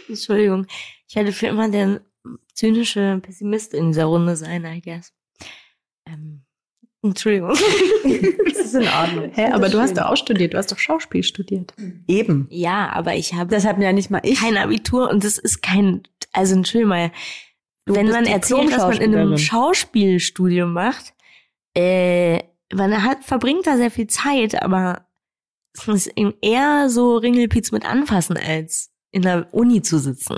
Entschuldigung. 0.07 0.65
Ich 1.07 1.15
werde 1.15 1.31
für 1.31 1.47
immer 1.47 1.69
der 1.69 2.01
zynische 2.53 3.19
Pessimist 3.21 3.73
in 3.73 3.87
dieser 3.87 4.05
Runde 4.05 4.35
sein, 4.35 4.65
I 4.65 4.81
guess. 4.81 5.13
Ähm, 6.05 6.41
Entschuldigung. 7.01 7.53
Das 8.49 8.75
ist 8.75 8.75
in 8.75 8.87
Ordnung. 8.87 9.31
Hä, 9.33 9.51
aber 9.51 9.69
du 9.69 9.79
hast 9.79 9.97
doch 9.97 10.05
auch 10.05 10.17
studiert, 10.17 10.53
du 10.53 10.57
hast 10.57 10.71
doch 10.71 10.77
Schauspiel 10.77 11.23
studiert. 11.23 11.73
Eben. 12.07 12.47
Ja, 12.49 12.89
aber 12.91 13.15
ich 13.15 13.33
habe 13.33 13.49
Deshalb 13.49 13.79
ja 13.79 13.93
nicht 13.93 14.11
mal 14.11 14.21
ich. 14.23 14.39
kein 14.39 14.57
Abitur 14.57 15.09
und 15.09 15.23
das 15.23 15.37
ist 15.37 15.61
kein, 15.61 16.03
also 16.33 16.55
Entschuldigung 16.55 16.89
mal, 16.89 17.11
Du 17.89 17.95
wenn 17.95 18.09
man 18.09 18.27
erzählt, 18.27 18.71
was 18.71 18.83
man 18.83 19.01
in 19.01 19.15
einem. 19.15 19.37
Schauspielstudium 19.39 20.73
macht, 20.73 21.15
äh, 21.73 22.43
man 22.71 23.03
hat, 23.03 23.23
verbringt 23.23 23.65
da 23.65 23.77
sehr 23.77 23.89
viel 23.89 24.05
Zeit, 24.05 24.61
aber 24.61 25.07
es 25.73 25.87
ist 25.87 26.07
eben 26.15 26.35
eher 26.39 26.87
so 26.91 27.17
Ringelpiez 27.17 27.71
mit 27.71 27.89
anfassen, 27.89 28.37
als 28.37 28.91
in 29.11 29.23
der 29.23 29.51
Uni 29.55 29.81
zu 29.81 29.97
sitzen. 29.97 30.37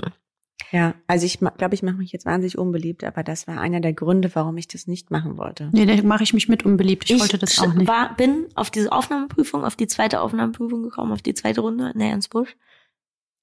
Ja, 0.70 0.94
also 1.06 1.26
ich 1.26 1.40
glaube, 1.40 1.74
ich 1.74 1.82
mache 1.82 1.96
mich 1.96 2.10
jetzt 2.12 2.24
wahnsinnig 2.24 2.56
unbeliebt, 2.56 3.04
aber 3.04 3.22
das 3.22 3.46
war 3.46 3.60
einer 3.60 3.80
der 3.80 3.92
Gründe, 3.92 4.30
warum 4.34 4.56
ich 4.56 4.66
das 4.66 4.86
nicht 4.86 5.10
machen 5.10 5.36
wollte. 5.36 5.68
Nee, 5.72 5.84
da 5.84 6.02
mache 6.02 6.22
ich 6.22 6.32
mich 6.32 6.48
mit 6.48 6.64
unbeliebt. 6.64 7.10
Ich, 7.10 7.20
wollte 7.20 7.36
das 7.36 7.58
auch 7.58 7.74
nicht. 7.74 7.86
War, 7.86 8.16
bin 8.16 8.46
auf 8.54 8.70
diese 8.70 8.90
Aufnahmeprüfung, 8.92 9.62
auf 9.62 9.76
die 9.76 9.88
zweite 9.88 10.22
Aufnahmeprüfung 10.22 10.82
gekommen, 10.82 11.12
auf 11.12 11.20
die 11.20 11.34
zweite 11.34 11.60
Runde 11.60 11.90
in 11.92 11.98
der 11.98 12.08
Ernstbusch 12.08 12.56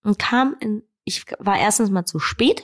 und 0.01 0.17
kam 0.17 0.55
in, 0.59 0.81
ich 1.03 1.25
war 1.37 1.59
erstens 1.59 1.91
mal 1.91 2.05
zu 2.05 2.17
spät, 2.17 2.63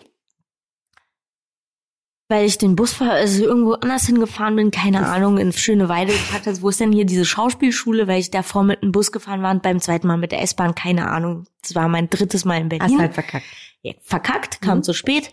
weil 2.28 2.46
ich 2.46 2.58
den 2.58 2.76
Busfahrer, 2.76 3.14
also 3.14 3.44
irgendwo 3.44 3.74
anders 3.74 4.08
hingefahren 4.08 4.56
bin, 4.56 4.72
keine 4.72 5.06
Ahnung, 5.08 5.38
in 5.38 5.52
Schöneweide 5.52 6.12
gefragt 6.12 6.48
habe, 6.48 6.62
wo 6.62 6.70
ist 6.70 6.80
denn 6.80 6.92
hier 6.92 7.06
diese 7.06 7.26
Schauspielschule, 7.26 8.08
weil 8.08 8.20
ich 8.20 8.32
davor 8.32 8.64
mit 8.64 8.82
dem 8.82 8.92
Bus 8.92 9.12
gefahren 9.12 9.44
war 9.44 9.52
und 9.52 9.62
beim 9.62 9.80
zweiten 9.80 10.08
Mal 10.08 10.18
mit 10.18 10.32
der 10.32 10.42
S-Bahn, 10.42 10.74
keine 10.74 11.10
Ahnung. 11.10 11.46
Das 11.62 11.76
war 11.76 11.88
mein 11.88 12.10
drittes 12.10 12.44
Mal 12.44 12.58
in 12.58 12.72
Hast 12.72 12.80
Berlin 12.80 13.00
halt 13.00 13.14
verkackt. 13.14 13.46
ja, 13.82 13.94
verkackt, 14.02 14.62
kam 14.62 14.82
zu 14.82 14.94
spät 14.94 15.32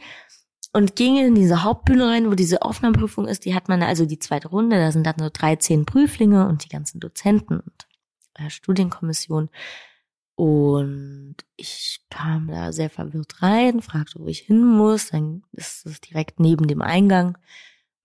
und 0.75 0.97
ging 0.97 1.17
in 1.17 1.35
diese 1.35 1.63
Hauptbühne 1.63 2.09
rein, 2.09 2.31
wo 2.31 2.35
diese 2.35 2.63
Aufnahmeprüfung 2.63 3.27
ist. 3.27 3.45
Die 3.47 3.55
hat 3.55 3.69
man 3.69 3.83
also 3.83 4.05
die 4.05 4.19
zweite 4.19 4.49
Runde, 4.49 4.77
da 4.77 4.93
sind 4.93 5.07
dann 5.07 5.17
so 5.19 5.31
13 5.33 5.87
Prüflinge 5.87 6.47
und 6.47 6.65
die 6.65 6.69
ganzen 6.69 7.01
Dozenten 7.01 7.61
und 7.61 7.87
äh, 8.35 8.51
Studienkommission. 8.51 9.49
Und 10.35 11.37
ich 11.57 12.01
kam 12.11 12.49
da 12.49 12.73
sehr 12.73 12.91
verwirrt 12.91 13.43
rein, 13.43 13.83
fragte, 13.83 14.19
wo 14.19 14.27
ich 14.27 14.41
hin 14.41 14.65
muss. 14.65 15.09
Dann 15.09 15.45
ist 15.53 15.87
es 15.87 16.01
direkt 16.01 16.41
neben 16.41 16.67
dem 16.67 16.83
Eingang. 16.83 17.39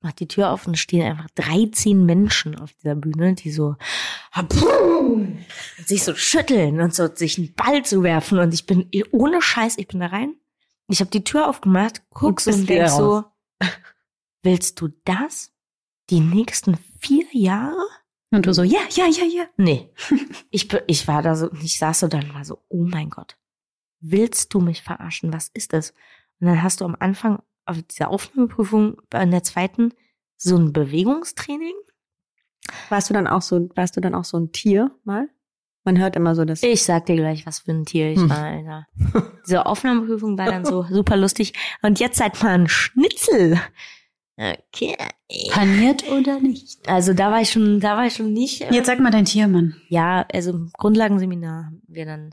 Mach 0.01 0.11
die 0.11 0.27
Tür 0.27 0.51
auf 0.51 0.67
und 0.67 0.77
stehen 0.77 1.03
einfach 1.03 1.29
13 1.35 2.05
Menschen 2.05 2.55
auf 2.59 2.73
dieser 2.73 2.95
Bühne, 2.95 3.33
die 3.33 3.51
so 3.51 3.75
und 4.35 4.53
sich 5.85 6.03
so 6.03 6.13
schütteln 6.15 6.81
und 6.81 6.93
so 6.93 7.07
sich 7.13 7.37
einen 7.37 7.53
Ball 7.53 7.83
zu 7.83 8.03
werfen. 8.03 8.37
Und 8.39 8.53
ich 8.53 8.65
bin 8.65 8.89
ohne 9.11 9.41
Scheiß, 9.41 9.77
ich 9.77 9.87
bin 9.87 9.99
da 9.99 10.07
rein. 10.07 10.35
Ich 10.87 10.99
habe 10.99 11.09
die 11.09 11.23
Tür 11.23 11.49
aufgemacht, 11.49 12.03
guck 12.11 12.45
und 12.45 12.69
wieder 12.69 12.75
denk 12.75 12.89
so, 12.89 13.23
willst 14.43 14.79
du 14.79 14.89
das? 15.03 15.51
Die 16.09 16.21
nächsten 16.21 16.77
vier 16.99 17.25
Jahre? 17.31 17.85
Und 18.31 18.45
du 18.45 18.53
so, 18.53 18.63
ja, 18.63 18.79
ja, 18.91 19.05
ja, 19.07 19.23
ja. 19.25 19.45
Nee. 19.57 19.89
Ich, 20.49 20.67
ich 20.87 21.07
war 21.07 21.21
da 21.21 21.35
so, 21.35 21.51
ich 21.63 21.77
saß 21.77 22.01
so 22.01 22.07
da 22.07 22.17
und 22.19 22.33
war 22.33 22.43
so, 22.45 22.61
oh 22.67 22.83
mein 22.83 23.09
Gott. 23.09 23.37
Willst 23.99 24.53
du 24.53 24.59
mich 24.59 24.83
verarschen? 24.83 25.31
Was 25.33 25.47
ist 25.53 25.73
das? 25.73 25.91
Und 26.39 26.47
dann 26.47 26.61
hast 26.61 26.81
du 26.81 26.85
am 26.85 26.95
Anfang 26.99 27.41
auf 27.65 27.81
dieser 27.83 28.09
Aufnahmeprüfung 28.09 29.01
in 29.13 29.31
der 29.31 29.43
zweiten 29.43 29.93
so 30.35 30.55
ein 30.57 30.73
Bewegungstraining. 30.73 31.73
Warst 32.89 33.09
du 33.09 33.13
dann 33.13 33.27
auch 33.27 33.41
so, 33.41 33.69
warst 33.75 33.95
du 33.97 34.01
dann 34.01 34.13
auch 34.13 34.25
so 34.25 34.37
ein 34.37 34.51
Tier 34.51 34.91
mal? 35.03 35.29
Man 35.83 35.97
hört 35.97 36.17
immer 36.17 36.35
so 36.35 36.43
das. 36.43 36.63
Ich 36.63 36.83
sag 36.83 37.05
dir 37.05 37.15
gleich, 37.15 37.45
was 37.45 37.59
für 37.59 37.71
ein 37.71 37.85
Tier 37.85 38.11
ich 38.11 38.19
Hm. 38.19 38.29
war, 38.29 38.43
Alter. 38.43 38.87
Diese 39.45 39.65
Aufnahmeprüfung 39.65 40.37
war 40.37 40.47
dann 40.47 40.65
so 40.65 40.83
super 40.89 41.15
lustig. 41.15 41.53
Und 41.81 41.99
jetzt 42.01 42.17
seid 42.17 42.43
mal 42.43 42.49
ein 42.59 42.67
Schnitzel. 42.67 43.57
Okay. 44.37 44.95
Paniert 45.49 46.09
oder 46.11 46.39
nicht? 46.39 46.87
Also 46.87 47.13
da 47.13 47.31
war 47.31 47.41
ich 47.41 47.49
schon, 47.51 47.79
da 47.79 47.97
war 47.97 48.05
ich 48.05 48.13
schon 48.13 48.33
nicht. 48.33 48.61
äh, 48.61 48.73
Jetzt 48.73 48.85
sag 48.85 48.99
mal 48.99 49.11
dein 49.11 49.25
Tiermann. 49.25 49.75
Ja, 49.89 50.25
also 50.31 50.51
im 50.51 50.71
Grundlagenseminar 50.77 51.65
haben 51.65 51.81
wir 51.87 52.05
dann, 52.05 52.29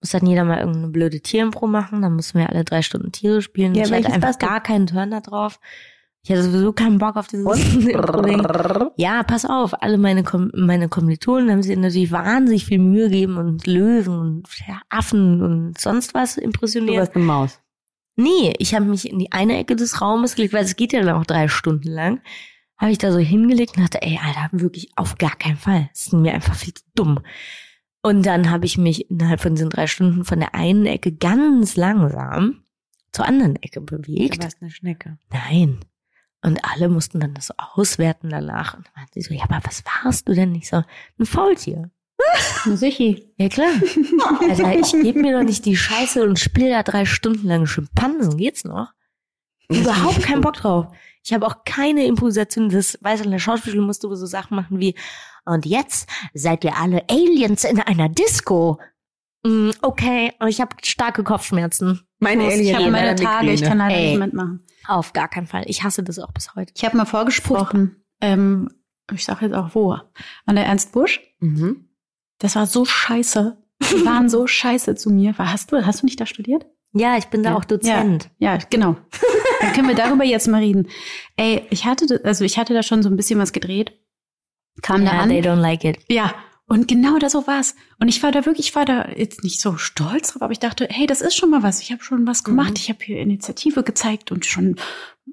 muss 0.00 0.10
dann 0.10 0.26
jeder 0.26 0.44
mal 0.44 0.58
irgendeine 0.60 0.88
blöde 0.88 1.20
Tierimpro 1.20 1.66
machen, 1.66 2.00
dann 2.02 2.14
mussten 2.14 2.38
wir 2.38 2.48
alle 2.48 2.64
drei 2.64 2.80
Stunden 2.82 3.12
Tiere 3.12 3.42
spielen. 3.42 3.74
Ja, 3.74 3.84
ich 3.84 3.92
hatte 3.92 4.12
einfach 4.12 4.34
du? 4.36 4.46
gar 4.46 4.62
keinen 4.62 4.86
Turn 4.86 5.10
da 5.10 5.20
drauf. 5.20 5.60
Ich 6.22 6.30
hatte 6.30 6.42
sowieso 6.42 6.72
keinen 6.72 6.98
Bock 6.98 7.16
auf 7.16 7.28
dieses. 7.28 7.46
Ja, 8.96 9.22
pass 9.22 9.44
auf, 9.44 9.80
alle 9.82 9.98
meine, 9.98 10.24
Kom 10.24 10.50
meine 10.54 10.88
Kommilitonen 10.88 11.50
haben 11.50 11.62
sich 11.62 11.76
natürlich 11.76 12.10
wahnsinnig 12.10 12.64
viel 12.64 12.78
Mühe 12.78 13.04
gegeben 13.08 13.36
und 13.36 13.66
Löwen 13.66 14.18
und 14.18 14.48
ja, 14.66 14.80
Affen 14.88 15.40
und 15.42 15.78
sonst 15.78 16.14
was 16.14 16.34
Du 16.36 16.40
impressioniert. 16.40 16.98
warst 16.98 17.14
eine 17.14 17.24
Maus. 17.24 17.60
Nee, 18.16 18.54
ich 18.58 18.74
habe 18.74 18.86
mich 18.86 19.08
in 19.08 19.18
die 19.18 19.30
eine 19.32 19.58
Ecke 19.58 19.76
des 19.76 20.00
Raumes 20.00 20.34
gelegt, 20.34 20.54
weil 20.54 20.64
es 20.64 20.76
geht 20.76 20.92
ja 20.92 21.02
dann 21.02 21.16
auch 21.16 21.26
drei 21.26 21.48
Stunden 21.48 21.88
lang. 21.90 22.20
Habe 22.78 22.90
ich 22.92 22.98
da 22.98 23.12
so 23.12 23.18
hingelegt 23.18 23.76
und 23.76 23.82
dachte, 23.82 24.02
ey, 24.02 24.18
Alter, 24.22 24.48
wirklich 24.52 24.90
auf 24.96 25.16
gar 25.18 25.36
keinen 25.36 25.56
Fall. 25.56 25.88
Das 25.92 26.06
ist 26.06 26.12
mir 26.12 26.34
einfach 26.34 26.54
viel 26.54 26.74
zu 26.74 26.84
dumm. 26.94 27.20
Und 28.02 28.24
dann 28.24 28.50
habe 28.50 28.66
ich 28.66 28.78
mich 28.78 29.10
innerhalb 29.10 29.40
von 29.40 29.54
diesen 29.54 29.70
drei 29.70 29.86
Stunden 29.86 30.24
von 30.24 30.40
der 30.40 30.54
einen 30.54 30.86
Ecke 30.86 31.12
ganz 31.12 31.76
langsam 31.76 32.62
zur 33.12 33.26
anderen 33.26 33.56
Ecke 33.56 33.80
Du 33.80 33.86
bewegt. 33.86 34.42
warst 34.42 34.60
eine 34.60 34.70
Schnecke. 34.70 35.18
Nein. 35.30 35.80
Und 36.42 36.60
alle 36.64 36.88
mussten 36.88 37.18
dann 37.18 37.34
das 37.34 37.46
so 37.46 37.54
auswerten 37.56 38.28
danach. 38.30 38.74
Und 38.76 38.86
dann 38.86 38.94
waren 38.94 39.08
sie 39.12 39.22
so, 39.22 39.34
ja, 39.34 39.44
aber 39.44 39.60
was 39.64 39.82
warst 40.04 40.28
du 40.28 40.34
denn 40.34 40.52
nicht 40.52 40.68
so? 40.68 40.82
Ein 41.18 41.26
Faultier. 41.26 41.90
Sichi. 42.64 43.32
Ja 43.36 43.48
klar. 43.48 43.68
Alter, 44.40 44.74
ich 44.78 44.92
gebe 44.92 45.20
mir 45.20 45.36
doch 45.38 45.44
nicht 45.44 45.64
die 45.64 45.76
Scheiße 45.76 46.22
und 46.24 46.38
spiele 46.38 46.70
da 46.70 46.82
drei 46.82 47.04
Stunden 47.04 47.46
lang 47.46 47.66
Schimpansen. 47.66 48.36
Geht's 48.36 48.64
noch? 48.64 48.88
Überhaupt 49.68 50.22
keinen 50.22 50.40
Bock 50.40 50.54
drauf. 50.54 50.86
Ich 51.24 51.32
habe 51.32 51.46
auch 51.46 51.64
keine 51.64 52.06
Improvisation. 52.06 52.68
Das 52.68 52.98
weiß 53.00 53.22
in 53.22 53.30
der 53.30 53.38
Schauspielschule 53.38 53.84
musst 53.84 54.04
du 54.04 54.14
so 54.14 54.26
Sachen 54.26 54.54
machen 54.56 54.80
wie 54.80 54.94
und 55.44 55.66
jetzt 55.66 56.08
seid 56.34 56.64
ihr 56.64 56.76
alle 56.76 57.04
Aliens 57.08 57.64
in 57.64 57.80
einer 57.80 58.08
Disco. 58.08 58.80
Mm, 59.44 59.70
okay, 59.82 60.32
aber 60.38 60.48
ich 60.48 60.60
habe 60.60 60.74
starke 60.82 61.22
Kopfschmerzen. 61.22 62.00
Mein 62.18 62.38
muss- 62.38 62.52
Alien 62.52 62.66
Ich 62.66 62.74
habe 62.74 62.90
meine 62.90 63.14
Tage, 63.14 63.52
ich 63.52 63.62
kann 63.62 63.78
leider 63.78 63.94
Ey. 63.96 64.10
nicht 64.10 64.18
mitmachen. 64.18 64.64
Auf 64.88 65.12
gar 65.12 65.28
keinen 65.28 65.46
Fall. 65.46 65.64
Ich 65.66 65.82
hasse 65.84 66.02
das 66.02 66.18
auch 66.18 66.32
bis 66.32 66.54
heute. 66.54 66.72
Ich 66.76 66.84
habe 66.84 66.96
mal 66.96 67.04
vorgesprochen, 67.04 68.04
ähm, 68.20 68.68
ich 69.12 69.24
sage 69.24 69.46
jetzt 69.46 69.54
auch 69.54 69.74
wo, 69.74 69.92
an 70.46 70.56
der 70.56 70.66
Ernst 70.66 70.92
Busch. 70.92 71.20
Mhm. 71.40 71.85
Das 72.38 72.56
war 72.56 72.66
so 72.66 72.84
scheiße. 72.84 73.56
Die 73.92 74.04
waren 74.06 74.28
so 74.28 74.46
scheiße 74.46 74.94
zu 74.94 75.10
mir. 75.10 75.36
War- 75.38 75.52
Hast 75.52 75.72
du, 75.72 75.84
hast 75.86 76.02
du 76.02 76.06
nicht 76.06 76.20
da 76.20 76.26
studiert? 76.26 76.66
Ja, 76.92 77.16
ich 77.18 77.26
bin 77.26 77.42
da 77.42 77.50
Ja. 77.50 77.56
auch 77.56 77.64
Dozent. 77.64 78.30
Ja, 78.38 78.56
genau. 78.70 78.96
Dann 79.60 79.72
können 79.74 79.88
wir 79.88 79.94
darüber 79.94 80.24
jetzt 80.24 80.48
mal 80.48 80.62
reden. 80.62 80.88
Ey, 81.36 81.66
ich 81.70 81.84
hatte, 81.84 82.06
da- 82.06 82.28
also 82.28 82.44
ich 82.44 82.58
hatte 82.58 82.72
da 82.74 82.82
schon 82.82 83.02
so 83.02 83.10
ein 83.10 83.16
bisschen 83.16 83.38
was 83.38 83.52
gedreht. 83.52 83.92
Kam 84.82 85.04
da 85.04 85.12
Ja, 85.14 85.20
an. 85.20 85.28
they 85.28 85.40
don't 85.40 85.56
like 85.60 85.84
it. 85.84 85.98
Ja, 86.08 86.34
und 86.66 86.88
genau 86.88 87.18
da 87.18 87.28
so 87.30 87.46
war's. 87.46 87.74
Und 88.00 88.08
ich 88.08 88.22
war 88.22 88.32
da 88.32 88.44
wirklich, 88.46 88.68
ich 88.68 88.74
war 88.74 88.84
da 88.86 89.08
jetzt 89.14 89.44
nicht 89.44 89.60
so 89.60 89.76
stolz 89.76 90.32
drauf, 90.32 90.42
aber 90.42 90.52
ich 90.52 90.58
dachte, 90.58 90.86
hey, 90.90 91.06
das 91.06 91.20
ist 91.20 91.34
schon 91.36 91.50
mal 91.50 91.62
was. 91.62 91.80
Ich 91.80 91.92
habe 91.92 92.02
schon 92.02 92.26
was 92.26 92.44
gemacht. 92.44 92.70
Mhm. 92.70 92.76
Ich 92.76 92.88
habe 92.88 92.98
hier 93.04 93.18
Initiative 93.20 93.82
gezeigt 93.82 94.32
und 94.32 94.44
schon 94.46 94.76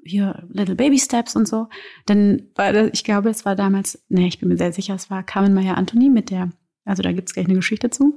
hier 0.04 0.46
Little 0.50 0.74
Baby 0.74 0.98
Steps 0.98 1.34
und 1.36 1.48
so. 1.48 1.68
Dann 2.06 2.48
war 2.56 2.72
das, 2.72 2.90
ich 2.92 3.04
glaube, 3.04 3.30
es 3.30 3.44
war 3.44 3.56
damals, 3.56 4.04
nee, 4.08 4.26
ich 4.26 4.38
bin 4.38 4.48
mir 4.48 4.56
sehr 4.58 4.72
sicher, 4.72 4.94
es 4.94 5.10
war 5.10 5.22
Carmen 5.22 5.54
Meyer 5.54 5.76
Anthony 5.78 6.08
mit 6.10 6.30
der, 6.30 6.50
also 6.84 7.02
da 7.02 7.12
gibt's 7.12 7.34
gleich 7.34 7.46
eine 7.46 7.54
Geschichte 7.54 7.90
zu. 7.90 8.14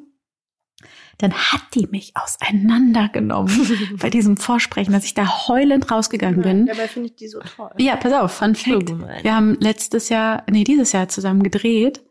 dann 1.17 1.33
hat 1.33 1.61
die 1.73 1.87
mich 1.87 2.13
auseinandergenommen 2.15 3.97
bei 3.99 4.09
diesem 4.09 4.37
Vorsprechen, 4.37 4.93
dass 4.93 5.05
ich 5.05 5.13
da 5.13 5.47
heulend 5.47 5.89
rausgegangen 5.89 6.41
bin. 6.41 6.65
Dabei 6.67 6.87
finde 6.87 7.09
ich 7.09 7.15
die 7.15 7.27
so 7.27 7.39
toll. 7.39 7.71
Ja, 7.77 7.95
pass 7.95 8.13
auf, 8.13 8.31
Fun 8.33 8.55
Fact. 8.55 8.89
Wir 9.23 9.35
haben 9.35 9.57
letztes 9.59 10.09
Jahr, 10.09 10.43
nee, 10.49 10.63
dieses 10.63 10.91
Jahr 10.91 11.09
zusammen 11.09 11.41
gedreht. 11.43 12.03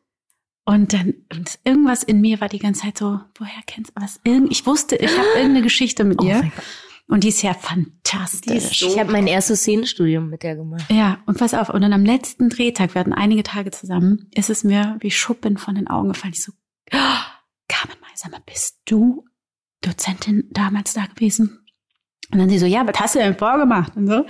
Und 0.68 0.92
dann, 0.92 1.14
und 1.32 1.60
irgendwas 1.62 2.02
in 2.02 2.20
mir 2.20 2.40
war 2.40 2.48
die 2.48 2.58
ganze 2.58 2.82
Zeit 2.82 2.98
so, 2.98 3.20
woher 3.38 3.62
kennst 3.68 3.92
du 3.94 4.02
was? 4.02 4.18
Irgend, 4.24 4.50
ich 4.50 4.66
wusste, 4.66 4.96
ich 4.96 5.16
habe 5.16 5.28
irgendeine 5.36 5.62
Geschichte 5.62 6.02
mit 6.02 6.20
ihr. 6.24 6.38
mein 6.38 6.52
Gott. 6.54 6.64
Und 7.08 7.22
die 7.24 7.28
ist 7.28 7.42
ja 7.42 7.54
fantastisch. 7.54 8.82
Ich 8.82 8.98
habe 8.98 9.12
mein 9.12 9.26
erstes 9.26 9.60
Szenenstudium 9.60 10.28
mit 10.28 10.42
der 10.42 10.56
gemacht. 10.56 10.84
Ja, 10.90 11.18
und 11.26 11.38
pass 11.38 11.54
auf, 11.54 11.68
und 11.68 11.80
dann 11.82 11.92
am 11.92 12.04
letzten 12.04 12.48
Drehtag, 12.48 12.94
wir 12.94 13.00
hatten 13.00 13.12
einige 13.12 13.44
Tage 13.44 13.70
zusammen, 13.70 14.28
ist 14.34 14.50
es 14.50 14.64
mir 14.64 14.96
wie 15.00 15.10
Schuppen 15.10 15.56
von 15.56 15.76
den 15.76 15.86
Augen 15.86 16.08
gefallen. 16.08 16.34
Ich 16.34 16.42
so, 16.42 16.52
oh, 16.92 16.96
Carmen 17.68 17.96
mal, 18.00 18.40
bist 18.46 18.80
du 18.86 19.24
Dozentin 19.82 20.48
damals 20.50 20.94
da 20.94 21.06
gewesen? 21.06 21.60
Und 22.32 22.40
dann 22.40 22.48
sie 22.48 22.58
so, 22.58 22.66
ja, 22.66 22.84
was 22.86 22.98
hast 22.98 23.14
du 23.14 23.20
denn 23.20 23.36
vorgemacht? 23.38 23.96
Und 23.96 24.08
so. 24.08 24.26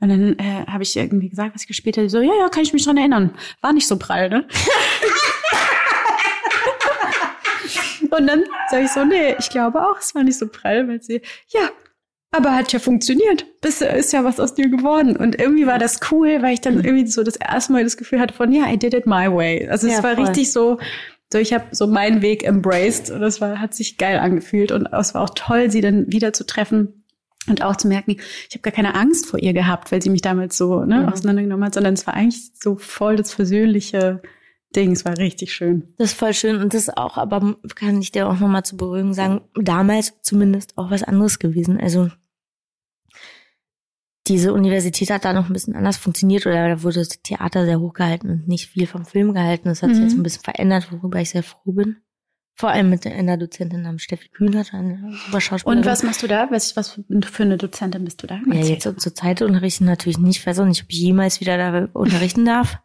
Und 0.00 0.08
dann 0.10 0.38
äh, 0.38 0.66
habe 0.66 0.82
ich 0.82 0.94
irgendwie 0.96 1.30
gesagt, 1.30 1.54
was 1.54 1.62
ich 1.62 1.68
gespielt 1.68 1.96
habe. 1.96 2.10
So, 2.10 2.20
ja, 2.20 2.34
ja, 2.38 2.50
kann 2.50 2.62
ich 2.62 2.74
mich 2.74 2.84
dran 2.84 2.98
erinnern. 2.98 3.34
War 3.62 3.72
nicht 3.72 3.88
so 3.88 3.98
prall, 3.98 4.28
ne? 4.28 4.46
Und 8.10 8.26
dann 8.26 8.44
sage 8.70 8.84
ich 8.84 8.90
so, 8.90 9.04
nee, 9.04 9.34
ich 9.38 9.50
glaube 9.50 9.80
auch, 9.82 9.98
es 9.98 10.14
war 10.14 10.24
nicht 10.24 10.38
so 10.38 10.48
prall, 10.48 10.88
weil 10.88 11.02
sie, 11.02 11.20
ja, 11.48 11.70
aber 12.30 12.54
hat 12.54 12.72
ja 12.72 12.78
funktioniert. 12.78 13.46
Bist, 13.60 13.80
ist 13.82 14.12
ja 14.12 14.22
was 14.24 14.38
aus 14.40 14.54
dir 14.54 14.68
geworden. 14.68 15.16
Und 15.16 15.38
irgendwie 15.40 15.66
war 15.66 15.78
das 15.78 16.00
cool, 16.10 16.42
weil 16.42 16.54
ich 16.54 16.60
dann 16.60 16.84
irgendwie 16.84 17.06
so 17.06 17.22
das 17.22 17.36
erste 17.36 17.72
Mal 17.72 17.84
das 17.84 17.96
Gefühl 17.96 18.20
hatte 18.20 18.34
von, 18.34 18.52
ja, 18.52 18.70
I 18.70 18.76
did 18.78 18.94
it 18.94 19.06
my 19.06 19.32
way. 19.32 19.66
Also 19.68 19.86
es 19.86 19.94
Ja, 19.96 20.02
war 20.02 20.14
voll. 20.14 20.24
richtig 20.26 20.52
so, 20.52 20.78
so 21.32 21.38
ich 21.38 21.52
habe 21.52 21.64
so 21.72 21.86
meinen 21.86 22.20
Weg 22.22 22.44
embraced 22.44 23.10
und 23.10 23.20
das 23.20 23.40
war, 23.40 23.60
hat 23.60 23.74
sich 23.74 23.96
geil 23.98 24.18
angefühlt. 24.18 24.72
Und 24.72 24.86
es 24.92 25.14
war 25.14 25.22
auch 25.22 25.30
toll, 25.34 25.70
sie 25.70 25.80
dann 25.80 26.10
wieder 26.12 26.32
zu 26.32 26.44
treffen. 26.44 27.04
Und 27.48 27.62
auch 27.62 27.76
zu 27.76 27.88
merken, 27.88 28.10
ich 28.10 28.54
habe 28.54 28.60
gar 28.60 28.72
keine 28.72 28.94
Angst 28.94 29.24
vor 29.24 29.38
ihr 29.40 29.54
gehabt, 29.54 29.90
weil 29.90 30.02
sie 30.02 30.10
mich 30.10 30.20
damals 30.20 30.58
so 30.58 30.84
ne, 30.84 30.98
Mhm. 31.00 31.08
auseinandergenommen 31.08 31.64
hat, 31.64 31.74
sondern 31.74 31.94
es 31.94 32.06
war 32.06 32.12
eigentlich 32.12 32.50
so 32.60 32.76
voll 32.76 33.16
das 33.16 33.32
versöhnliche 33.32 34.20
Ding. 34.76 34.92
Es 34.92 35.04
war 35.04 35.16
richtig 35.16 35.52
schön. 35.54 35.94
Das 35.96 36.10
ist 36.12 36.18
voll 36.18 36.34
schön 36.34 36.56
und 36.60 36.74
das 36.74 36.82
ist 36.82 36.96
auch, 36.96 37.16
aber 37.16 37.56
kann 37.74 38.00
ich 38.00 38.12
dir 38.12 38.28
auch 38.28 38.38
nochmal 38.38 38.64
zu 38.64 38.76
beruhigen 38.76 39.14
sagen, 39.14 39.40
damals 39.54 40.14
zumindest 40.22 40.76
auch 40.76 40.90
was 40.90 41.02
anderes 41.02 41.38
gewesen. 41.38 41.80
Also 41.80 42.10
diese 44.26 44.52
Universität 44.52 45.10
hat 45.10 45.24
da 45.24 45.32
noch 45.32 45.46
ein 45.48 45.54
bisschen 45.54 45.74
anders 45.74 45.96
funktioniert 45.96 46.44
oder 46.46 46.68
da 46.68 46.82
wurde 46.82 46.96
das 46.98 47.08
Theater 47.22 47.64
sehr 47.64 47.80
hochgehalten 47.80 48.30
und 48.30 48.48
nicht 48.48 48.66
viel 48.68 48.86
vom 48.86 49.06
Film 49.06 49.32
gehalten. 49.32 49.68
Das 49.68 49.82
hat 49.82 49.90
sich 49.90 49.98
Mhm. 50.00 50.04
jetzt 50.04 50.16
ein 50.18 50.22
bisschen 50.22 50.42
verändert, 50.42 50.92
worüber 50.92 51.18
ich 51.20 51.30
sehr 51.30 51.42
froh 51.42 51.72
bin. 51.72 51.96
Vor 52.54 52.68
allem 52.70 52.90
mit 52.90 53.06
einer 53.06 53.36
Dozentin 53.38 53.82
namens 53.82 54.02
Steffi 54.02 54.28
Kühnert, 54.28 54.74
eine 54.74 55.12
super 55.24 55.40
Schauspielerin. 55.40 55.78
Und 55.78 55.86
was 55.86 56.02
machst 56.02 56.22
du 56.22 56.26
da? 56.26 56.48
Was, 56.50 56.76
was 56.76 57.00
für 57.24 57.42
eine 57.44 57.56
Dozentin 57.56 58.04
bist 58.04 58.22
du 58.22 58.26
da? 58.26 58.40
Ja, 58.52 58.54
jetzt 58.64 58.82
zur 59.00 59.14
Zeit 59.14 59.40
unterrichten 59.40 59.84
natürlich 59.86 60.18
nicht. 60.18 60.40
Ich 60.40 60.46
weiß 60.46 60.58
auch 60.58 60.66
nicht, 60.66 60.82
ob 60.82 60.90
ich 60.90 60.98
jemals 60.98 61.40
wieder 61.40 61.56
da 61.56 61.88
unterrichten 61.94 62.44
darf. 62.44 62.78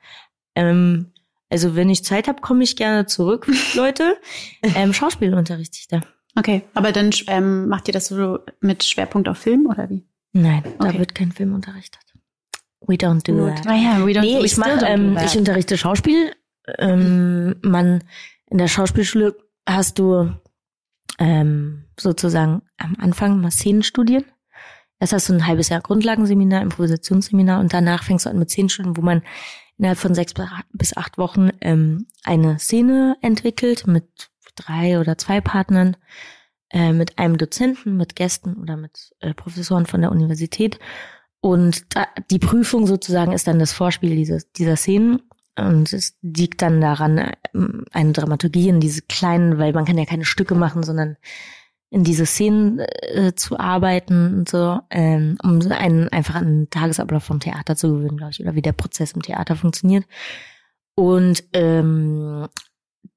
Ähm, 0.55 1.11
also 1.53 1.75
wenn 1.75 1.89
ich 1.89 2.03
Zeit 2.03 2.27
habe, 2.27 2.41
komme 2.41 2.63
ich 2.63 2.75
gerne 2.75 3.05
zurück, 3.05 3.47
Leute. 3.75 4.17
Ähm, 4.63 4.91
Schauspiel 4.93 5.33
unterrichte 5.33 5.77
ich 5.79 5.87
da. 5.87 6.01
Okay, 6.35 6.63
aber 6.73 6.91
dann 6.91 7.11
ähm, 7.27 7.67
macht 7.69 7.87
ihr 7.87 7.93
das 7.93 8.07
so 8.07 8.39
mit 8.59 8.83
Schwerpunkt 8.83 9.29
auf 9.29 9.37
Film 9.37 9.67
oder 9.67 9.89
wie? 9.89 10.03
Nein, 10.33 10.63
da 10.79 10.87
Okay. 10.89 10.99
wird 10.99 11.13
kein 11.15 11.31
Film 11.31 11.53
unterrichtet. 11.53 12.01
We 12.85 12.95
don't 12.95 13.25
do 13.25 13.33
Nur 13.33 13.53
that. 13.55 13.67
Ah 13.67 13.75
ja, 13.75 14.05
we 14.05 14.11
don't, 14.11 14.21
Nee, 14.21 14.39
we 14.41 14.45
ich 14.45 14.55
do 14.55 14.63
ähm, 14.85 15.13
that. 15.15 15.25
ich 15.31 15.37
unterrichte 15.37 15.77
Schauspiel. 15.77 16.33
Ähm, 16.79 17.55
man 17.61 18.03
in 18.49 18.57
der 18.57 18.67
Schauspielschule 18.67 19.37
hast 19.67 19.99
du 19.99 20.31
ähm, 21.19 21.85
sozusagen 21.99 22.63
am 22.77 22.95
Anfang 22.99 23.39
mal 23.39 23.51
Szenenstudien. 23.51 24.25
Erst 24.99 25.13
hast 25.13 25.29
du 25.29 25.33
ein 25.33 25.45
halbes 25.45 25.69
Jahr 25.69 25.81
Grundlagenseminar, 25.81 26.61
Improvisationsseminar 26.61 27.59
und 27.59 27.73
danach 27.73 28.03
fängst 28.03 28.25
du 28.25 28.29
an 28.29 28.39
mit 28.39 28.49
Szenenstudien, 28.49 28.97
wo 28.97 29.01
man 29.01 29.21
innerhalb 29.77 29.97
von 29.97 30.15
sechs 30.15 30.33
bis 30.71 30.95
acht 30.95 31.17
Wochen 31.17 31.49
ähm, 31.61 32.07
eine 32.23 32.59
Szene 32.59 33.17
entwickelt 33.21 33.87
mit 33.87 34.29
drei 34.55 34.99
oder 34.99 35.17
zwei 35.17 35.41
Partnern, 35.41 35.97
äh, 36.69 36.93
mit 36.93 37.19
einem 37.19 37.37
Dozenten, 37.37 37.97
mit 37.97 38.15
Gästen 38.15 38.55
oder 38.55 38.77
mit 38.77 39.13
äh, 39.19 39.33
Professoren 39.33 39.85
von 39.85 40.01
der 40.01 40.11
Universität. 40.11 40.79
Und 41.39 41.95
da, 41.95 42.07
die 42.31 42.39
Prüfung 42.39 42.87
sozusagen 42.87 43.31
ist 43.31 43.47
dann 43.47 43.59
das 43.59 43.73
Vorspiel 43.73 44.15
dieses, 44.15 44.51
dieser 44.53 44.75
Szenen. 44.75 45.21
Und 45.55 45.93
es 45.93 46.17
liegt 46.21 46.61
dann 46.61 46.81
daran, 46.81 47.31
ähm, 47.53 47.85
eine 47.91 48.13
Dramaturgie 48.13 48.69
in 48.69 48.79
diese 48.79 49.01
kleinen, 49.03 49.57
weil 49.57 49.73
man 49.73 49.85
kann 49.85 49.97
ja 49.97 50.05
keine 50.05 50.25
Stücke 50.25 50.55
machen, 50.55 50.83
sondern 50.83 51.17
in 51.93 52.03
diese 52.03 52.25
Szenen 52.25 52.79
äh, 52.79 53.35
zu 53.35 53.59
arbeiten 53.59 54.39
und 54.39 54.49
so, 54.49 54.79
ähm, 54.89 55.37
um 55.43 55.61
so 55.61 55.69
einen 55.69 56.09
einfach 56.09 56.33
an 56.33 56.45
den 56.45 56.69
Tagesablauf 56.71 57.23
vom 57.23 57.39
Theater 57.39 57.75
zu 57.75 57.93
gewöhnen, 57.93 58.17
glaube 58.17 58.31
ich, 58.31 58.41
oder 58.41 58.55
wie 58.55 58.63
der 58.63 58.73
Prozess 58.73 59.11
im 59.11 59.21
Theater 59.21 59.55
funktioniert. 59.55 60.03
Und 60.95 61.43
ähm, 61.53 62.47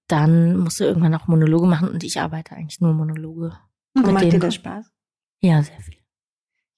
dann 0.08 0.58
musst 0.58 0.78
du 0.78 0.84
irgendwann 0.84 1.14
auch 1.14 1.26
Monologe 1.26 1.66
machen 1.66 1.88
und 1.88 2.04
ich 2.04 2.20
arbeite 2.20 2.54
eigentlich 2.54 2.82
nur 2.82 2.92
Monologe. 2.92 3.56
Und 3.94 4.12
macht 4.12 4.30
dir 4.30 4.38
das 4.38 4.56
Spaß? 4.56 4.92
Ja, 5.40 5.62
sehr 5.62 5.80
viel. 5.80 5.96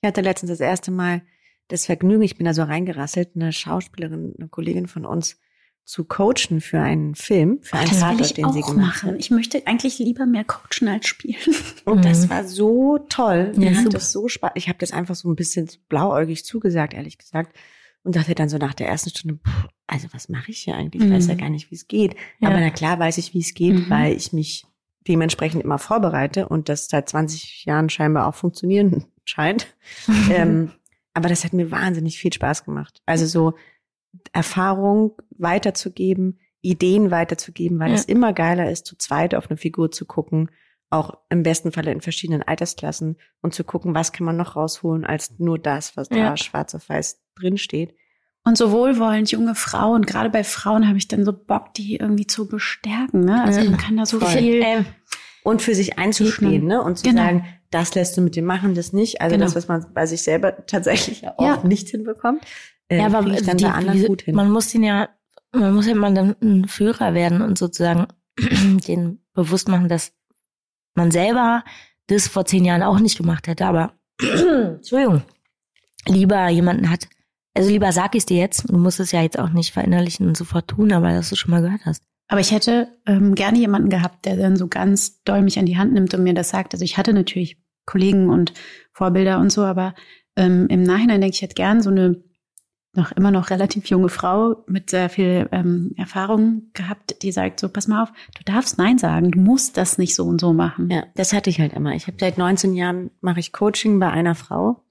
Ich 0.01 0.07
hatte 0.07 0.21
letztens 0.21 0.51
das 0.51 0.61
erste 0.61 0.93
Mal 0.93 1.23
das 1.67 1.87
Vergnügen, 1.87 2.23
ich 2.23 2.37
bin 2.37 2.47
da 2.47 2.55
so 2.55 2.63
reingerasselt, 2.63 3.31
eine 3.35 3.53
Schauspielerin, 3.53 4.37
eine 4.39 4.49
Kollegin 4.49 4.87
von 4.87 5.05
uns 5.05 5.41
zu 5.89 6.05
coachen 6.05 6.61
für 6.61 6.81
einen 6.81 7.15
Film, 7.15 7.61
für 7.63 7.79
einen 7.79 7.89
das 7.89 7.95
will 7.97 8.01
Tatort, 8.03 8.21
ich 8.27 8.35
den 8.35 8.53
sie 8.53 8.63
auch 8.63 8.75
gemacht 8.75 8.97
machen. 8.97 9.11
hat. 9.13 9.21
Ich 9.21 9.31
möchte 9.31 9.67
eigentlich 9.67 9.99
lieber 9.99 10.27
mehr 10.27 10.45
coachen 10.45 10.87
als 10.87 11.07
spielen. 11.07 11.37
Und 11.87 12.05
das 12.05 12.27
Mhm. 12.27 12.31
war 12.31 12.45
so 12.45 12.99
toll. 13.09 13.53
Ja, 13.55 13.59
Mir 13.61 13.71
hat 13.71 13.77
super. 13.85 13.89
das 13.91 14.13
so 14.13 14.29
Spaß. 14.29 14.51
Ich 14.55 14.69
habe 14.69 14.79
das 14.79 14.93
einfach 14.93 15.15
so 15.15 15.31
ein 15.31 15.35
bisschen 15.35 15.67
blauäugig 15.89 16.45
zugesagt, 16.45 16.93
ehrlich 16.93 17.17
gesagt. 17.17 17.57
Und 18.03 18.17
dachte 18.17 18.35
dann 18.35 18.51
so 18.51 18.59
nach 18.59 18.75
der 18.75 18.87
ersten 18.87 19.09
Stunde, 19.11 19.39
pff, 19.43 19.67
also 19.87 20.09
was 20.13 20.29
mache 20.29 20.51
ich 20.51 20.59
hier 20.59 20.77
eigentlich? 20.77 21.03
Ich 21.05 21.11
weiß 21.11 21.27
ja 21.29 21.35
Mhm. 21.35 21.39
gar 21.39 21.49
nicht, 21.51 21.71
wie 21.71 21.75
es 21.77 21.89
geht. 21.89 22.15
Ja. 22.39 22.49
Aber 22.49 22.61
na 22.61 22.69
klar 22.69 22.99
weiß 22.99 23.17
ich, 23.17 23.33
wie 23.33 23.41
es 23.41 23.55
geht, 23.55 23.75
Mhm. 23.75 23.89
weil 23.91 24.13
ich 24.15 24.35
mich 24.35 24.67
dementsprechend 25.09 25.63
immer 25.65 25.79
vorbereite 25.79 26.49
und 26.49 26.69
das 26.69 26.89
seit 26.89 27.09
20 27.09 27.65
Jahren 27.65 27.89
scheinbar 27.89 28.27
auch 28.27 28.35
funktionieren 28.35 29.07
scheint. 29.25 29.75
ähm, 30.31 30.71
aber 31.15 31.31
das 31.31 31.45
hat 31.45 31.55
mir 31.55 31.71
wahnsinnig 31.71 32.19
viel 32.19 32.33
Spaß 32.33 32.65
gemacht. 32.67 33.01
Also 33.07 33.25
so 33.25 33.55
Erfahrung 34.33 35.13
weiterzugeben, 35.37 36.39
Ideen 36.61 37.11
weiterzugeben, 37.11 37.79
weil 37.79 37.89
Ja. 37.91 37.95
es 37.95 38.05
immer 38.05 38.33
geiler 38.33 38.71
ist, 38.71 38.87
zu 38.87 38.97
zweit 38.97 39.35
auf 39.35 39.49
eine 39.49 39.57
Figur 39.57 39.91
zu 39.91 40.05
gucken, 40.07 40.51
auch 40.91 41.19
im 41.29 41.43
besten 41.43 41.71
Falle 41.73 41.93
in 41.93 42.01
verschiedenen 42.01 42.43
Altersklassen 42.43 43.17
und 43.43 43.55
zu 43.55 43.63
gucken, 43.65 43.95
was 43.95 44.13
kann 44.13 44.25
man 44.25 44.37
noch 44.37 44.57
rausholen 44.57 45.05
als 45.05 45.39
nur 45.39 45.59
das, 45.59 45.97
was 45.97 46.09
Ja. 46.11 46.31
da 46.31 46.37
schwarz 46.37 46.75
auf 46.75 46.89
weiß 46.89 47.21
drinsteht. 47.39 47.95
Und 48.45 48.57
so 48.57 48.73
wohlwollend 48.73 49.31
junge 49.31 49.55
Frauen, 49.55 50.07
gerade 50.07 50.31
bei 50.31 50.43
Frauen 50.45 50.89
habe 50.89 50.97
ich 50.97 51.07
dann 51.07 51.25
so 51.25 51.33
Bock, 51.33 51.75
die 51.75 51.97
irgendwie 51.97 52.27
zu 52.27 52.49
bestärken. 52.49 53.21
Ne? 53.25 53.43
Also 53.45 53.61
Ja. 53.61 53.71
man 53.71 53.79
kann 53.79 53.97
da 53.97 54.07
so 54.07 54.19
Voll. 54.21 54.29
viel. 54.31 54.63
Ähm, 54.65 54.87
Und 55.45 55.63
für 55.63 55.75
sich 55.75 55.99
einzustehen, 55.99 56.67
ne? 56.67 56.83
Und 56.83 56.99
zu 56.99 57.05
Genau. 57.05 57.23
sagen, 57.23 57.45
das 57.71 57.95
lässt 57.95 58.17
du 58.17 58.21
mit 58.21 58.37
dem 58.37 58.45
machen, 58.45 58.75
das 58.75 58.93
nicht. 58.93 59.21
Also 59.21 59.35
Genau. 59.35 59.45
das, 59.47 59.55
was 59.55 59.69
man 59.69 59.85
bei 59.93 60.07
sich 60.07 60.23
selber 60.23 60.67
tatsächlich 60.67 61.23
ja 61.23 61.35
oft 61.37 61.65
nicht 61.65 61.89
hinbekommt, 61.89 62.43
äh, 62.89 62.99
ja, 62.99 63.07
aber 63.07 63.27
ich 63.27 63.45
dann 63.45 63.59
die, 63.59 63.65
bei 63.65 63.73
anderen 63.73 64.07
gut 64.07 64.23
hin. 64.23 64.35
man 64.35 64.51
muss 64.51 64.69
den 64.69 64.83
ja, 64.83 65.09
man 65.53 65.75
muss 65.75 65.87
ja 65.87 65.95
mal 65.95 66.15
dann 66.15 66.37
ein 66.43 66.69
Führer 66.69 67.15
werden 67.15 67.43
und 67.43 67.59
sozusagen 67.59 68.07
den 68.39 69.21
bewusst 69.35 69.69
machen, 69.69 69.89
dass 69.89 70.13
man 70.95 71.11
selber 71.11 71.65
das 72.07 72.27
vor 72.29 72.47
zehn 72.47 72.65
Jahren 72.65 72.83
auch 72.83 72.99
nicht 73.01 73.19
gemacht 73.19 73.47
hätte, 73.47 73.67
aber 73.67 73.93
Entschuldigung, 74.21 75.23
lieber 76.07 76.49
jemanden 76.49 76.91
hat, 76.91 77.09
also 77.55 77.71
lieber 77.71 77.93
sag 77.93 78.15
ich 78.15 78.21
es 78.21 78.27
dir 78.27 78.39
jetzt, 78.39 78.71
du 78.71 78.77
musst 78.79 79.01
es 79.01 79.13
ja 79.13 79.21
jetzt 79.21 79.39
auch 79.39 79.51
nicht 79.51 79.73
verinnerlichen 79.73 80.27
und 80.27 80.37
sofort 80.37 80.69
tun, 80.69 80.93
aber 80.93 81.13
dass 81.13 81.29
du 81.31 81.37
schon 81.37 81.51
mal 81.51 81.61
gehört 81.63 81.85
hast. 81.85 82.03
Aber 82.29 82.41
ich 82.41 82.53
hätte 82.53 82.89
ähm, 83.07 83.35
gerne 83.35 83.59
jemanden 83.59 83.89
gehabt, 83.89 84.27
der 84.27 84.37
dann 84.37 84.57
so 84.57 84.69
ganz 84.69 85.23
doll 85.25 85.43
mich 85.43 85.59
an 85.59 85.67
die 85.67 85.79
Hand 85.79 85.95
nimmt 85.95 86.13
und 86.15 86.23
mir 86.23 86.35
das 86.35 86.51
sagt. 86.51 86.75
Also 86.75 86.85
ich 86.85 86.99
hatte 86.99 87.15
natürlich 87.15 87.59
Kollegen 87.87 88.29
und 88.29 88.53
Vorbilder 88.93 89.39
und 89.39 89.51
so, 89.51 89.65
aber 89.65 89.95
ähm, 90.37 90.67
im 90.69 90.83
Nachhinein 90.83 91.23
denke 91.23 91.35
ich, 91.35 91.39
ich 91.39 91.43
hätte 91.43 91.55
gern 91.55 91.81
so 91.81 91.91
eine 91.91 92.23
noch 92.95 93.13
immer 93.13 93.31
noch 93.31 93.51
relativ 93.51 93.87
junge 93.87 94.09
Frau 94.09 94.65
mit 94.67 94.91
sehr 94.91 95.09
viel 95.09 95.49
ähm, 95.53 95.93
Erfahrung 95.97 96.71
gehabt, 96.75 97.23
die 97.23 97.33
sagt 97.33 97.61
so, 97.61 97.69
pass 97.69 97.87
mal 97.87 98.03
auf, 98.03 98.13
du 98.37 98.45
darfst 98.45 98.79
Nein 98.79 98.99
sagen, 98.99 99.31
du 99.31 99.39
musst 99.39 99.77
das 99.77 99.99
nicht 99.99 100.15
so 100.15 100.25
und 100.25 100.41
so 100.41 100.53
machen. 100.53 100.91
Ja, 100.91 101.05
das 101.15 101.33
hatte 101.33 101.49
ich 101.49 101.61
halt 101.61 101.73
immer. 101.75 101.95
Ich 101.95 102.07
habe 102.07 102.17
seit 102.19 102.39
19 102.39 102.75
Jahren 102.75 103.11
mache 103.21 103.41
ich 103.41 103.53
Coaching 103.53 103.99
bei 104.01 104.11
einer 104.11 104.35
Frau 104.35 104.83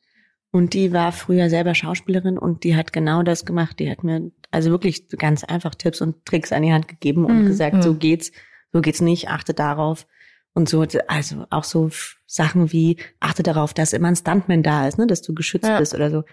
und 0.52 0.74
die 0.74 0.94
war 0.94 1.12
früher 1.12 1.50
selber 1.50 1.76
Schauspielerin 1.76 2.38
und 2.38 2.64
die 2.64 2.76
hat 2.76 2.94
genau 2.94 3.24
das 3.24 3.46
gemacht. 3.46 3.80
Die 3.80 3.92
hat 3.92 4.04
mir 4.04 4.32
also 4.52 4.70
wirklich 4.72 5.08
ganz 5.10 5.43
einfach 5.43 5.76
Tipps 5.76 6.02
und 6.02 6.26
Tricks 6.26 6.52
an 6.52 6.64
die 6.64 6.72
Hand 6.74 6.88
gegeben 6.88 7.26
und 7.26 7.43
Mhm. 7.43 7.45
gesagt, 7.45 7.84
so 7.84 7.93
geht's, 7.95 8.32
so 8.74 8.82
geht's 8.82 9.02
nicht, 9.02 9.30
achte 9.30 9.54
darauf. 9.54 10.08
Und 10.54 10.68
so, 10.70 10.86
also 11.08 11.45
auch 11.52 11.64
so 11.64 11.89
Sachen 12.26 12.72
wie, 12.72 12.98
achte 13.20 13.43
darauf, 13.43 13.74
dass 13.74 13.93
immer 13.93 14.08
ein 14.08 14.16
Stuntman 14.16 14.64
da 14.64 14.88
ist, 14.88 14.98
ne, 14.98 15.06
dass 15.06 15.22
du 15.22 15.36
geschützt 15.36 15.68
Ja. 15.70 15.78
bist 15.80 15.93
oder 15.93 16.10
so. 16.10 16.24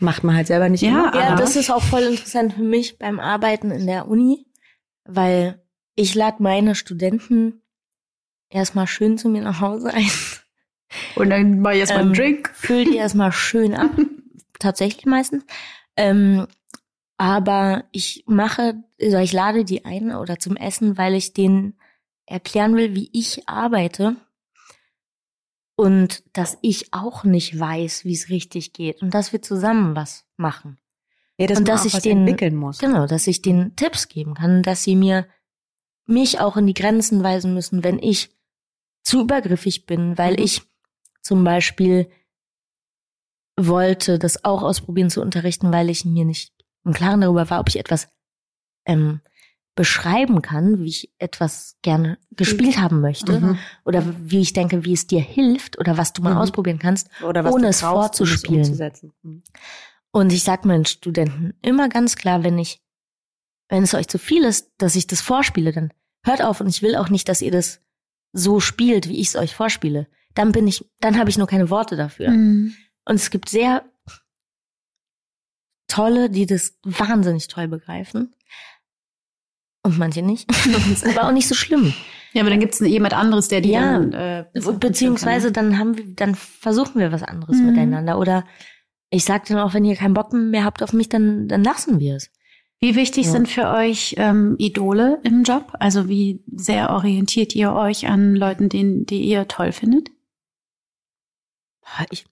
Macht 0.00 0.22
man 0.22 0.36
halt 0.36 0.46
selber 0.46 0.68
nicht 0.68 0.82
Ja, 0.82 1.10
Ja, 1.14 1.34
das 1.34 1.56
ist 1.56 1.70
auch 1.70 1.82
voll 1.82 2.02
interessant 2.02 2.52
für 2.54 2.62
mich 2.62 2.98
beim 2.98 3.18
Arbeiten 3.18 3.72
in 3.72 3.86
der 3.88 4.06
Uni, 4.06 4.46
weil 5.04 5.60
ich 5.96 6.14
lade 6.14 6.40
meine 6.40 6.76
Studenten 6.76 7.62
erstmal 8.48 8.86
schön 8.86 9.18
zu 9.18 9.28
mir 9.28 9.42
nach 9.42 9.60
Hause 9.60 9.92
ein. 9.92 10.08
Und 11.16 11.30
dann 11.30 11.60
mach 11.60 11.72
ich 11.72 11.80
erstmal 11.80 12.02
einen 12.02 12.10
Ähm, 12.12 12.16
Drink. 12.16 12.50
Füll 12.54 12.84
die 12.84 12.96
erstmal 12.96 13.32
schön 13.32 13.74
ab. 13.74 13.90
Tatsächlich 14.60 15.04
meistens. 15.06 15.44
Ähm, 15.96 16.46
aber 17.18 17.84
ich 17.92 18.24
mache, 18.26 18.82
also 19.00 19.18
ich 19.18 19.32
lade 19.32 19.64
die 19.64 19.84
ein 19.84 20.14
oder 20.14 20.38
zum 20.38 20.56
Essen, 20.56 20.96
weil 20.96 21.14
ich 21.14 21.34
denen 21.34 21.78
erklären 22.26 22.74
will, 22.76 22.94
wie 22.94 23.10
ich 23.12 23.48
arbeite. 23.48 24.16
Und 25.76 26.24
dass 26.32 26.58
ich 26.60 26.92
auch 26.92 27.22
nicht 27.24 27.58
weiß, 27.58 28.04
wie 28.04 28.12
es 28.14 28.28
richtig 28.30 28.72
geht. 28.72 29.00
Und 29.02 29.14
dass 29.14 29.32
wir 29.32 29.42
zusammen 29.42 29.94
was 29.94 30.24
machen. 30.36 30.78
Ja, 31.38 31.46
dass 31.46 31.58
Und 31.58 31.68
dass 31.68 31.84
ich 31.84 31.94
was 31.94 32.02
den- 32.02 32.18
entwickeln 32.18 32.56
muss. 32.56 32.78
Genau, 32.78 33.06
dass 33.06 33.26
ich 33.28 33.42
denen 33.42 33.76
Tipps 33.76 34.08
geben 34.08 34.34
kann, 34.34 34.62
dass 34.62 34.82
sie 34.82 34.96
mir 34.96 35.28
mich 36.06 36.40
auch 36.40 36.56
in 36.56 36.66
die 36.66 36.74
Grenzen 36.74 37.22
weisen 37.22 37.54
müssen, 37.54 37.84
wenn 37.84 37.98
ich 38.00 38.30
zu 39.04 39.20
übergriffig 39.20 39.86
bin, 39.86 40.18
weil 40.18 40.32
Mhm. 40.32 40.42
ich 40.42 40.62
zum 41.22 41.44
Beispiel 41.44 42.10
wollte, 43.56 44.18
das 44.18 44.44
auch 44.44 44.62
ausprobieren 44.62 45.10
zu 45.10 45.20
unterrichten, 45.20 45.72
weil 45.72 45.90
ich 45.90 46.04
mir 46.04 46.24
nicht 46.24 46.52
im 46.88 46.94
Klaren 46.94 47.20
darüber 47.20 47.48
war, 47.50 47.60
ob 47.60 47.68
ich 47.68 47.78
etwas 47.78 48.08
ähm, 48.86 49.20
beschreiben 49.76 50.42
kann, 50.42 50.80
wie 50.80 50.88
ich 50.88 51.12
etwas 51.18 51.76
gerne 51.82 52.18
gespielt 52.32 52.78
haben 52.78 53.00
möchte 53.00 53.40
Mhm. 53.40 53.58
oder 53.84 54.02
wie 54.28 54.40
ich 54.40 54.52
denke, 54.52 54.84
wie 54.84 54.92
es 54.92 55.06
dir 55.06 55.20
hilft 55.20 55.78
oder 55.78 55.96
was 55.96 56.12
du 56.12 56.20
mal 56.22 56.32
Mhm. 56.34 56.38
ausprobieren 56.40 56.78
kannst. 56.80 57.08
Ohne 57.54 57.68
es 57.68 57.80
vorzuspielen. 57.80 58.92
Mhm. 59.22 59.42
Und 60.10 60.32
ich 60.32 60.42
sag 60.42 60.64
meinen 60.64 60.84
Studenten 60.86 61.54
immer 61.62 61.88
ganz 61.88 62.16
klar, 62.16 62.42
wenn 62.42 62.58
ich, 62.58 62.82
wenn 63.68 63.84
es 63.84 63.94
euch 63.94 64.08
zu 64.08 64.18
viel 64.18 64.42
ist, 64.44 64.72
dass 64.78 64.96
ich 64.96 65.06
das 65.06 65.20
vorspiele, 65.20 65.70
dann 65.72 65.92
hört 66.24 66.42
auf 66.42 66.60
und 66.60 66.66
ich 66.68 66.82
will 66.82 66.96
auch 66.96 67.08
nicht, 67.08 67.28
dass 67.28 67.40
ihr 67.42 67.52
das 67.52 67.80
so 68.32 68.58
spielt, 68.58 69.08
wie 69.08 69.20
ich 69.20 69.28
es 69.28 69.36
euch 69.36 69.54
vorspiele. 69.54 70.08
Dann 70.34 70.50
bin 70.50 70.66
ich, 70.66 70.84
dann 71.00 71.18
habe 71.18 71.30
ich 71.30 71.38
nur 71.38 71.46
keine 71.46 71.70
Worte 71.70 71.96
dafür. 71.96 72.30
Mhm. 72.30 72.74
Und 73.04 73.14
es 73.14 73.30
gibt 73.30 73.48
sehr 73.48 73.84
tolle, 75.98 76.30
die 76.30 76.46
das 76.46 76.78
wahnsinnig 76.84 77.48
toll 77.48 77.68
begreifen. 77.68 78.34
Und 79.84 79.98
manche 79.98 80.22
nicht. 80.22 80.50
Es 80.92 81.02
ist 81.02 81.06
aber 81.16 81.28
auch 81.28 81.32
nicht 81.32 81.48
so 81.48 81.54
schlimm. 81.54 81.92
Ja, 82.34 82.42
aber 82.42 82.50
dann 82.50 82.60
gibt's 82.60 82.80
jemand 82.80 83.14
anderes, 83.14 83.48
der 83.48 83.60
die 83.60 83.70
Ja. 83.70 83.80
dann 83.98 84.12
äh, 84.12 84.44
besser 84.52 84.72
Beziehungsweise 84.74 85.50
dann 85.52 85.78
haben 85.78 85.96
wir, 85.96 86.04
dann 86.14 86.34
versuchen 86.34 87.00
wir 87.00 87.10
was 87.12 87.22
anderes 87.22 87.56
Mhm. 87.58 87.66
miteinander. 87.66 88.18
Oder 88.18 88.44
ich 89.10 89.24
sag 89.24 89.46
dann 89.46 89.58
auch, 89.58 89.72
wenn 89.74 89.84
ihr 89.84 89.96
keinen 89.96 90.14
Bock 90.14 90.32
mehr 90.32 90.64
habt 90.64 90.82
auf 90.82 90.92
mich, 90.92 91.08
dann, 91.08 91.48
dann 91.48 91.64
lassen 91.64 91.98
wir 92.00 92.16
es. 92.16 92.30
Wie 92.80 92.94
wichtig 92.96 93.26
Ja. 93.26 93.32
sind 93.32 93.48
für 93.48 93.68
euch 93.70 94.14
ähm, 94.18 94.54
Idole 94.58 95.20
im 95.24 95.42
Job? 95.42 95.72
Also 95.80 96.08
wie 96.08 96.44
sehr 96.54 96.90
orientiert 96.90 97.54
ihr 97.54 97.72
euch 97.72 98.06
an 98.08 98.34
Leuten, 98.36 98.68
den, 98.68 99.06
die 99.06 99.22
ihr 99.22 99.48
toll 99.48 99.72
findet? 99.72 100.10
Ich, 102.10 102.26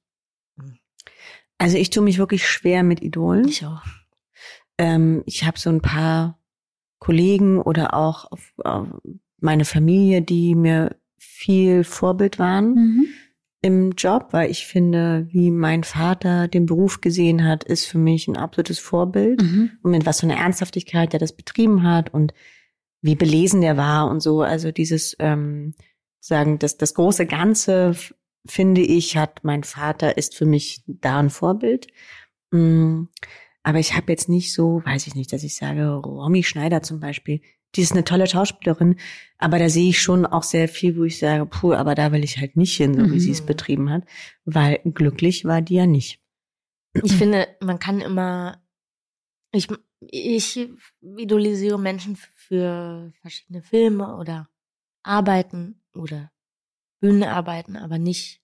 Also 1.58 1.76
ich 1.78 1.90
tue 1.90 2.02
mich 2.02 2.18
wirklich 2.18 2.46
schwer 2.48 2.82
mit 2.82 3.02
Idolen. 3.02 3.48
ich 3.48 3.64
auch. 3.64 3.82
Ähm, 4.78 5.22
ich 5.26 5.44
habe 5.44 5.58
so 5.58 5.70
ein 5.70 5.80
paar 5.80 6.38
Kollegen 6.98 7.60
oder 7.60 7.94
auch 7.94 8.30
auf, 8.30 8.52
auf 8.62 8.88
meine 9.40 9.64
Familie, 9.64 10.22
die 10.22 10.54
mir 10.54 10.96
viel 11.18 11.84
Vorbild 11.84 12.38
waren 12.38 12.74
Mhm. 12.74 13.06
im 13.62 13.92
Job, 13.92 14.28
weil 14.32 14.50
ich 14.50 14.66
finde, 14.66 15.26
wie 15.30 15.50
mein 15.50 15.82
Vater 15.82 16.46
den 16.48 16.66
Beruf 16.66 17.00
gesehen 17.00 17.44
hat, 17.44 17.64
ist 17.64 17.86
für 17.86 17.98
mich 17.98 18.28
ein 18.28 18.36
absolutes 18.36 18.78
Vorbild. 18.78 19.42
Mhm. 19.42 19.70
Und 19.82 19.90
mit 19.90 20.06
was 20.06 20.20
für 20.20 20.26
einer 20.26 20.38
Ernsthaftigkeit 20.40 21.12
der 21.12 21.20
das 21.20 21.34
betrieben 21.34 21.82
hat 21.82 22.12
und 22.12 22.32
wie 23.02 23.14
belesen 23.14 23.60
der 23.60 23.76
war 23.76 24.10
und 24.10 24.20
so. 24.20 24.42
Also 24.42 24.72
dieses 24.72 25.16
ähm, 25.20 25.74
sagen, 26.20 26.58
das, 26.58 26.76
das 26.76 26.94
große 26.94 27.26
Ganze 27.26 27.94
finde 28.48 28.80
ich, 28.80 29.16
hat 29.16 29.44
mein 29.44 29.64
Vater 29.64 30.16
ist 30.16 30.34
für 30.36 30.46
mich 30.46 30.82
da 30.86 31.18
ein 31.18 31.30
Vorbild. 31.30 31.86
Mm, 32.50 33.04
Aber 33.62 33.78
ich 33.80 33.94
habe 33.96 34.12
jetzt 34.12 34.28
nicht 34.28 34.52
so, 34.52 34.82
weiß 34.84 35.06
ich 35.08 35.14
nicht, 35.16 35.32
dass 35.32 35.42
ich 35.42 35.56
sage, 35.56 35.88
Romy 35.94 36.42
Schneider 36.44 36.82
zum 36.82 37.00
Beispiel, 37.00 37.40
die 37.74 37.82
ist 37.82 37.92
eine 37.92 38.04
tolle 38.04 38.26
Schauspielerin, 38.28 38.96
aber 39.38 39.58
da 39.58 39.68
sehe 39.68 39.90
ich 39.90 40.00
schon 40.00 40.24
auch 40.24 40.44
sehr 40.44 40.68
viel, 40.68 40.96
wo 40.96 41.04
ich 41.04 41.18
sage, 41.18 41.44
puh, 41.46 41.72
aber 41.74 41.94
da 41.94 42.12
will 42.12 42.22
ich 42.24 42.38
halt 42.38 42.56
nicht 42.56 42.76
hin, 42.76 42.94
so 42.94 43.00
wie 43.10 43.14
Mhm. 43.16 43.18
sie 43.18 43.32
es 43.32 43.44
betrieben 43.44 43.90
hat, 43.90 44.04
weil 44.44 44.78
glücklich 44.84 45.44
war 45.44 45.60
die 45.62 45.74
ja 45.74 45.86
nicht. 45.86 46.20
Ich 47.02 47.12
finde, 47.16 47.48
man 47.60 47.78
kann 47.78 48.00
immer, 48.00 48.62
ich, 49.52 49.68
ich 50.00 50.70
idolisiere 51.02 51.78
Menschen 51.78 52.16
für 52.34 53.12
verschiedene 53.20 53.62
Filme 53.62 54.16
oder 54.16 54.48
Arbeiten 55.02 55.82
oder 55.94 56.30
Bühnenarbeiten, 57.00 57.76
aber 57.76 57.98
nicht 57.98 58.40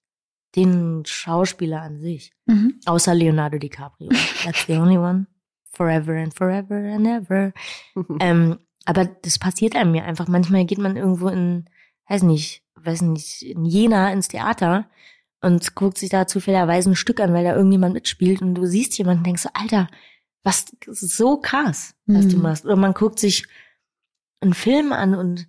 den 0.57 1.05
Schauspieler 1.07 1.81
an 1.83 2.01
sich. 2.01 2.33
Mhm. 2.47 2.81
Außer 2.85 3.15
Leonardo 3.15 3.59
DiCaprio. 3.59 4.11
That's 4.45 4.67
the 4.67 4.75
only 4.75 4.99
one. 4.99 5.27
Forever 5.73 6.15
and 6.17 6.35
forever 6.35 6.75
and 6.77 7.07
ever. 7.07 7.53
Ähm, 8.21 8.59
aber 8.85 9.05
das 9.07 9.39
passiert 9.39 9.77
einem 9.77 9.95
ja 9.95 10.03
einfach. 10.05 10.29
Manchmal 10.29 10.65
geht 10.67 10.79
man 10.79 10.97
irgendwo 10.97 11.29
in, 11.29 11.69
weiß 12.09 12.25
nicht, 12.25 12.63
weiß 12.75 13.03
nicht, 13.03 13.43
in 13.43 13.65
Jena 13.65 14.13
ins 14.13 14.29
Theater 14.29 14.87
und 15.41 15.75
guckt 15.75 15.97
sich 15.99 16.11
da 16.11 16.27
zufälligerweise 16.27 16.91
ein 16.91 16.97
Stück 16.97 17.21
an, 17.21 17.33
weil 17.33 17.45
da 17.45 17.55
irgendjemand 17.55 17.95
mitspielt 17.95 18.43
und 18.43 18.55
du 18.55 18.67
siehst 18.67 18.99
jemanden 18.99 19.21
und 19.21 19.27
denkst 19.27 19.43
so, 19.43 19.49
Alter, 19.55 19.89
was 20.45 20.67
das 20.85 21.03
ist 21.03 21.17
so 21.17 21.39
krass, 21.41 21.95
was 22.07 22.27
du 22.29 22.37
Mhm. 22.37 22.43
machst. 22.43 22.65
Oder 22.65 22.77
man 22.77 22.93
guckt 22.93 23.19
sich 23.21 23.47
einen 24.41 24.55
Film 24.55 24.93
an 24.93 25.15
und 25.15 25.47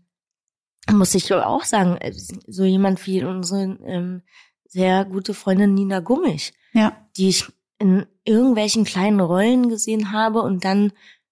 muss 0.91 1.15
ich 1.15 1.33
auch 1.33 1.63
sagen, 1.63 1.97
äh, 1.97 2.11
so 2.13 2.63
jemand 2.63 3.05
wie 3.07 3.23
unsere 3.23 3.77
ähm, 3.85 4.21
sehr 4.67 5.05
gute 5.05 5.33
Freundin 5.33 5.73
Nina 5.73 5.99
Gummich, 5.99 6.53
Ja. 6.73 6.97
die 7.17 7.29
ich 7.29 7.45
in 7.79 8.05
irgendwelchen 8.25 8.83
kleinen 8.85 9.19
Rollen 9.19 9.69
gesehen 9.69 10.11
habe 10.11 10.41
und 10.41 10.63
dann 10.65 10.91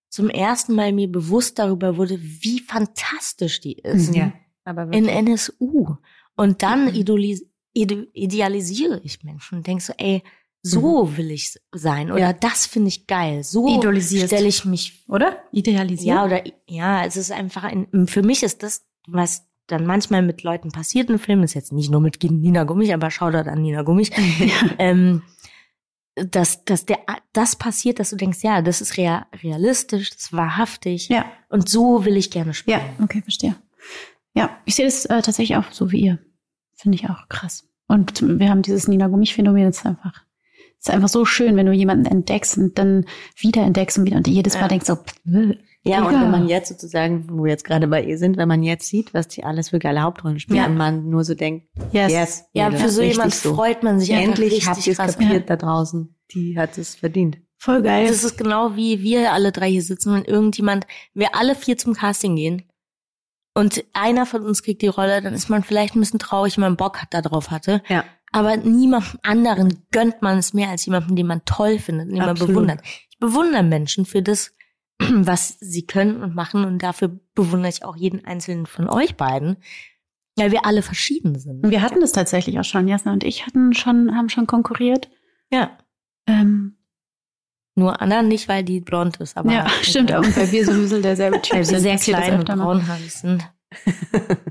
zum 0.09 0.29
ersten 0.29 0.73
Mal 0.75 0.91
mir 0.91 1.09
bewusst 1.09 1.57
darüber 1.59 1.95
wurde, 1.97 2.19
wie 2.21 2.59
fantastisch 2.59 3.61
die 3.61 3.73
ist. 3.79 4.09
Mhm. 4.09 4.15
ja, 4.15 4.33
aber 4.65 4.83
In 4.93 5.05
wirklich. 5.05 5.15
NSU. 5.15 5.95
Und 6.35 6.61
dann 6.63 6.85
Mhm. 6.85 6.93
idealisiere 8.13 9.01
ich 9.03 9.23
Menschen 9.23 9.59
und 9.59 9.67
denke 9.67 9.83
so, 9.83 9.93
ey, 9.97 10.23
so 10.63 11.17
will 11.17 11.31
ich 11.31 11.57
sein. 11.73 12.11
Oder 12.11 12.19
Ja. 12.19 12.33
das 12.33 12.67
finde 12.67 12.89
ich 12.89 13.07
geil. 13.07 13.43
So 13.43 13.81
stelle 13.81 14.47
ich 14.47 14.65
mich 14.65 15.03
Oder? 15.07 15.37
Idealisiert? 15.51 16.15
ja, 16.15 16.25
oder 16.25 16.43
ja, 16.67 17.05
es 17.05 17.17
ist 17.17 17.31
einfach 17.31 17.63
ein, 17.63 17.87
für 18.07 18.21
mich 18.21 18.43
ist 18.43 18.61
das, 18.61 18.85
was 19.07 19.47
dann 19.67 19.85
manchmal 19.85 20.21
mit 20.21 20.43
Leuten 20.43 20.71
passiert 20.71 21.09
in 21.09 21.17
Filmen, 21.19 21.43
ist 21.43 21.53
jetzt 21.53 21.71
nicht 21.71 21.89
nur 21.91 22.01
mit 22.01 22.21
Nina 22.23 22.63
Gummich, 22.65 22.93
aber 22.93 23.09
Shoutout 23.11 23.49
an 23.49 23.61
Nina 23.61 23.83
Gummich, 23.83 24.11
ähm, 24.79 25.21
dass, 26.15 26.65
dass 26.65 26.85
der, 26.85 26.99
das 27.33 27.55
passiert, 27.55 27.99
dass 27.99 28.09
du 28.09 28.17
denkst, 28.17 28.39
ja, 28.43 28.61
das 28.61 28.81
ist 28.81 28.97
rea 28.97 29.27
realistisch, 29.41 30.09
das 30.09 30.19
ist 30.23 30.33
wahrhaftig 30.33 31.07
Ja. 31.09 31.25
und 31.49 31.69
so 31.69 32.03
will 32.05 32.17
ich 32.17 32.31
gerne 32.31 32.53
spielen. 32.53 32.81
Ja, 32.97 33.03
okay, 33.03 33.21
verstehe. 33.21 33.55
Ja, 34.33 34.57
ich 34.65 34.75
sehe 34.75 34.85
das 34.85 35.05
äh, 35.05 35.21
tatsächlich 35.21 35.57
auch 35.57 35.71
so 35.71 35.91
wie 35.91 36.01
ihr. 36.01 36.19
Finde 36.75 36.95
ich 36.95 37.09
auch 37.09 37.27
krass. 37.29 37.67
Und 37.87 38.21
wir 38.39 38.49
haben 38.49 38.61
dieses 38.61 38.87
Nina 38.87 39.07
Gummich-Phänomen 39.07 39.63
jetzt 39.63 39.85
einfach. 39.85 40.23
Es 40.79 40.87
ist 40.87 40.93
einfach 40.93 41.09
so 41.09 41.25
schön, 41.25 41.55
wenn 41.57 41.65
du 41.67 41.73
jemanden 41.73 42.05
entdeckst 42.05 42.57
und 42.57 42.77
dann 42.77 43.05
wieder 43.37 43.61
entdeckst 43.63 43.97
und 43.97 44.05
wieder 44.05 44.17
und 44.17 44.27
jedes 44.27 44.55
Mal 44.55 44.61
Ja. 44.61 44.67
denkst 44.69 44.85
so, 44.87 44.95
pff, 44.95 45.55
Ja, 45.83 46.05
und 46.05 46.13
Ja. 46.13 46.21
wenn 46.21 46.31
man 46.31 46.47
jetzt 46.47 46.69
sozusagen, 46.69 47.27
wo 47.29 47.43
wir 47.43 47.51
jetzt 47.51 47.63
gerade 47.63 47.87
bei 47.87 48.03
ihr 48.03 48.17
sind, 48.17 48.37
wenn 48.37 48.47
man 48.47 48.61
jetzt 48.61 48.87
sieht, 48.87 49.13
was 49.15 49.27
die 49.27 49.43
alles 49.43 49.69
für 49.69 49.79
geile 49.79 50.03
Hauptrollen 50.03 50.39
spielen 50.39 50.57
Ja. 50.57 50.65
und 50.67 50.77
man 50.77 51.09
nur 51.09 51.23
so 51.23 51.33
denkt, 51.33 51.67
yes. 51.91 52.11
yes, 52.11 52.43
Ja, 52.53 52.69
für 52.71 52.89
so 52.89 53.01
jemand 53.01 53.33
freut 53.33 53.81
man 53.81 53.99
sich 53.99 54.11
Endlich 54.11 54.67
habt 54.67 54.85
ihr 54.85 54.91
es 54.91 54.97
kapiert 54.97 55.49
da 55.49 55.55
draußen. 55.55 56.15
Die 56.33 56.57
hat 56.57 56.77
es 56.77 56.95
verdient. 56.95 57.37
Voll 57.57 57.81
geil. 57.81 58.07
Das 58.07 58.23
ist 58.23 58.37
genau 58.37 58.75
wie 58.75 59.01
wir 59.01 59.33
alle 59.33 59.51
drei 59.51 59.69
hier 59.71 59.81
sitzen 59.83 60.13
und 60.13 60.27
irgendjemand, 60.27 60.85
wir 61.13 61.35
alle 61.35 61.55
vier 61.55 61.77
zum 61.77 61.93
Casting 61.93 62.35
gehen 62.35 62.63
und 63.55 63.83
einer 63.93 64.25
von 64.25 64.43
uns 64.45 64.63
kriegt 64.63 64.81
die 64.81 64.87
Rolle, 64.87 65.21
dann 65.21 65.33
ist 65.33 65.49
man 65.49 65.63
vielleicht 65.63 65.95
ein 65.95 65.99
bisschen 65.99 66.19
traurig, 66.19 66.57
wenn 66.57 66.61
man 66.63 66.77
Bock 66.77 67.01
hat, 67.01 67.13
darauf 67.13 67.49
hatte. 67.51 67.81
Ja. 67.87 68.03
Aber 68.31 68.55
niemandem 68.55 69.19
anderen 69.23 69.83
gönnt 69.91 70.21
man 70.21 70.37
es 70.37 70.53
mehr 70.53 70.69
als 70.69 70.85
jemandem, 70.85 71.15
den 71.17 71.27
man 71.27 71.43
toll 71.45 71.79
findet, 71.79 72.09
den 72.09 72.17
man 72.17 72.29
Absolut. 72.29 72.53
bewundert. 72.53 72.79
Ich 73.09 73.17
bewundere 73.19 73.63
Menschen 73.63 74.05
für 74.05 74.21
das, 74.21 74.53
was 75.25 75.57
sie 75.59 75.85
können 75.85 76.21
und 76.21 76.35
machen 76.35 76.65
und 76.65 76.79
dafür 76.79 77.19
bewundere 77.35 77.69
ich 77.69 77.83
auch 77.83 77.95
jeden 77.95 78.25
einzelnen 78.25 78.65
von 78.65 78.89
euch 78.89 79.15
beiden, 79.15 79.57
weil 80.37 80.51
wir 80.51 80.65
alle 80.65 80.81
verschieden 80.81 81.37
sind. 81.37 81.69
wir 81.69 81.81
hatten 81.81 81.99
das 81.99 82.11
tatsächlich 82.11 82.59
auch 82.59 82.63
schon. 82.63 82.87
Jasna 82.87 83.13
und 83.13 83.23
ich 83.23 83.45
hatten 83.45 83.73
schon, 83.73 84.15
haben 84.15 84.29
schon 84.29 84.47
konkurriert. 84.47 85.09
Ja. 85.51 85.77
Ähm, 86.27 86.77
Nur 87.75 88.01
Anna 88.01 88.21
nicht, 88.21 88.47
weil 88.47 88.63
die 88.63 88.79
blond 88.79 89.17
ist, 89.17 89.37
aber 89.37 89.51
ja, 89.51 89.69
stimmt. 89.81 90.11
Und 90.11 90.35
weil 90.35 90.51
wir 90.51 90.65
sowieso 90.65 91.01
derselbe 91.01 91.41
Typ 91.41 91.53
Weil 91.53 91.59
wir 91.59 91.79
sind, 91.79 91.99
sehr 91.99 92.15
klein 92.15 92.39
und 92.39 92.45
braunhaarig 92.45 93.11
sind. 93.13 93.49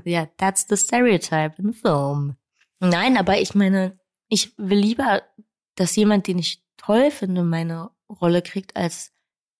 Ja, 0.03 0.27
that's 0.37 0.65
the 0.67 0.77
stereotype 0.77 1.53
in 1.57 1.73
film. 1.73 2.35
Nein, 2.79 3.17
aber 3.17 3.39
ich 3.39 3.53
meine, 3.53 3.99
ich 4.27 4.53
will 4.57 4.79
lieber, 4.79 5.21
dass 5.75 5.95
jemand, 5.95 6.25
den 6.27 6.39
ich 6.39 6.63
toll 6.77 7.11
finde, 7.11 7.43
meine 7.43 7.91
Rolle 8.09 8.41
kriegt, 8.41 8.75
als 8.75 9.13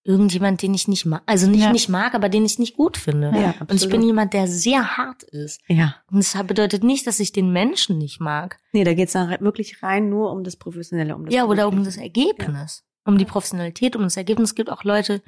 irgendjemand, 0.03 0.61
den 0.61 0.73
ich 0.73 0.87
nicht 0.87 1.05
mag. 1.05 1.21
Also 1.25 1.47
nicht 1.47 1.61
Ja. 1.61 1.71
nicht 1.71 1.87
mag, 1.89 2.15
aber 2.15 2.27
den 2.29 2.43
ich 2.45 2.57
nicht 2.59 2.75
gut 2.75 2.97
finde. 2.97 3.31
Ja, 3.35 3.53
Und 3.59 3.73
ich 3.73 3.87
bin 3.89 4.01
jemand, 4.01 4.33
der 4.33 4.47
sehr 4.47 4.97
hart 4.97 5.23
ist. 5.23 5.61
Ja. 5.67 5.95
Und 6.11 6.19
das 6.19 6.35
bedeutet 6.47 6.83
nicht, 6.83 7.05
dass 7.05 7.19
ich 7.19 7.31
den 7.31 7.51
Menschen 7.51 7.97
nicht 7.99 8.19
mag. 8.19 8.59
Nee, 8.73 8.83
da 8.83 8.93
geht's 8.93 9.13
dann 9.13 9.29
wirklich 9.41 9.83
rein 9.83 10.09
nur 10.09 10.31
um 10.31 10.43
das 10.43 10.55
Professionelle, 10.55 11.15
um 11.15 11.25
das 11.25 11.33
ja, 11.35 11.45
oder 11.45 11.67
um 11.67 11.83
das 11.83 11.97
Ergebnis. 11.97 12.83
Um 13.05 13.17
die 13.17 13.25
Professionalität, 13.25 13.95
um 13.95 14.03
das 14.03 14.17
Ergebnis. 14.17 14.49
Es 14.51 14.55
gibt 14.55 14.69
auch 14.71 14.83
Leute, 14.83 15.21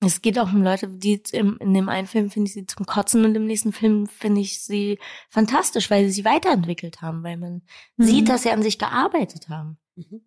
es 0.00 0.20
geht 0.20 0.38
auch 0.38 0.52
um 0.52 0.62
Leute, 0.62 0.88
die 0.88 1.22
im, 1.32 1.56
in 1.58 1.72
dem 1.72 1.88
einen 1.88 2.06
Film 2.06 2.30
finde 2.30 2.48
ich 2.48 2.54
sie 2.54 2.66
zum 2.66 2.84
Kotzen 2.84 3.24
und 3.24 3.34
im 3.34 3.46
nächsten 3.46 3.72
Film 3.72 4.06
finde 4.06 4.40
ich 4.42 4.60
sie 4.62 4.98
fantastisch, 5.30 5.90
weil 5.90 6.04
sie 6.06 6.10
sie 6.12 6.24
weiterentwickcht 6.24 7.00
haben, 7.00 7.22
weil 7.22 7.36
man 7.38 7.62
Mhm. 7.96 8.04
sieht, 8.04 8.28
dass 8.28 8.42
sie 8.42 8.50
an 8.50 8.62
sich 8.62 8.78
gearbeitet 8.78 9.48
haben. 9.48 9.78
Mhm. 9.96 10.20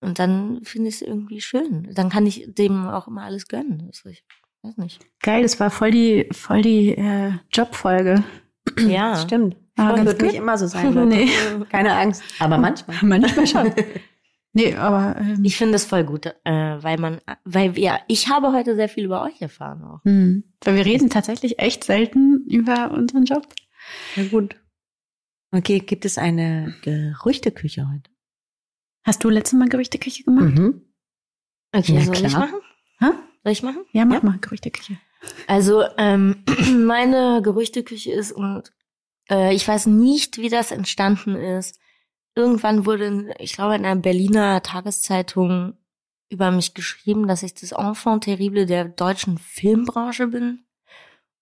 Und 0.00 0.18
dann 0.18 0.60
finde 0.64 0.88
ich 0.88 0.96
es 0.96 1.02
irgendwie 1.02 1.40
schön. 1.40 1.88
Dann 1.94 2.08
kann 2.10 2.26
ich 2.26 2.44
dem 2.48 2.86
auch 2.86 3.08
immer 3.08 3.22
alles 3.22 3.48
gönnen. 3.48 3.84
Also 3.86 4.08
ich 4.08 4.24
weiß 4.62 4.76
nicht. 4.76 5.00
Geil, 5.22 5.42
das 5.42 5.58
war 5.58 5.70
voll 5.70 5.90
die, 5.90 6.28
voll 6.32 6.62
die 6.62 6.90
äh, 6.90 7.32
Jobfolge. 7.52 8.24
Ja. 8.80 9.14
Stimmt. 9.16 9.56
Ah, 9.76 9.92
das 9.94 10.04
wird 10.04 10.18
gut. 10.18 10.26
nicht 10.28 10.36
immer 10.38 10.58
so 10.58 10.66
sein, 10.66 10.92
Leute. 10.92 11.06
Nee. 11.06 11.30
Keine 11.70 11.94
Angst. 11.94 12.22
Aber 12.40 12.58
manchmal. 12.58 12.96
Manchmal 13.02 13.46
schon. 13.46 13.72
Nee, 14.52 14.74
aber 14.74 15.16
ähm, 15.20 15.44
Ich 15.44 15.56
finde 15.56 15.76
es 15.76 15.84
voll 15.84 16.02
gut, 16.02 16.26
äh, 16.26 16.50
weil 16.82 16.98
man, 16.98 17.20
weil 17.44 17.78
ja, 17.78 18.00
ich 18.08 18.28
habe 18.28 18.52
heute 18.52 18.74
sehr 18.74 18.88
viel 18.88 19.04
über 19.04 19.22
euch 19.22 19.40
erfahren 19.40 19.84
auch. 19.84 20.02
hm, 20.04 20.42
weil 20.64 20.74
wir 20.76 20.84
reden 20.84 21.10
tatsächlich 21.10 21.58
echt 21.60 21.84
selten 21.84 22.44
über 22.48 22.90
unseren 22.90 23.24
Job. 23.24 23.46
Na 24.16 24.24
gut. 24.24 24.56
Okay, 25.52 25.78
gibt 25.78 26.04
es 26.04 26.18
eine 26.18 26.74
Gerüchteküche 26.82 27.88
heute? 27.88 28.10
Hast 29.06 29.22
du 29.24 29.30
letztes 29.30 29.58
Mal 29.58 29.68
Gerüchteküche 29.68 30.24
gemacht? 30.24 30.54
Mhm. 30.54 30.82
Okay, 31.72 31.94
Ja, 31.94 32.00
soll 32.04 32.14
ich 32.14 32.20
klar. 32.24 32.40
machen? 32.40 32.60
Hä? 32.98 33.06
Soll 33.44 33.52
ich 33.52 33.62
machen? 33.62 33.84
Ja, 33.92 34.04
mach 34.04 34.22
Ja. 34.22 34.28
mal 34.30 34.38
Gerüchteküche. 34.38 34.96
Also, 35.46 35.84
ähm, 35.96 36.44
meine 36.86 37.40
Gerüchteküche 37.42 38.12
ist 38.12 38.32
und 38.32 38.72
äh, 39.30 39.54
ich 39.54 39.66
weiß 39.66 39.86
nicht, 39.86 40.38
wie 40.38 40.48
das 40.48 40.70
entstanden 40.70 41.36
ist. 41.36 41.78
Irgendwann 42.34 42.84
wurde, 42.86 43.06
in- 43.06 43.34
ich 43.38 43.54
glaube, 43.54 43.76
in 43.76 43.84
einer 43.84 44.00
Berliner 44.00 44.62
Tageszeitung 44.62 45.76
über 46.28 46.50
mich 46.50 46.74
geschrieben, 46.74 47.26
dass 47.28 47.42
ich 47.42 47.54
das 47.54 47.72
Enfant 47.72 48.24
terrible 48.24 48.66
der 48.66 48.84
deutschen 48.86 49.38
Filmbranche 49.38 50.26
bin. 50.28 50.64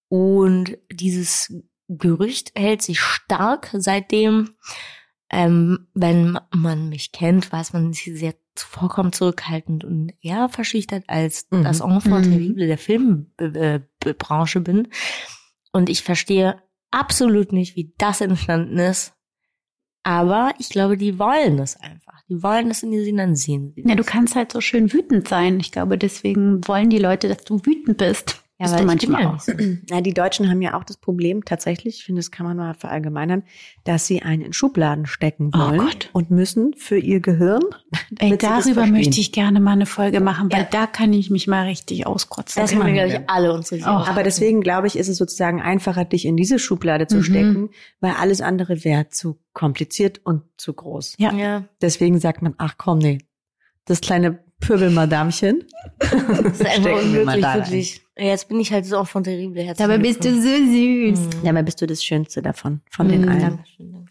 Und 0.08 0.76
dieses 0.92 1.52
Gerücht 1.88 2.52
hält 2.54 2.82
sich 2.82 3.00
stark 3.00 3.70
seitdem. 3.72 4.54
Ähm, 5.36 5.88
wenn 5.94 6.38
man 6.54 6.88
mich 6.90 7.10
kennt, 7.10 7.50
weiß 7.52 7.72
man, 7.72 7.88
dass 7.90 8.06
ich 8.06 8.16
sehr 8.18 8.34
zuvorkommend 8.54 9.16
zurückhaltend 9.16 9.82
und 9.82 10.12
eher 10.22 10.48
verschüchtert 10.48 11.02
als 11.08 11.48
Mhm. 11.50 11.64
das 11.64 11.80
Enfant 11.80 12.26
Mhm. 12.26 12.30
terrible 12.30 12.66
der 12.68 12.78
Filmbranche 12.78 14.60
bin. 14.60 14.88
Und 15.72 15.88
ich 15.90 16.02
verstehe 16.02 16.62
absolut 16.92 17.52
nicht, 17.52 17.74
wie 17.74 17.92
das 17.98 18.20
entstanden 18.20 18.78
ist. 18.78 19.12
Aber 20.04 20.52
ich 20.58 20.68
glaube, 20.68 20.96
die 20.96 21.18
wollen 21.18 21.58
es 21.58 21.76
einfach. 21.80 22.20
Die 22.28 22.42
wollen 22.42 22.68
das 22.68 22.82
in 22.82 22.90
die 22.92 23.02
Sinn, 23.02 23.16
dann 23.16 23.34
sehen 23.34 23.72
Ja, 23.76 23.94
du 23.94 24.04
kannst 24.04 24.36
halt 24.36 24.52
so 24.52 24.60
schön 24.60 24.92
wütend 24.92 25.26
sein. 25.26 25.58
Ich 25.58 25.72
glaube, 25.72 25.96
deswegen 25.98 26.66
wollen 26.68 26.90
die 26.90 26.98
Leute, 26.98 27.26
dass 27.28 27.38
du 27.44 27.58
wütend 27.64 27.96
bist. 27.98 28.43
Ja, 28.70 28.70
Bist 28.70 28.80
du 28.80 28.86
manchmal 28.86 29.22
ja 29.22 29.34
auch. 29.34 29.40
so. 29.40 29.52
Na, 29.90 30.00
die 30.00 30.14
Deutschen 30.14 30.48
haben 30.50 30.62
ja 30.62 30.74
auch 30.74 30.84
das 30.84 30.96
Problem 30.96 31.44
tatsächlich, 31.44 31.98
ich 31.98 32.04
finde, 32.04 32.20
das 32.20 32.30
kann 32.30 32.46
man 32.46 32.56
mal 32.56 32.74
verallgemeinern, 32.74 33.42
dass 33.84 34.06
sie 34.06 34.22
einen 34.22 34.42
in 34.42 34.52
Schubladen 34.52 35.06
stecken 35.06 35.50
Oh 35.54 35.58
wollen 35.58 35.78
Gott. 35.80 36.10
und 36.12 36.30
müssen 36.30 36.74
für 36.74 36.98
ihr 36.98 37.20
Gehirn. 37.20 37.62
Ey, 38.18 38.36
darüber 38.38 38.86
möchte 38.86 39.20
ich 39.20 39.32
gerne 39.32 39.60
mal 39.60 39.72
eine 39.72 39.86
Folge 39.86 40.20
machen, 40.20 40.50
weil 40.52 40.62
Ja. 40.62 40.68
da 40.70 40.86
kann 40.86 41.12
ich 41.12 41.30
mich 41.30 41.46
mal 41.46 41.64
richtig 41.66 42.06
auskotzen. 42.06 42.60
Das 42.62 42.74
haben 42.74 42.86
wir, 42.86 42.92
glaube 42.92 43.08
ich, 43.08 43.14
ja. 43.14 43.20
alle 43.26 43.52
unsere 43.52 43.80
Oh. 43.84 43.86
Aber 43.86 44.22
deswegen 44.22 44.60
glaube 44.60 44.86
ich, 44.86 44.96
ist 44.96 45.08
es 45.08 45.16
sozusagen 45.16 45.60
einfacher, 45.60 46.04
dich 46.04 46.24
in 46.24 46.36
diese 46.36 46.58
Schublade 46.58 47.06
zu 47.06 47.16
Mhm. 47.18 47.22
stecken, 47.24 47.70
weil 48.00 48.12
alles 48.12 48.40
andere 48.40 48.84
wäre 48.84 49.08
zu 49.08 49.38
kompliziert 49.52 50.20
und 50.24 50.42
zu 50.56 50.72
groß. 50.72 51.14
Ja. 51.18 51.32
Ja, 51.34 51.64
Deswegen 51.82 52.18
sagt 52.18 52.42
man, 52.42 52.54
ach 52.58 52.74
komm, 52.78 52.98
nee, 52.98 53.18
das 53.84 54.00
kleine 54.00 54.38
Pöbelmadamchen. 54.60 55.64
das 55.98 56.12
ist 56.60 56.66
einfach 56.66 57.02
unmöglich, 57.02 57.44
wirklich. 57.44 58.03
Jetzt 58.16 58.48
bin 58.48 58.60
ich 58.60 58.72
halt 58.72 58.86
so 58.86 58.96
Enfant 58.96 59.26
terrible. 59.26 59.62
Herzlich 59.62 59.86
Dabei 59.86 59.98
bist 59.98 60.24
du 60.24 60.30
so 60.34 60.40
süß. 60.40 61.18
Mhm. 61.18 61.30
Ja, 61.44 61.50
aber 61.50 61.62
bist 61.64 61.80
du 61.82 61.86
das 61.86 62.04
Schönste 62.04 62.42
davon, 62.42 62.80
von 62.90 63.08
den 63.08 63.22
Mhm. 63.22 63.28
allen. 63.28 63.40
Dankeschön, 63.40 63.92
danke. 63.92 64.10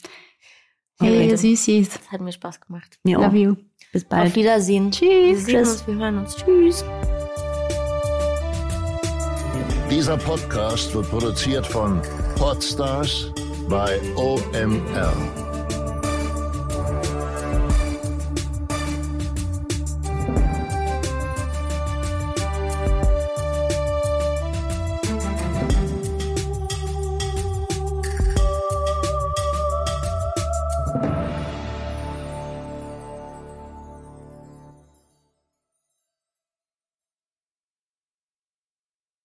Hey, 1.00 1.26
Okay. 1.28 1.36
Süßis. 1.38 1.90
Das 1.90 2.12
hat 2.12 2.22
mir 2.22 2.32
Spaß 2.34 2.60
gemacht. 2.62 3.00
Mir 3.04 3.18
Love 3.18 3.28
auch. 3.30 3.34
you. 3.34 3.56
Bis 3.92 4.04
Auf 4.04 4.10
bald. 4.10 4.36
Wiedersehen. 4.36 4.86
Wir 4.86 4.92
Tschüss. 5.36 5.46
sehen 5.46 5.60
uns, 5.60 5.88
wir 5.88 5.96
hören 5.96 6.18
uns. 6.20 6.36
Tschüss. 6.36 6.84
Dieser 9.90 10.18
Podcast 10.18 10.94
wird 10.96 11.10
produziert 11.10 11.66
von 11.68 12.02
Podstars 12.36 13.32
bei 13.70 14.00
OMR. 14.16 15.14